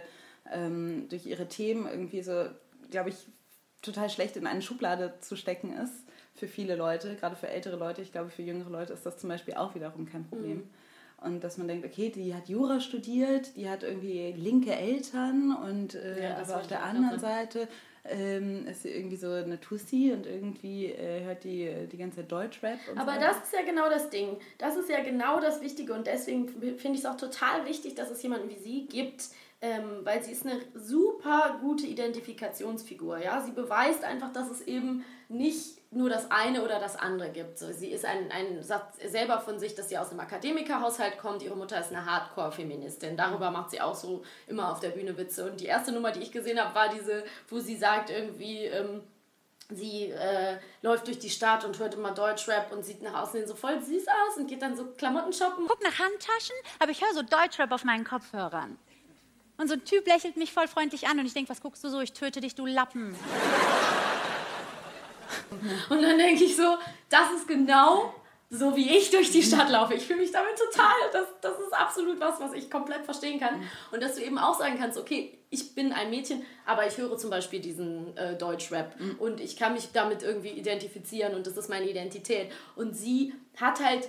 ähm, 0.52 1.08
durch 1.08 1.26
ihre 1.26 1.48
Themen 1.48 1.88
irgendwie 1.88 2.22
so, 2.22 2.46
glaube 2.90 3.08
ich, 3.08 3.16
total 3.82 4.08
schlecht 4.10 4.36
in 4.36 4.46
eine 4.46 4.62
Schublade 4.62 5.14
zu 5.20 5.34
stecken 5.34 5.76
ist 5.76 6.03
für 6.34 6.48
viele 6.48 6.76
Leute, 6.76 7.14
gerade 7.16 7.36
für 7.36 7.48
ältere 7.48 7.76
Leute. 7.76 8.02
Ich 8.02 8.12
glaube, 8.12 8.30
für 8.30 8.42
jüngere 8.42 8.70
Leute 8.70 8.92
ist 8.92 9.06
das 9.06 9.18
zum 9.18 9.28
Beispiel 9.28 9.54
auch 9.54 9.74
wiederum 9.74 10.06
kein 10.06 10.24
Problem. 10.24 10.58
Mhm. 10.58 10.70
Und 11.26 11.44
dass 11.44 11.56
man 11.56 11.68
denkt, 11.68 11.86
okay, 11.86 12.10
die 12.10 12.34
hat 12.34 12.48
Jura 12.48 12.80
studiert, 12.80 13.56
die 13.56 13.68
hat 13.68 13.82
irgendwie 13.82 14.34
linke 14.36 14.74
Eltern 14.74 15.56
und 15.56 15.94
äh, 15.94 16.22
Ja, 16.22 16.36
aber 16.38 16.56
auf 16.56 16.66
der 16.66 16.82
anderen. 16.82 17.18
Seite 17.18 17.68
ähm, 18.04 18.66
ist 18.66 18.82
sie 18.82 18.90
irgendwie 18.90 19.16
so 19.16 19.30
eine 19.30 19.58
Tussi 19.58 20.12
und 20.12 20.26
irgendwie 20.26 20.86
äh, 20.86 21.24
hört 21.24 21.44
die 21.44 21.62
äh, 21.62 21.86
die 21.86 21.96
ganze 21.96 22.18
Zeit 22.18 22.32
Deutschrap. 22.32 22.78
Und 22.90 22.98
Aber 22.98 23.14
so. 23.14 23.20
das 23.20 23.36
ist 23.44 23.52
ja 23.54 23.62
genau 23.62 23.88
das 23.88 24.10
Ding. 24.10 24.36
Das 24.58 24.76
ist 24.76 24.90
ja 24.90 25.02
genau 25.02 25.40
das 25.40 25.62
Wichtige 25.62 25.94
und 25.94 26.06
deswegen 26.06 26.48
finde 26.48 26.98
ich 26.98 27.04
es 27.04 27.06
auch 27.06 27.16
total 27.16 27.64
wichtig, 27.64 27.94
dass 27.94 28.10
es 28.10 28.22
jemanden 28.22 28.50
wie 28.50 28.58
sie 28.58 28.86
gibt, 28.86 29.28
ähm, 29.60 30.00
weil 30.04 30.22
sie 30.22 30.32
ist 30.32 30.44
eine 30.44 30.60
super 30.74 31.58
gute 31.60 31.86
Identifikationsfigur. 31.86 33.18
Ja? 33.18 33.40
Sie 33.40 33.52
beweist 33.52 34.04
einfach, 34.04 34.32
dass 34.32 34.50
es 34.50 34.60
eben 34.60 35.04
nicht 35.28 35.78
nur 35.90 36.10
das 36.10 36.30
eine 36.30 36.62
oder 36.62 36.80
das 36.80 36.96
andere 36.96 37.30
gibt. 37.30 37.58
So, 37.58 37.72
sie 37.72 37.88
ist 37.88 38.04
ein, 38.04 38.30
ein 38.30 38.62
sagt 38.62 38.96
selber 39.08 39.40
von 39.40 39.58
sich, 39.58 39.74
dass 39.74 39.88
sie 39.88 39.96
aus 39.96 40.10
einem 40.10 40.20
Akademikerhaushalt 40.20 41.18
kommt. 41.18 41.42
Ihre 41.42 41.56
Mutter 41.56 41.80
ist 41.80 41.92
eine 41.92 42.04
Hardcore-Feministin. 42.04 43.16
Darüber 43.16 43.50
macht 43.50 43.70
sie 43.70 43.80
auch 43.80 43.94
so 43.94 44.22
immer 44.46 44.70
auf 44.70 44.80
der 44.80 44.90
Bühne 44.90 45.16
Witze. 45.16 45.50
Und 45.50 45.60
die 45.60 45.66
erste 45.66 45.92
Nummer, 45.92 46.10
die 46.10 46.20
ich 46.20 46.32
gesehen 46.32 46.60
habe, 46.60 46.74
war 46.74 46.88
diese, 46.88 47.24
wo 47.48 47.58
sie 47.58 47.76
sagt 47.76 48.10
irgendwie... 48.10 48.64
Ähm, 48.64 49.02
sie 49.70 50.10
äh, 50.10 50.58
läuft 50.82 51.06
durch 51.06 51.18
die 51.18 51.30
Stadt 51.30 51.64
und 51.64 51.78
hört 51.78 51.94
immer 51.94 52.10
Deutschrap 52.10 52.70
und 52.70 52.84
sieht 52.84 53.02
nach 53.02 53.22
außen 53.22 53.46
so 53.46 53.54
voll 53.54 53.80
süß 53.80 54.06
aus 54.08 54.36
und 54.36 54.46
geht 54.46 54.60
dann 54.60 54.76
so 54.76 54.84
Klamotten 54.92 55.32
shoppen. 55.32 55.66
guck 55.66 55.82
nach 55.82 55.98
Handtaschen, 55.98 56.54
aber 56.78 56.90
ich 56.90 57.00
höre 57.00 57.14
so 57.14 57.22
Deutschrap 57.22 57.72
auf 57.72 57.82
meinen 57.84 58.04
Kopfhörern. 58.04 58.78
Und 59.56 59.68
so 59.68 59.74
ein 59.74 59.84
Typ 59.84 60.06
lächelt 60.06 60.36
mich 60.36 60.52
voll 60.52 60.66
freundlich 60.66 61.06
an 61.06 61.18
und 61.18 61.26
ich 61.26 61.34
denke, 61.34 61.50
was 61.50 61.60
guckst 61.60 61.84
du 61.84 61.88
so? 61.88 62.00
Ich 62.00 62.12
töte 62.12 62.40
dich, 62.40 62.54
du 62.54 62.66
Lappen. 62.66 63.16
Und 65.88 66.02
dann 66.02 66.18
denke 66.18 66.44
ich 66.44 66.56
so, 66.56 66.76
das 67.08 67.30
ist 67.36 67.48
genau 67.48 68.14
so, 68.50 68.76
wie 68.76 68.96
ich 68.96 69.10
durch 69.10 69.30
die 69.30 69.42
Stadt 69.42 69.68
laufe. 69.70 69.94
Ich 69.94 70.04
fühle 70.04 70.20
mich 70.20 70.30
damit 70.30 70.56
total, 70.56 70.94
das, 71.12 71.26
das 71.40 71.58
ist 71.58 71.72
absolut 71.72 72.20
was, 72.20 72.40
was 72.40 72.52
ich 72.52 72.70
komplett 72.70 73.04
verstehen 73.04 73.40
kann. 73.40 73.62
Und 73.90 74.02
dass 74.02 74.14
du 74.14 74.22
eben 74.22 74.38
auch 74.38 74.58
sagen 74.58 74.76
kannst, 74.78 74.98
okay, 74.98 75.38
ich 75.50 75.74
bin 75.74 75.92
ein 75.92 76.10
Mädchen, 76.10 76.44
aber 76.66 76.86
ich 76.86 76.96
höre 76.98 77.16
zum 77.16 77.30
Beispiel 77.30 77.60
diesen 77.60 78.16
äh, 78.16 78.36
Deutschrap 78.36 78.96
und 79.18 79.40
ich 79.40 79.56
kann 79.56 79.72
mich 79.72 79.92
damit 79.92 80.22
irgendwie 80.22 80.50
identifizieren 80.50 81.34
und 81.34 81.46
das 81.46 81.56
ist 81.56 81.68
meine 81.68 81.88
Identität. 81.88 82.50
Und 82.76 82.96
sie 82.96 83.34
hat 83.56 83.84
halt 83.84 84.08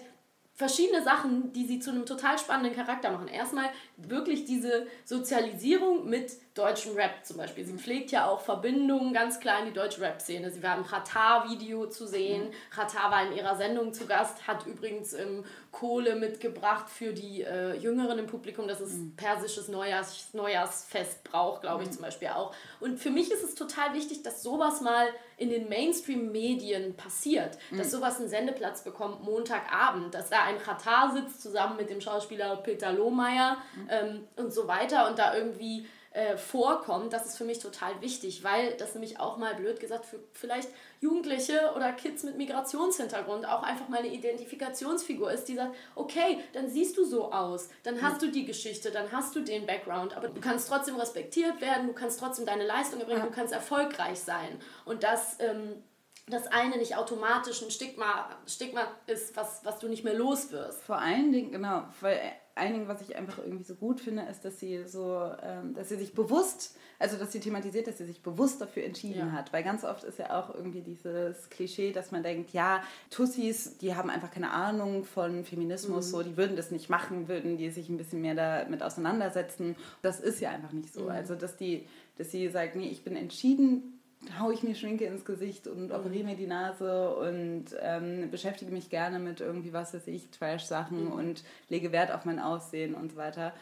verschiedene 0.56 1.04
Sachen, 1.04 1.52
die 1.54 1.66
sie 1.66 1.80
zu 1.80 1.92
einem 1.92 2.06
total 2.06 2.40
spannenden 2.40 2.74
Charakter 2.74 3.12
machen. 3.12 3.28
Erstmal 3.28 3.70
wirklich 3.98 4.46
diese 4.46 4.88
Sozialisierung 5.04 6.10
mit 6.10 6.32
deutschem 6.56 6.96
Rap 6.96 7.26
zum 7.26 7.36
Beispiel. 7.36 7.66
Sie 7.66 7.74
pflegt 7.74 8.12
ja 8.12 8.28
auch 8.28 8.40
Verbindungen 8.40 9.14
ganz 9.14 9.42
klar 9.42 9.60
in 9.60 9.66
die 9.66 9.74
deutsche 9.74 10.00
Rap-Szene. 10.00 10.50
Sie 10.50 10.64
war 10.64 10.78
im 10.78 10.84
Ratar-Video 10.84 11.88
zu 11.88 12.08
sehen. 12.08 12.50
Ratar 12.72 13.12
war 13.12 13.28
in 13.28 13.34
ihrer 13.36 13.58
Sendung 13.58 13.94
zu 13.94 14.06
Gast, 14.06 14.48
hat 14.48 14.66
übrigens 14.66 15.14
ähm, 15.14 15.44
Kohle 15.74 16.16
mitgebracht 16.16 16.90
für 16.90 17.12
die 17.12 17.42
äh, 17.42 17.76
Jüngeren 17.76 18.20
im 18.20 18.28
Publikum. 18.28 18.70
Das 18.70 18.80
ist 18.80 19.18
persisches 19.18 19.68
Neujahrs 19.68 20.34
Neujahrsfestbrauch, 20.34 21.60
glaube 21.60 21.84
ich 21.84 21.92
zum 21.92 22.04
Beispiel 22.04 22.30
auch. 22.30 22.56
Und 22.80 23.02
für 23.02 23.10
mich 23.10 23.32
ist 23.32 23.44
es 23.44 23.56
total 23.56 23.94
wichtig, 23.94 24.24
dass 24.24 24.42
sowas 24.42 24.80
mal 24.80 25.08
in 25.36 25.50
den 25.50 25.68
Mainstream-Medien 25.68 26.96
passiert. 26.96 27.58
Dass 27.78 27.92
sowas 27.92 28.22
einen 28.22 28.30
Sendeplatz 28.30 28.86
bekommt 28.86 29.26
Montagabend. 29.26 30.14
Dass 30.14 30.30
da 30.30 30.44
ein 30.44 30.56
Ratar 30.56 31.14
sitzt 31.14 31.42
zusammen 31.42 31.76
mit 31.76 31.90
dem 31.90 32.00
Schauspieler 32.00 32.56
Peter 32.56 32.94
Lohmeier 32.94 33.58
ähm, 33.90 34.26
und 34.38 34.54
so 34.54 34.70
weiter 34.70 35.10
und 35.10 35.20
da 35.20 35.36
irgendwie 35.36 35.86
äh, 36.16 36.38
vorkommt, 36.38 37.12
das 37.12 37.26
ist 37.26 37.38
für 37.38 37.44
mich 37.44 37.60
total 37.60 38.00
wichtig, 38.00 38.42
weil 38.42 38.72
das 38.78 38.94
nämlich 38.94 39.20
auch 39.20 39.36
mal 39.36 39.54
blöd 39.54 39.82
gesagt 39.82 40.06
für 40.06 40.18
vielleicht 40.32 40.70
Jugendliche 41.02 41.74
oder 41.76 41.92
Kids 41.92 42.24
mit 42.24 42.38
Migrationshintergrund 42.38 43.46
auch 43.46 43.64
einfach 43.64 43.90
mal 43.90 44.00
eine 44.00 44.08
Identifikationsfigur 44.08 45.30
ist, 45.30 45.50
die 45.50 45.56
sagt, 45.56 45.76
okay, 45.94 46.40
dann 46.54 46.70
siehst 46.70 46.98
du 46.98 47.04
so 47.04 47.34
aus, 47.34 47.68
dann 47.84 48.02
hast 48.02 48.22
du 48.22 48.32
die 48.32 48.46
Geschichte, 48.46 48.92
dann 48.92 49.12
hast 49.12 49.36
du 49.36 49.42
den 49.42 49.66
Background, 49.66 50.16
aber 50.16 50.30
du 50.30 50.40
kannst 50.40 50.70
trotzdem 50.70 50.96
respektiert 50.96 51.60
werden, 51.60 51.88
du 51.88 51.94
kannst 51.94 52.20
trotzdem 52.22 52.46
deine 52.46 52.66
Leistung 52.66 53.02
erbringen, 53.02 53.24
du 53.24 53.32
kannst 53.32 53.54
erfolgreich 53.54 54.20
sein. 54.20 54.60
Und 54.86 55.04
das 55.04 55.36
ähm, 55.40 55.84
das 56.28 56.48
eine 56.48 56.78
nicht 56.78 56.96
automatisch 56.96 57.62
ein 57.62 57.70
Stigma, 57.70 58.30
Stigma 58.48 58.88
ist, 59.06 59.36
was, 59.36 59.64
was 59.64 59.78
du 59.78 59.88
nicht 59.88 60.04
mehr 60.04 60.16
los 60.16 60.52
wirst. 60.52 60.82
Vor 60.82 60.98
allen 60.98 61.32
Dingen, 61.32 61.52
genau, 61.52 61.84
weil 62.02 62.20
ein 62.58 62.74
Ding, 62.74 62.88
was 62.88 63.02
ich 63.02 63.16
einfach 63.18 63.38
irgendwie 63.40 63.64
so 63.66 63.76
gut 63.76 64.00
finde, 64.00 64.24
ist, 64.24 64.46
dass 64.46 64.60
sie 64.60 64.86
so, 64.86 65.30
ähm, 65.44 65.74
dass 65.74 65.90
sie 65.90 65.98
sich 65.98 66.14
bewusst, 66.14 66.78
also 67.00 67.18
dass 67.18 67.34
sie 67.34 67.42
thematisiert, 67.42 67.86
dass 67.88 67.98
sie 67.98 68.06
sich 68.06 68.22
bewusst 68.24 68.62
dafür 68.62 68.84
entschieden 68.86 69.28
Ja. 69.28 69.32
hat. 69.34 69.52
Weil 69.52 69.64
ganz 69.64 69.84
oft 69.84 70.06
ist 70.06 70.20
ja 70.20 70.40
auch 70.40 70.56
irgendwie 70.56 70.82
dieses 70.82 71.50
Klischee, 71.50 71.92
dass 71.92 72.12
man 72.12 72.24
denkt, 72.24 72.52
ja, 72.54 72.82
Tussis, 73.10 73.78
die 73.80 73.94
haben 73.96 74.10
einfach 74.10 74.32
keine 74.32 74.52
Ahnung 74.52 75.04
von 75.04 75.40
Mhm. 75.40 75.44
Feminismus, 75.46 76.10
so, 76.10 76.24
die 76.24 76.38
würden 76.38 76.56
das 76.56 76.72
nicht 76.72 76.90
machen, 76.90 77.28
würden 77.28 77.58
die 77.58 77.70
sich 77.72 77.90
ein 77.90 77.98
bisschen 77.98 78.22
mehr 78.22 78.36
damit 78.36 78.82
auseinandersetzen. 78.84 79.76
Das 80.02 80.20
ist 80.22 80.40
ja 80.40 80.52
einfach 80.52 80.72
nicht 80.72 80.94
so. 80.94 81.04
Mhm. 81.04 81.10
Also 81.10 81.36
dass 81.36 81.58
die, 81.58 81.86
dass 82.18 82.32
sie 82.32 82.48
sagt, 82.48 82.76
nee, 82.78 82.88
ich 82.88 83.04
bin 83.04 83.16
entschieden, 83.18 83.95
hau 84.40 84.52
ich 84.52 84.64
mir 84.64 84.76
Schminke 84.76 85.06
ins 85.06 85.26
Gesicht 85.26 85.68
und 85.68 85.88
Mhm. 85.88 85.92
operiere 85.96 86.24
mir 86.26 86.36
die 86.36 86.48
Nase 86.48 87.16
und 87.16 87.66
ähm, 87.82 88.30
beschäftige 88.32 88.72
mich 88.72 88.90
gerne 88.90 89.20
mit 89.20 89.40
irgendwie, 89.42 89.74
was 89.74 89.94
weiß 89.94 90.08
ich, 90.08 90.30
Trash-Sachen 90.32 91.06
Mhm. 91.06 91.12
und 91.14 91.44
lege 91.70 91.92
Wert 91.92 92.12
auf 92.12 92.26
mein 92.26 92.40
Aussehen 92.40 92.96
und 92.96 93.12
so 93.12 93.18
weiter. 93.18 93.54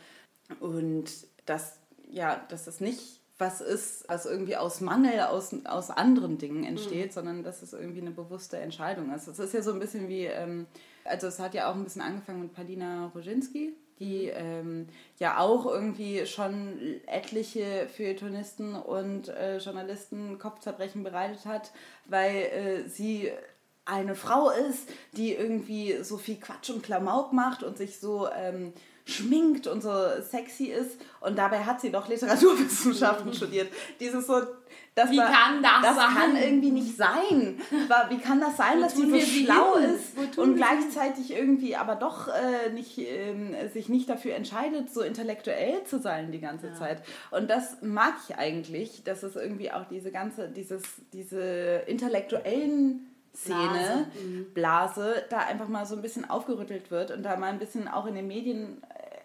Und 0.60 1.06
das, 1.46 1.78
ja, 2.10 2.44
dass 2.50 2.66
das 2.66 2.80
nicht 2.80 3.20
was 3.40 3.62
ist, 3.62 4.06
was 4.08 4.26
irgendwie 4.26 4.56
aus 4.56 4.80
Mangel, 4.80 5.20
aus, 5.22 5.54
aus 5.66 5.90
anderen 5.90 6.38
Dingen 6.38 6.64
entsteht, 6.64 7.12
sondern 7.12 7.44
dass 7.44 7.62
es 7.64 7.74
irgendwie 7.74 8.00
eine 8.02 8.12
bewusste 8.12 8.58
Entscheidung 8.58 9.12
ist. 9.14 9.28
Es 9.28 9.40
ist 9.40 9.54
ja 9.54 9.62
so 9.62 9.74
ein 9.74 9.80
bisschen 9.80 10.08
wie, 10.08 10.26
ähm, 10.26 10.68
also 11.04 11.28
es 11.28 11.40
hat 11.40 11.54
ja 11.54 11.70
auch 11.70 11.76
ein 11.76 11.84
bisschen 11.84 12.04
angefangen 12.04 12.42
mit 12.42 12.54
Paulina 12.54 13.08
Roginski, 13.14 13.74
die 14.04 14.28
ähm, 14.28 14.88
ja 15.20 15.40
auch 15.40 15.66
irgendwie 15.66 16.26
schon 16.26 17.02
etliche 17.08 17.88
Feuilletonisten 17.96 18.76
und 18.76 19.30
äh, 19.30 19.58
Journalisten 19.58 20.38
Kopfzerbrechen 20.40 21.04
bereitet 21.04 21.46
hat, 21.46 21.72
weil 22.06 22.36
äh, 22.36 22.90
sie 22.90 23.32
eine 23.86 24.16
Frau 24.16 24.50
ist, 24.50 24.90
die 25.14 25.34
irgendwie 25.34 26.04
so 26.04 26.18
viel 26.18 26.38
Quatsch 26.38 26.70
und 26.70 26.84
Klamauk 26.84 27.34
macht 27.34 27.64
und 27.64 27.78
sich 27.78 28.00
so 28.00 28.30
ähm, 28.30 28.74
schminkt 29.06 29.68
und 29.68 29.82
so 29.82 29.92
sexy 30.22 30.66
ist. 30.66 30.98
Und 31.20 31.38
dabei 31.38 31.60
hat 31.60 31.82
sie 31.82 31.92
doch 31.92 32.08
Literaturwissenschaften 32.08 33.34
studiert. 33.34 33.72
Dieses 34.00 34.28
so, 34.28 34.42
das 34.96 35.10
Wie 35.10 35.18
war, 35.18 35.32
kann 35.32 35.64
das 35.64 35.82
das 35.82 35.96
sein? 35.96 36.14
kann 36.16 36.36
irgendwie 36.36 36.70
nicht 36.72 36.96
sein. 36.98 37.60
War- 37.88 38.10
Wie 38.12 38.20
kann 38.20 38.40
das 38.40 38.56
sein, 38.58 38.80
dass 38.80 38.96
sie 38.96 39.10
so 39.10 39.20
schlau 39.20 39.74
ist 39.76 40.38
und 40.38 40.56
gleichzeitig 40.56 41.34
irgendwie 41.34 41.76
aber 41.76 41.96
doch 41.96 42.28
äh, 42.28 42.70
nicht, 42.72 42.98
ähm, 43.00 43.56
sich 43.74 43.90
nicht 43.90 44.08
dafür 44.08 44.36
entscheidet, 44.36 44.94
so 44.94 45.02
intellektuell 45.02 45.84
zu 45.86 46.00
sein 46.00 46.32
die 46.32 46.40
ganze 46.40 46.74
Zeit. 46.76 47.02
Und 47.32 47.50
das 47.50 47.78
mag 47.82 48.14
ich 48.28 48.36
eigentlich, 48.38 49.04
dass 49.04 49.24
es 49.24 49.36
irgendwie 49.36 49.72
auch 49.72 49.86
diese 49.88 50.12
ganze, 50.12 50.48
dieses, 50.50 50.84
diese 51.12 51.84
intellektuellen 51.88 53.10
Szene, 53.36 54.06
Blase, 54.54 55.24
da 55.32 55.40
einfach 55.40 55.68
mal 55.68 55.86
so 55.88 55.96
ein 55.96 56.04
bisschen 56.04 56.30
aufgerüttelt 56.30 56.92
wird 56.92 57.10
und 57.10 57.24
da 57.24 57.36
mal 57.36 57.48
ein 57.50 57.58
bisschen 57.58 57.88
auch 57.88 58.06
in 58.06 58.14
den 58.14 58.28
Medien 58.28 58.84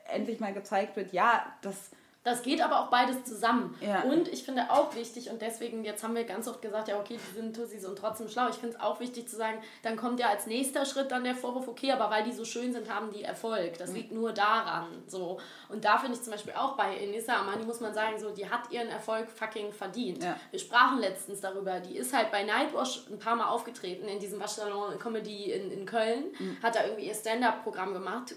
äh, 0.08 0.14
endlich 0.16 0.40
mal 0.40 0.54
gezeigt 0.54 0.96
wird, 0.96 1.12
ja, 1.12 1.44
das 1.60 1.90
Das 2.24 2.42
geht 2.42 2.60
aber 2.60 2.80
auch 2.80 2.88
beides 2.88 3.24
zusammen. 3.24 3.76
Ja. 3.80 4.02
Und 4.02 4.28
ich 4.28 4.42
finde 4.42 4.70
auch 4.70 4.94
wichtig, 4.94 5.30
und 5.30 5.40
deswegen, 5.40 5.84
jetzt 5.84 6.02
haben 6.02 6.14
wir 6.14 6.24
ganz 6.24 6.48
oft 6.48 6.60
gesagt, 6.60 6.88
ja, 6.88 6.98
okay, 6.98 7.16
die 7.16 7.34
sind 7.34 7.56
Tussis 7.56 7.84
und 7.84 7.96
trotzdem 7.96 8.28
schlau. 8.28 8.48
Ich 8.48 8.56
finde 8.56 8.76
es 8.76 8.80
auch 8.82 9.00
wichtig 9.00 9.28
zu 9.28 9.36
sagen, 9.36 9.58
dann 9.82 9.96
kommt 9.96 10.20
ja 10.20 10.28
als 10.28 10.46
nächster 10.46 10.84
Schritt 10.84 11.10
dann 11.10 11.24
der 11.24 11.34
Vorwurf, 11.34 11.68
okay, 11.68 11.92
aber 11.92 12.10
weil 12.10 12.24
die 12.24 12.32
so 12.32 12.44
schön 12.44 12.72
sind, 12.72 12.92
haben 12.92 13.12
die 13.12 13.22
Erfolg. 13.22 13.78
Das 13.78 13.92
liegt 13.92 14.12
nur 14.12 14.32
daran. 14.32 14.88
So. 15.06 15.38
Und 15.68 15.84
da 15.84 15.98
finde 15.98 16.16
ich 16.16 16.22
zum 16.22 16.32
Beispiel 16.32 16.54
auch 16.54 16.76
bei 16.76 16.96
Enissa 16.96 17.36
Amani, 17.40 17.64
muss 17.64 17.80
man 17.80 17.94
sagen, 17.94 18.18
so, 18.18 18.30
die 18.30 18.50
hat 18.50 18.70
ihren 18.70 18.88
Erfolg 18.88 19.30
fucking 19.30 19.72
verdient. 19.72 20.22
Ja. 20.22 20.36
Wir 20.50 20.58
sprachen 20.58 20.98
letztens 20.98 21.40
darüber, 21.40 21.80
die 21.80 21.96
ist 21.96 22.12
halt 22.12 22.30
bei 22.30 22.42
Nightwash 22.42 23.06
ein 23.10 23.18
paar 23.18 23.36
Mal 23.36 23.48
aufgetreten 23.48 24.08
in 24.08 24.18
diesem 24.18 24.40
Waschsalon 24.40 24.98
Comedy 24.98 25.52
in, 25.52 25.70
in 25.70 25.86
Köln, 25.86 26.24
hat 26.62 26.74
da 26.74 26.84
irgendwie 26.84 27.06
ihr 27.06 27.14
Stand-Up-Programm 27.14 27.92
gemacht. 27.94 28.34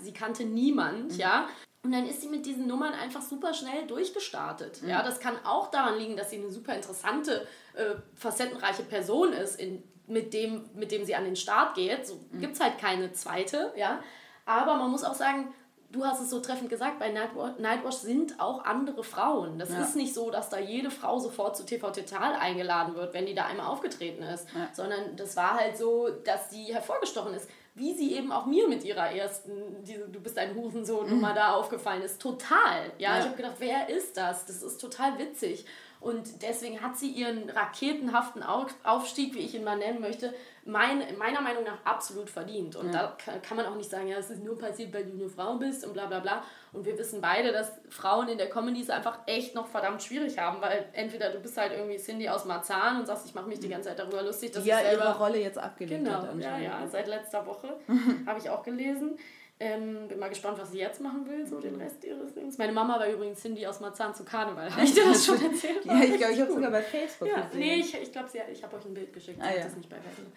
Sie 0.00 0.12
kannte 0.12 0.44
niemand, 0.44 1.16
ja. 1.16 1.48
Und 1.86 1.92
dann 1.92 2.04
ist 2.04 2.20
sie 2.20 2.26
mit 2.26 2.44
diesen 2.44 2.66
Nummern 2.66 2.94
einfach 2.94 3.22
super 3.22 3.54
schnell 3.54 3.86
durchgestartet. 3.86 4.82
Ja, 4.82 5.04
das 5.04 5.20
kann 5.20 5.36
auch 5.44 5.70
daran 5.70 5.96
liegen, 5.96 6.16
dass 6.16 6.30
sie 6.30 6.38
eine 6.38 6.50
super 6.50 6.74
interessante, 6.74 7.46
äh, 7.74 7.94
facettenreiche 8.16 8.82
Person 8.82 9.32
ist, 9.32 9.60
in, 9.60 9.84
mit, 10.08 10.34
dem, 10.34 10.68
mit 10.74 10.90
dem 10.90 11.04
sie 11.04 11.14
an 11.14 11.22
den 11.22 11.36
Start 11.36 11.76
geht. 11.76 12.04
So 12.04 12.18
gibt 12.40 12.54
es 12.54 12.60
halt 12.60 12.78
keine 12.78 13.12
zweite, 13.12 13.72
ja. 13.76 14.00
Aber 14.46 14.74
man 14.74 14.90
muss 14.90 15.04
auch 15.04 15.14
sagen, 15.14 15.54
du 15.92 16.04
hast 16.04 16.20
es 16.20 16.28
so 16.28 16.40
treffend 16.40 16.70
gesagt, 16.70 16.98
bei 16.98 17.12
Nightwash, 17.12 17.52
Nightwash 17.60 17.94
sind 17.98 18.40
auch 18.40 18.64
andere 18.64 19.04
Frauen. 19.04 19.60
Das 19.60 19.70
ist 19.70 19.94
nicht 19.94 20.12
so, 20.12 20.32
dass 20.32 20.48
da 20.48 20.58
jede 20.58 20.90
Frau 20.90 21.20
sofort 21.20 21.56
zu 21.56 21.64
TV 21.64 21.92
Total 21.92 22.34
eingeladen 22.34 22.96
wird, 22.96 23.14
wenn 23.14 23.26
die 23.26 23.34
da 23.36 23.46
einmal 23.46 23.66
aufgetreten 23.66 24.24
ist. 24.24 24.48
Sondern 24.72 25.14
das 25.14 25.36
war 25.36 25.54
halt 25.54 25.78
so, 25.78 26.08
dass 26.24 26.48
die 26.48 26.74
hervorgestochen 26.74 27.32
ist. 27.32 27.48
Wie 27.76 27.92
sie 27.92 28.14
eben 28.14 28.32
auch 28.32 28.46
mir 28.46 28.66
mit 28.68 28.84
ihrer 28.84 29.12
ersten, 29.12 29.52
diese 29.84 30.08
Du 30.08 30.18
bist 30.18 30.38
ein 30.38 30.54
Hurensohn-Nummer 30.54 31.34
da 31.34 31.52
aufgefallen 31.52 32.00
ist. 32.00 32.20
Total. 32.22 32.90
Ja, 32.96 33.18
ich 33.18 33.26
habe 33.26 33.36
gedacht, 33.36 33.56
wer 33.58 33.90
ist 33.90 34.16
das? 34.16 34.46
Das 34.46 34.62
ist 34.62 34.78
total 34.78 35.18
witzig. 35.18 35.66
Und 36.00 36.42
deswegen 36.42 36.82
hat 36.82 36.96
sie 36.96 37.08
ihren 37.10 37.48
raketenhaften 37.50 38.42
Au- 38.42 38.66
Aufstieg, 38.84 39.34
wie 39.34 39.40
ich 39.40 39.54
ihn 39.54 39.64
mal 39.64 39.76
nennen 39.78 40.00
möchte, 40.00 40.32
mein, 40.64 41.02
meiner 41.18 41.40
Meinung 41.40 41.64
nach 41.64 41.78
absolut 41.84 42.28
verdient. 42.28 42.76
Und 42.76 42.92
da 42.92 43.16
kann, 43.42 43.56
man 43.56 43.66
auch 43.66 43.74
nicht 43.76 43.88
sagen, 43.90 44.08
ja, 44.08 44.16
es 44.18 44.30
ist 44.30 44.42
nur 44.42 44.58
passiert, 44.58 44.92
weil 44.92 45.04
du 45.04 45.12
eine 45.12 45.28
Frau 45.28 45.54
bist 45.56 45.84
und 45.86 45.92
bla 45.94 46.06
bla 46.06 46.20
bla. 46.20 46.42
Und 46.72 46.84
wir 46.84 46.98
wissen 46.98 47.20
beide, 47.20 47.52
dass 47.52 47.72
Frauen 47.88 48.28
in 48.28 48.36
der 48.38 48.50
Comedy 48.50 48.82
es 48.82 48.90
einfach 48.90 49.20
echt 49.26 49.54
noch 49.54 49.66
verdammt 49.68 50.02
schwierig 50.02 50.38
haben, 50.38 50.60
weil 50.60 50.86
entweder 50.92 51.30
du 51.30 51.38
bist 51.40 51.56
halt 51.56 51.72
irgendwie 51.72 51.96
Cindy 51.96 52.28
aus 52.28 52.44
Marzahn 52.44 52.98
und 53.00 53.06
sagst, 53.06 53.26
ich 53.26 53.34
mache 53.34 53.48
mich 53.48 53.60
die 53.60 53.68
ganze 53.68 53.88
Zeit 53.88 53.98
darüber 53.98 54.22
lustig, 54.22 54.52
dass 54.52 54.62
Die 54.64 54.68
ja 54.68 54.78
ich 54.80 54.86
selber... 54.86 55.04
ihre 55.04 55.18
Rolle 55.18 55.38
jetzt 55.40 55.58
abgelegt 55.58 56.04
Genau, 56.04 56.18
hat. 56.18 56.24
ja, 56.24 56.30
anscheinend. 56.32 56.64
ja, 56.64 56.86
seit 56.88 57.06
letzter 57.08 57.46
Woche 57.46 57.76
habe 58.26 58.38
ich 58.38 58.50
auch 58.50 58.62
gelesen. 58.62 59.18
Ähm, 59.58 60.06
bin 60.08 60.18
mal 60.18 60.28
gespannt, 60.28 60.58
was 60.58 60.70
sie 60.72 60.78
jetzt 60.78 61.00
machen 61.00 61.26
will, 61.26 61.46
so 61.46 61.58
den 61.58 61.76
Rest 61.76 62.04
ihres 62.04 62.34
Lebens. 62.34 62.58
Meine 62.58 62.72
Mama 62.72 62.98
war 62.98 63.08
übrigens 63.08 63.40
Cindy 63.40 63.66
aus 63.66 63.80
Marzahn 63.80 64.14
zu 64.14 64.22
Karneval. 64.22 64.70
Habe 64.70 64.84
ich 64.84 64.92
dir 64.92 65.04
das 65.04 65.24
schon 65.24 65.42
erzählt? 65.42 65.82
Ja, 65.84 66.02
ich 66.02 66.18
glaube, 66.18 66.32
ich 66.34 66.40
habe 66.42 66.52
sogar 66.52 66.70
bei 66.70 66.82
Facebook 66.82 67.28
Ja, 67.28 67.46
gesehen. 67.46 67.58
nee, 67.60 67.76
ich, 67.76 67.94
ich 67.94 68.12
glaube, 68.12 68.28
ich 68.52 68.62
habe 68.62 68.76
euch 68.76 68.84
ein 68.84 68.92
Bild 68.92 69.12
geschickt. 69.14 69.38
Ah, 69.40 69.54
ja. 69.54 69.62
das 69.62 69.74
nicht 69.76 69.88
bei 69.88 69.96
Facebook. 69.96 70.32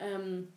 Ähm, 0.00 0.48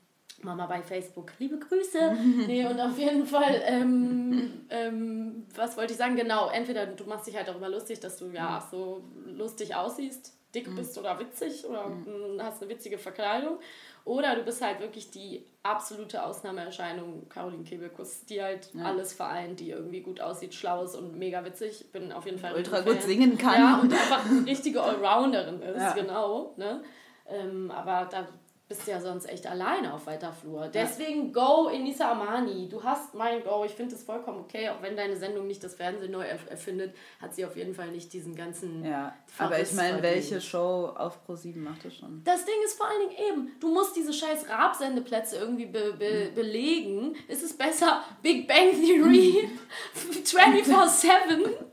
Mama 0.41 0.65
bei 0.65 0.81
Facebook, 0.81 1.33
liebe 1.39 1.59
Grüße. 1.59 2.13
nee, 2.47 2.65
und 2.65 2.79
auf 2.79 2.97
jeden 2.97 3.25
Fall, 3.25 3.61
ähm, 3.65 4.65
ähm, 4.69 5.45
was 5.53 5.75
wollte 5.75 5.91
ich 5.91 5.97
sagen? 5.97 6.15
Genau, 6.15 6.49
entweder 6.49 6.85
du 6.85 7.03
machst 7.05 7.27
dich 7.27 7.35
halt 7.35 7.49
darüber 7.49 7.67
lustig, 7.67 7.99
dass 7.99 8.17
du 8.17 8.27
ja 8.27 8.65
so 8.71 9.03
lustig 9.25 9.75
aussiehst, 9.75 10.33
dick 10.53 10.73
bist 10.73 10.97
oder 10.97 11.19
witzig 11.19 11.65
oder 11.65 11.87
mm, 11.87 12.39
hast 12.41 12.61
eine 12.61 12.71
witzige 12.71 12.97
Verkleidung. 12.97 13.59
Oder 14.05 14.35
du 14.35 14.43
bist 14.43 14.61
halt 14.61 14.79
wirklich 14.79 15.09
die 15.09 15.45
absolute 15.63 16.23
Ausnahmeerscheinung, 16.23 17.27
Caroline 17.27 17.63
Kebekus, 17.63 18.23
die 18.25 18.41
halt 18.41 18.69
alles 18.83 19.13
vereint, 19.13 19.59
die 19.59 19.71
irgendwie 19.71 20.01
gut 20.01 20.21
aussieht, 20.21 20.53
schlau 20.53 20.83
ist 20.83 20.93
und 20.95 21.17
mega 21.17 21.43
witzig. 21.43 21.91
Bin 21.91 22.11
auf 22.11 22.25
jeden 22.25 22.37
Fall 22.37 22.53
Ultra 22.53 22.81
gut 22.81 23.01
singen 23.01 23.35
kann. 23.37 23.55
Ja, 23.55 23.79
und 23.81 23.91
einfach 23.91 24.23
eine 24.29 24.45
richtige 24.45 24.81
Allrounderin 24.83 25.59
ist, 25.59 25.81
Ja. 25.81 25.93
genau. 25.93 26.53
Ne? 26.55 26.83
Ähm, 27.27 27.71
aber 27.71 28.07
da 28.11 28.27
bist 28.67 28.87
ja 28.87 28.99
sonst 28.99 29.29
echt 29.29 29.45
alleine 29.45 29.93
auf 29.93 30.07
weiter 30.07 30.33
Flur. 30.33 30.67
Deswegen 30.69 31.31
go 31.31 31.69
Enisa 31.71 32.11
Amani. 32.11 32.67
Du 32.67 32.83
hast 32.83 33.13
mein 33.13 33.43
Go. 33.43 33.63
Ich 33.63 33.73
finde 33.73 33.93
es 33.93 34.03
vollkommen 34.03 34.39
okay, 34.39 34.69
auch 34.69 34.81
wenn 34.81 34.95
deine 34.95 35.15
Sendung 35.15 35.45
nicht 35.45 35.63
das 35.63 35.75
Fernsehen 35.75 36.11
neu 36.11 36.23
erf- 36.23 36.49
erfindet, 36.49 36.95
hat 37.21 37.35
sie 37.35 37.45
auf 37.45 37.55
jeden 37.55 37.75
Fall 37.75 37.89
nicht 37.91 38.11
diesen 38.11 38.35
ganzen. 38.35 38.83
Ja, 38.83 39.13
aber 39.37 39.59
ich 39.59 39.67
Verriss 39.67 39.73
meine, 39.73 40.01
welche 40.01 40.41
Show 40.41 40.91
auf 40.97 41.19
Pro7 41.27 41.57
macht 41.59 41.85
das 41.85 41.95
schon? 41.95 42.23
Das 42.23 42.43
Ding 42.45 42.55
ist 42.63 42.75
vor 42.77 42.87
allen 42.87 43.07
Dingen 43.09 43.27
eben, 43.29 43.51
du 43.59 43.71
musst 43.71 43.95
diese 43.95 44.11
scheiß 44.13 44.49
Rabsendeplätze 44.49 45.37
irgendwie 45.37 45.67
be 45.67 45.93
be 45.93 46.31
belegen. 46.33 47.15
Ist 47.27 47.43
es 47.43 47.55
besser 47.55 48.01
Big 48.23 48.47
Bang 48.47 48.71
Theory 48.71 49.47
24-7 50.23 51.09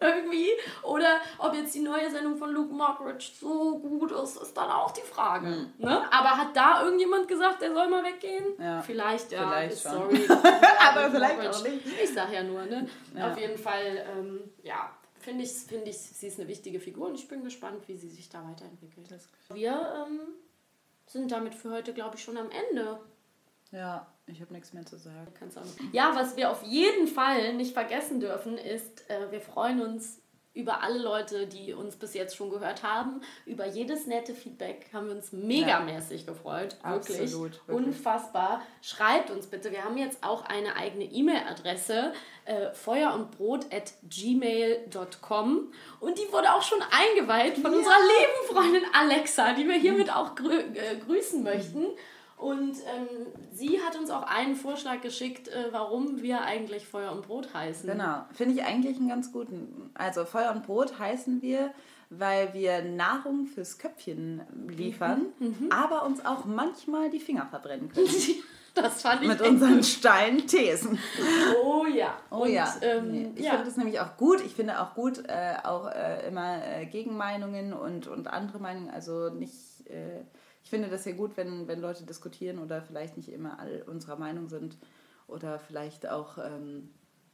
irgendwie? 0.01 0.49
Oder 0.83 1.17
ob 1.39 1.55
jetzt 1.55 1.75
die 1.75 1.81
neue 1.81 2.11
Sendung 2.11 2.37
von 2.37 2.51
Luke 2.53 2.73
Mockridge 2.73 3.31
so 3.41 3.79
gut 3.79 4.13
ist, 4.13 4.37
ist 4.37 4.57
dann 4.57 4.71
auch 4.71 4.91
die 4.91 5.01
Frage. 5.01 5.69
Ne? 5.79 6.03
Aber 6.13 6.37
hat 6.37 6.55
da 6.57 6.82
irgendjemand 6.85 7.29
gesagt, 7.29 7.63
der 7.63 7.73
soll 7.73 7.89
mal 7.89 8.05
weggehen? 8.05 8.45
Ja. 8.59 8.83
Vielleicht, 8.83 9.33
ja. 9.33 9.49
Vielleicht 9.49 9.73
ist 9.75 9.83
sorry. 9.83 10.27
Aber 10.29 11.11
vielleicht 11.11 11.41
auch 11.41 11.63
nicht. 11.63 11.87
Ich 12.03 12.15
sag 12.15 12.33
ja 12.33 12.43
nur, 12.43 12.65
ne? 12.65 12.89
Auf 13.21 13.39
jeden 13.39 13.59
Fall, 13.59 14.07
ähm, 14.17 14.41
ja, 14.63 14.91
finde 15.19 15.45
ich, 15.45 15.51
find 15.51 15.87
ich, 15.87 15.99
sie 15.99 16.27
ist 16.27 16.39
eine 16.39 16.49
wichtige 16.49 16.81
Figur 16.81 17.09
und 17.09 17.15
ich 17.15 17.29
bin 17.29 17.45
gespannt, 17.45 17.87
wie 17.89 17.97
sie 17.97 18.11
sich 18.11 18.29
da 18.29 18.45
weiterentwickelt. 18.45 19.09
Wir 19.53 20.07
ähm, 20.07 20.21
sind 21.07 21.31
damit 21.31 21.55
für 21.55 21.71
heute, 21.71 21.93
glaube 21.95 22.17
ich, 22.17 22.23
schon 22.23 22.37
am 22.37 22.49
Ende. 22.71 23.01
Ja, 23.71 24.07
ich 24.27 24.41
habe 24.41 24.53
nichts 24.53 24.73
mehr 24.73 24.85
zu 24.85 24.99
sagen. 24.99 25.33
Ja, 25.93 26.15
was 26.15 26.37
wir 26.37 26.51
auf 26.51 26.63
jeden 26.63 27.09
Fall 27.09 27.55
nicht 27.55 27.73
vergessen 27.73 28.21
dürfen, 28.21 28.59
ist, 28.59 29.09
äh, 29.09 29.31
wir 29.31 29.41
freuen 29.41 29.81
uns 29.81 30.22
über 30.55 30.83
alle 30.83 30.99
Leute, 30.99 31.47
die 31.47 31.73
uns 31.73 31.97
bis 31.97 32.15
jetzt 32.15 32.37
schon 32.37 32.51
gehört 32.51 32.83
haben. 32.83 33.23
Über 33.47 33.67
jedes 33.67 34.07
nette 34.07 34.35
Feedback 34.35 34.91
haben 34.93 35.07
wir 35.07 35.15
uns 35.15 35.33
megamäßig 35.33 36.27
gefreut. 36.27 36.77
Wirklich. 36.85 37.21
Absolut, 37.21 37.67
wirklich. 37.67 37.87
Unfassbar. 37.87 38.63
Schreibt 38.83 39.31
uns 39.31 39.47
bitte. 39.47 39.73
Wir 39.73 39.85
haben 39.85 39.97
jetzt 39.97 40.23
auch 40.23 40.45
eine 40.45 40.77
eigene 40.77 41.05
E-Mail-Adresse. 41.05 42.13
Äh, 42.45 42.73
Feuer 42.73 43.15
und 43.15 43.31
Brot 43.31 43.67
at 43.73 43.93
gmail.com 44.03 45.73
und 46.01 46.19
die 46.19 46.33
wurde 46.33 46.53
auch 46.53 46.63
schon 46.63 46.81
eingeweiht 46.91 47.57
von 47.59 47.73
unserer 47.73 47.99
lieben 48.01 48.53
Freundin 48.53 48.83
Alexa, 48.93 49.53
die 49.53 49.69
wir 49.69 49.77
hiermit 49.77 50.13
auch 50.13 50.35
grü 50.35 50.59
äh, 50.59 50.97
grüßen 51.07 51.45
möchten. 51.45 51.87
Und 52.43 52.73
ähm, 52.73 53.27
sie 53.53 53.81
hat 53.81 53.97
uns 53.97 54.11
auch 54.11 54.25
einen 54.25 54.57
Vorschlag 54.57 55.01
geschickt, 55.01 55.47
äh, 55.47 55.69
warum 55.71 56.23
wir 56.23 56.41
eigentlich 56.41 56.89
Feuer 56.89 57.13
und 57.13 57.23
Brot 57.25 57.55
heißen. 57.55 57.89
Genau, 57.89 58.25
finde 58.33 58.55
ich 58.55 58.65
eigentlich 58.65 58.97
einen 58.97 59.09
ganz 59.09 59.31
guten. 59.31 59.91
Also 59.95 60.25
Feuer 60.25 60.51
und 60.51 60.67
Brot 60.67 60.99
heißen 60.99 61.41
wir, 61.41 61.73
weil 62.11 62.53
wir 62.53 62.83
Nahrung 62.83 63.47
fürs 63.47 63.79
Köpfchen 63.79 64.43
liefern, 64.69 65.27
Mhm, 65.39 65.71
aber 65.71 66.05
uns 66.05 66.25
auch 66.27 66.45
manchmal 66.45 67.11
die 67.11 67.21
Finger 67.21 67.47
verbrennen 67.47 67.89
können. 67.91 68.09
Das 68.75 69.03
fand 69.03 69.21
ich 69.21 69.29
Mit 69.29 69.43
unseren 69.43 69.83
steilen 69.83 70.47
Thesen. 70.47 70.99
Oh 71.63 71.85
ja. 71.85 72.17
Oh 72.31 72.45
Und, 72.45 72.53
ja. 72.53 72.75
Ähm, 72.81 73.33
ich 73.37 73.45
ja. 73.45 73.51
finde 73.51 73.67
das 73.67 73.77
nämlich 73.77 74.01
auch 74.01 74.17
gut. 74.17 74.41
Ich 74.47 74.55
finde 74.55 74.81
auch 74.81 74.95
gut, 74.95 75.23
äh, 75.29 75.57
auch 75.63 75.91
äh, 75.91 76.27
immer 76.27 76.57
äh, 76.67 76.87
Gegenmeinungen 76.87 77.75
und, 77.75 78.07
und 78.07 78.29
andere 78.29 78.61
Meinungen. 78.61 78.89
Also 78.89 79.29
nicht. 79.29 79.53
Ich 80.65 80.71
finde 80.71 80.89
das 80.89 81.05
sehr 81.05 81.15
gut, 81.15 81.37
wenn, 81.37 81.69
wenn 81.69 81.81
Leute 81.81 82.05
diskutieren 82.05 82.59
oder 82.59 82.83
vielleicht 82.83 83.17
nicht 83.17 83.29
immer 83.29 83.59
all 83.59 83.83
unserer 83.87 84.17
Meinung 84.17 84.49
sind 84.49 84.77
oder 85.27 85.59
vielleicht 85.59 86.09
auch. 86.09 86.39
Ähm, 86.39 86.91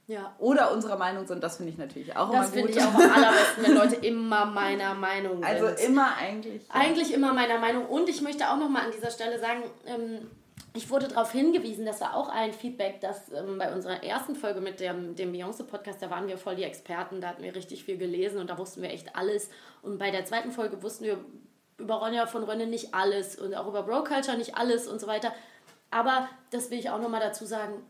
ja. 0.07 0.35
oder 0.39 0.73
unserer 0.73 0.97
Meinung 0.97 1.27
sind, 1.27 1.45
das 1.45 1.59
finde 1.59 1.71
ich 1.73 1.79
natürlich 1.79 2.17
auch 2.17 2.31
Das 2.33 2.47
immer 2.47 2.67
finde 2.67 2.73
gut. 2.73 2.77
ich 2.77 2.83
auch 2.83 2.95
am 2.95 3.13
allerbesten, 3.13 3.65
wenn 3.65 3.75
Leute 3.75 3.95
immer 4.07 4.47
meiner 4.47 4.95
Meinung 4.95 5.43
sind. 5.43 5.45
Also 5.45 5.67
immer 5.87 6.17
eigentlich. 6.17 6.63
ja. 6.67 6.75
Eigentlich 6.75 7.13
immer 7.13 7.35
meiner 7.35 7.59
Meinung. 7.59 7.87
Und 7.87 8.09
ich 8.09 8.23
möchte 8.23 8.49
auch 8.49 8.57
nochmal 8.57 8.87
an 8.87 8.93
dieser 8.93 9.11
Stelle 9.11 9.39
sagen, 9.39 9.65
ähm, 9.87 10.31
ich 10.75 10.91
wurde 10.91 11.09
darauf 11.09 11.33
hingewiesen, 11.33 11.85
das 11.85 12.01
war 12.01 12.15
auch 12.15 12.29
ein 12.29 12.53
Feedback, 12.53 13.01
dass 13.01 13.31
ähm, 13.33 13.59
bei 13.59 13.73
unserer 13.75 14.03
ersten 14.03 14.35
Folge 14.35 14.61
mit 14.61 14.81
dem, 14.81 15.15
dem 15.15 15.33
Beyoncé-Podcast, 15.33 16.01
da 16.01 16.11
waren 16.11 16.29
wir 16.29 16.39
voll 16.39 16.57
die 16.57 16.63
Experten, 16.63 17.21
da 17.21 17.29
hatten 17.29 17.43
wir 17.43 17.55
richtig 17.55 17.85
viel 17.85 17.99
gelesen 17.99 18.39
und 18.41 18.49
da 18.49 18.59
wussten 18.59 18.83
wir 18.83 18.91
echt 18.91 19.15
alles. 19.17 19.51
Und 19.83 19.99
bei 19.99 20.11
der 20.11 20.25
zweiten 20.25 20.53
Folge 20.53 20.83
wussten 20.83 21.05
wir 21.05 21.19
über 21.79 21.95
Ronja 21.95 22.27
von 22.27 22.45
Rönne 22.45 22.67
nicht 22.67 22.95
alles 22.95 23.37
und 23.37 23.55
auch 23.55 23.67
über 23.67 23.83
Bro 23.83 24.05
Culture 24.05 24.37
nicht 24.37 24.57
alles 24.57 24.87
und 24.87 25.01
so 25.01 25.07
weiter. 25.07 25.33
Aber 25.91 26.29
das 26.51 26.71
will 26.71 26.79
ich 26.79 26.91
auch 26.91 27.01
nochmal 27.01 27.21
dazu 27.21 27.47
sagen, 27.47 27.83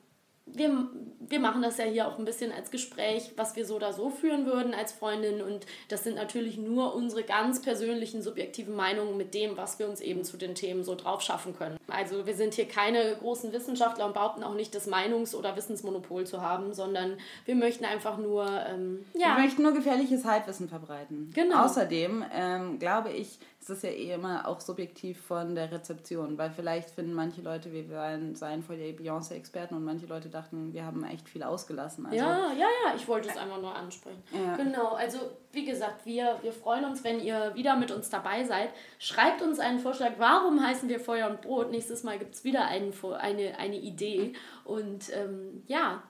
wir, 0.55 0.89
wir 1.21 1.41
machen 1.41 1.63
das 1.63 1.79
ja 1.79 1.85
hier 1.85 2.09
auch 2.09 2.19
ein 2.19 2.25
bisschen 2.25 2.53
als 2.53 2.71
Gespräch, 2.71 3.33
was 3.37 3.57
wir 3.57 3.67
so 3.67 3.77
oder 3.77 3.93
so 3.93 4.11
führen 4.11 4.47
würden 4.47 4.75
als 4.75 4.93
Freundin. 4.93 5.43
Und 5.43 5.67
das 5.89 6.05
sind 6.05 6.17
natürlich 6.17 6.57
nur 6.57 6.95
unsere 6.95 7.23
ganz 7.23 7.61
persönlichen, 7.61 8.23
subjektiven 8.23 8.75
Meinungen 8.75 9.17
mit 9.17 9.35
dem, 9.35 9.57
was 9.57 9.79
wir 9.79 9.89
uns 9.89 10.01
eben 10.01 10.25
zu 10.25 10.37
den 10.37 10.55
Themen 10.55 10.85
so 10.85 10.95
drauf 10.95 11.21
schaffen 11.21 11.57
können. 11.57 11.79
Also 11.89 12.27
wir 12.27 12.35
sind 12.35 12.55
hier 12.55 12.67
keine 12.67 13.17
großen 13.17 13.53
Wissenschaftler 13.53 14.07
und 14.07 14.15
behaupten 14.15 14.43
auch 14.43 14.55
nicht, 14.55 14.75
das 14.75 14.89
Meinungs- 14.89 15.35
oder 15.35 15.57
Wissensmonopol 15.57 16.27
zu 16.27 16.41
haben, 16.41 16.73
sondern 16.73 17.19
wir 17.45 17.55
möchten 17.55 17.85
einfach 17.85 18.19
nur, 18.19 18.47
ähm, 18.67 19.05
ja, 19.15 19.37
Wir 19.37 19.45
möchten 19.45 19.63
nur 19.63 19.73
gefährliches 19.73 20.25
Halbwissen 20.25 20.69
verbreiten. 20.69 21.31
Genau. 21.35 21.65
Außerdem 21.65 22.25
ähm, 22.33 22.79
glaube 22.79 23.11
ich, 23.11 23.39
ist 23.69 23.83
das 23.85 23.91
ja 23.91 23.97
eh 23.97 24.13
immer 24.13 24.49
auch 24.49 24.61
subjektiv 24.61 25.21
von 25.21 25.55
der 25.55 25.71
Rezeption, 25.71 26.39
weil 26.39 26.51
vielleicht 26.51 26.91
finden 26.91 27.13
manche 27.13 27.43
Leute, 27.43 27.71
wir 27.71 27.87
seien, 27.87 28.35
seien 28.35 28.63
voll 28.63 28.79
die 28.79 28.93
Beyoncé-Experten 28.93 29.75
und 29.75 29.85
manche 29.85 30.07
Leute 30.07 30.31
dachten, 30.31 30.73
wir 30.73 30.87
haben 30.87 31.05
echt 31.05 31.29
viel 31.29 31.43
ausgelassen. 31.43 32.07
Also, 32.07 32.17
ja, 32.17 32.53
ja, 32.53 32.67
ja, 32.85 32.95
ich 32.97 33.07
wollte 33.07 33.29
es 33.29 33.37
einfach 33.37 33.61
nur 33.61 33.75
ansprechen. 33.75 34.23
Ja. 34.33 34.57
Genau, 34.57 34.95
also 34.95 35.19
wie 35.53 35.67
gesagt, 35.67 36.07
wir, 36.07 36.39
wir 36.43 36.53
freuen 36.53 36.85
uns, 36.87 37.05
wenn 37.05 37.21
ihr 37.21 37.55
wieder 37.55 37.77
mit 37.77 37.91
uns 37.91 38.09
dabei 38.09 38.45
seid. 38.45 38.71
Schreibt 38.99 39.43
uns 39.43 39.59
einen 39.59 39.81
Vorschlag, 39.81 40.13
warum 40.17 40.65
heißen 40.65 40.89
wir 40.89 41.01
Feuer 41.01 41.29
und 41.29 41.43
Brot? 41.43 41.71
Nächstes 41.71 42.05
Mal 42.05 42.19
gibt 42.19 42.35
es 42.35 42.45
wieder 42.45 42.67
einen, 42.67 42.95
eine, 43.19 43.59
eine 43.59 43.77
Idee. 43.77 44.33
Und 44.65 45.11
ähm, 45.15 45.63
ja, 45.67 46.03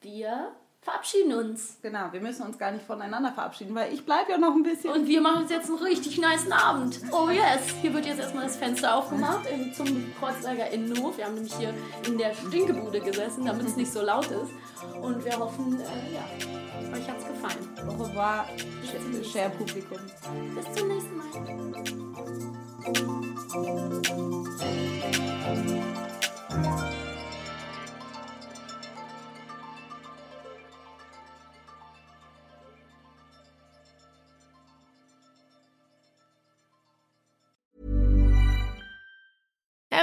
wir 0.00 0.52
verabschieden 0.86 1.32
uns. 1.34 1.78
Genau, 1.82 2.12
wir 2.12 2.20
müssen 2.20 2.46
uns 2.46 2.56
gar 2.58 2.70
nicht 2.70 2.86
voneinander 2.86 3.32
verabschieden, 3.32 3.74
weil 3.74 3.92
ich 3.92 4.06
bleibe 4.06 4.30
ja 4.30 4.38
noch 4.38 4.54
ein 4.54 4.62
bisschen. 4.62 4.90
Und 4.90 5.08
wir 5.08 5.20
machen 5.20 5.42
uns 5.42 5.50
jetzt 5.50 5.68
einen 5.68 5.78
richtig 5.80 6.16
niceen 6.18 6.52
Abend. 6.52 7.00
Oh 7.10 7.28
yes. 7.28 7.74
Hier 7.82 7.92
wird 7.92 8.06
jetzt 8.06 8.20
erstmal 8.20 8.44
das 8.44 8.56
Fenster 8.56 8.94
aufgemacht 8.94 9.46
im, 9.50 9.74
zum 9.74 9.86
Kreuzberger 10.20 10.70
Innenhof. 10.70 11.18
Wir 11.18 11.24
haben 11.24 11.34
nämlich 11.34 11.56
hier 11.56 11.74
in 12.06 12.16
der 12.16 12.32
Stinkebude 12.34 13.00
gesessen, 13.00 13.44
damit 13.46 13.66
es 13.66 13.74
nicht 13.76 13.92
so 13.92 14.00
laut 14.00 14.26
ist. 14.26 14.52
Und 15.02 15.24
wir 15.24 15.36
hoffen, 15.36 15.80
äh, 15.80 16.14
ja, 16.14 16.22
euch 16.96 17.08
hat's 17.08 17.26
gefallen. 17.26 17.68
Au 17.88 18.04
revoir, 18.04 18.46
Share 19.32 19.50
Publikum. 19.50 19.98
Bis 20.54 20.72
zum 20.72 20.88
nächsten 20.88 21.16
Mal. 21.16 21.26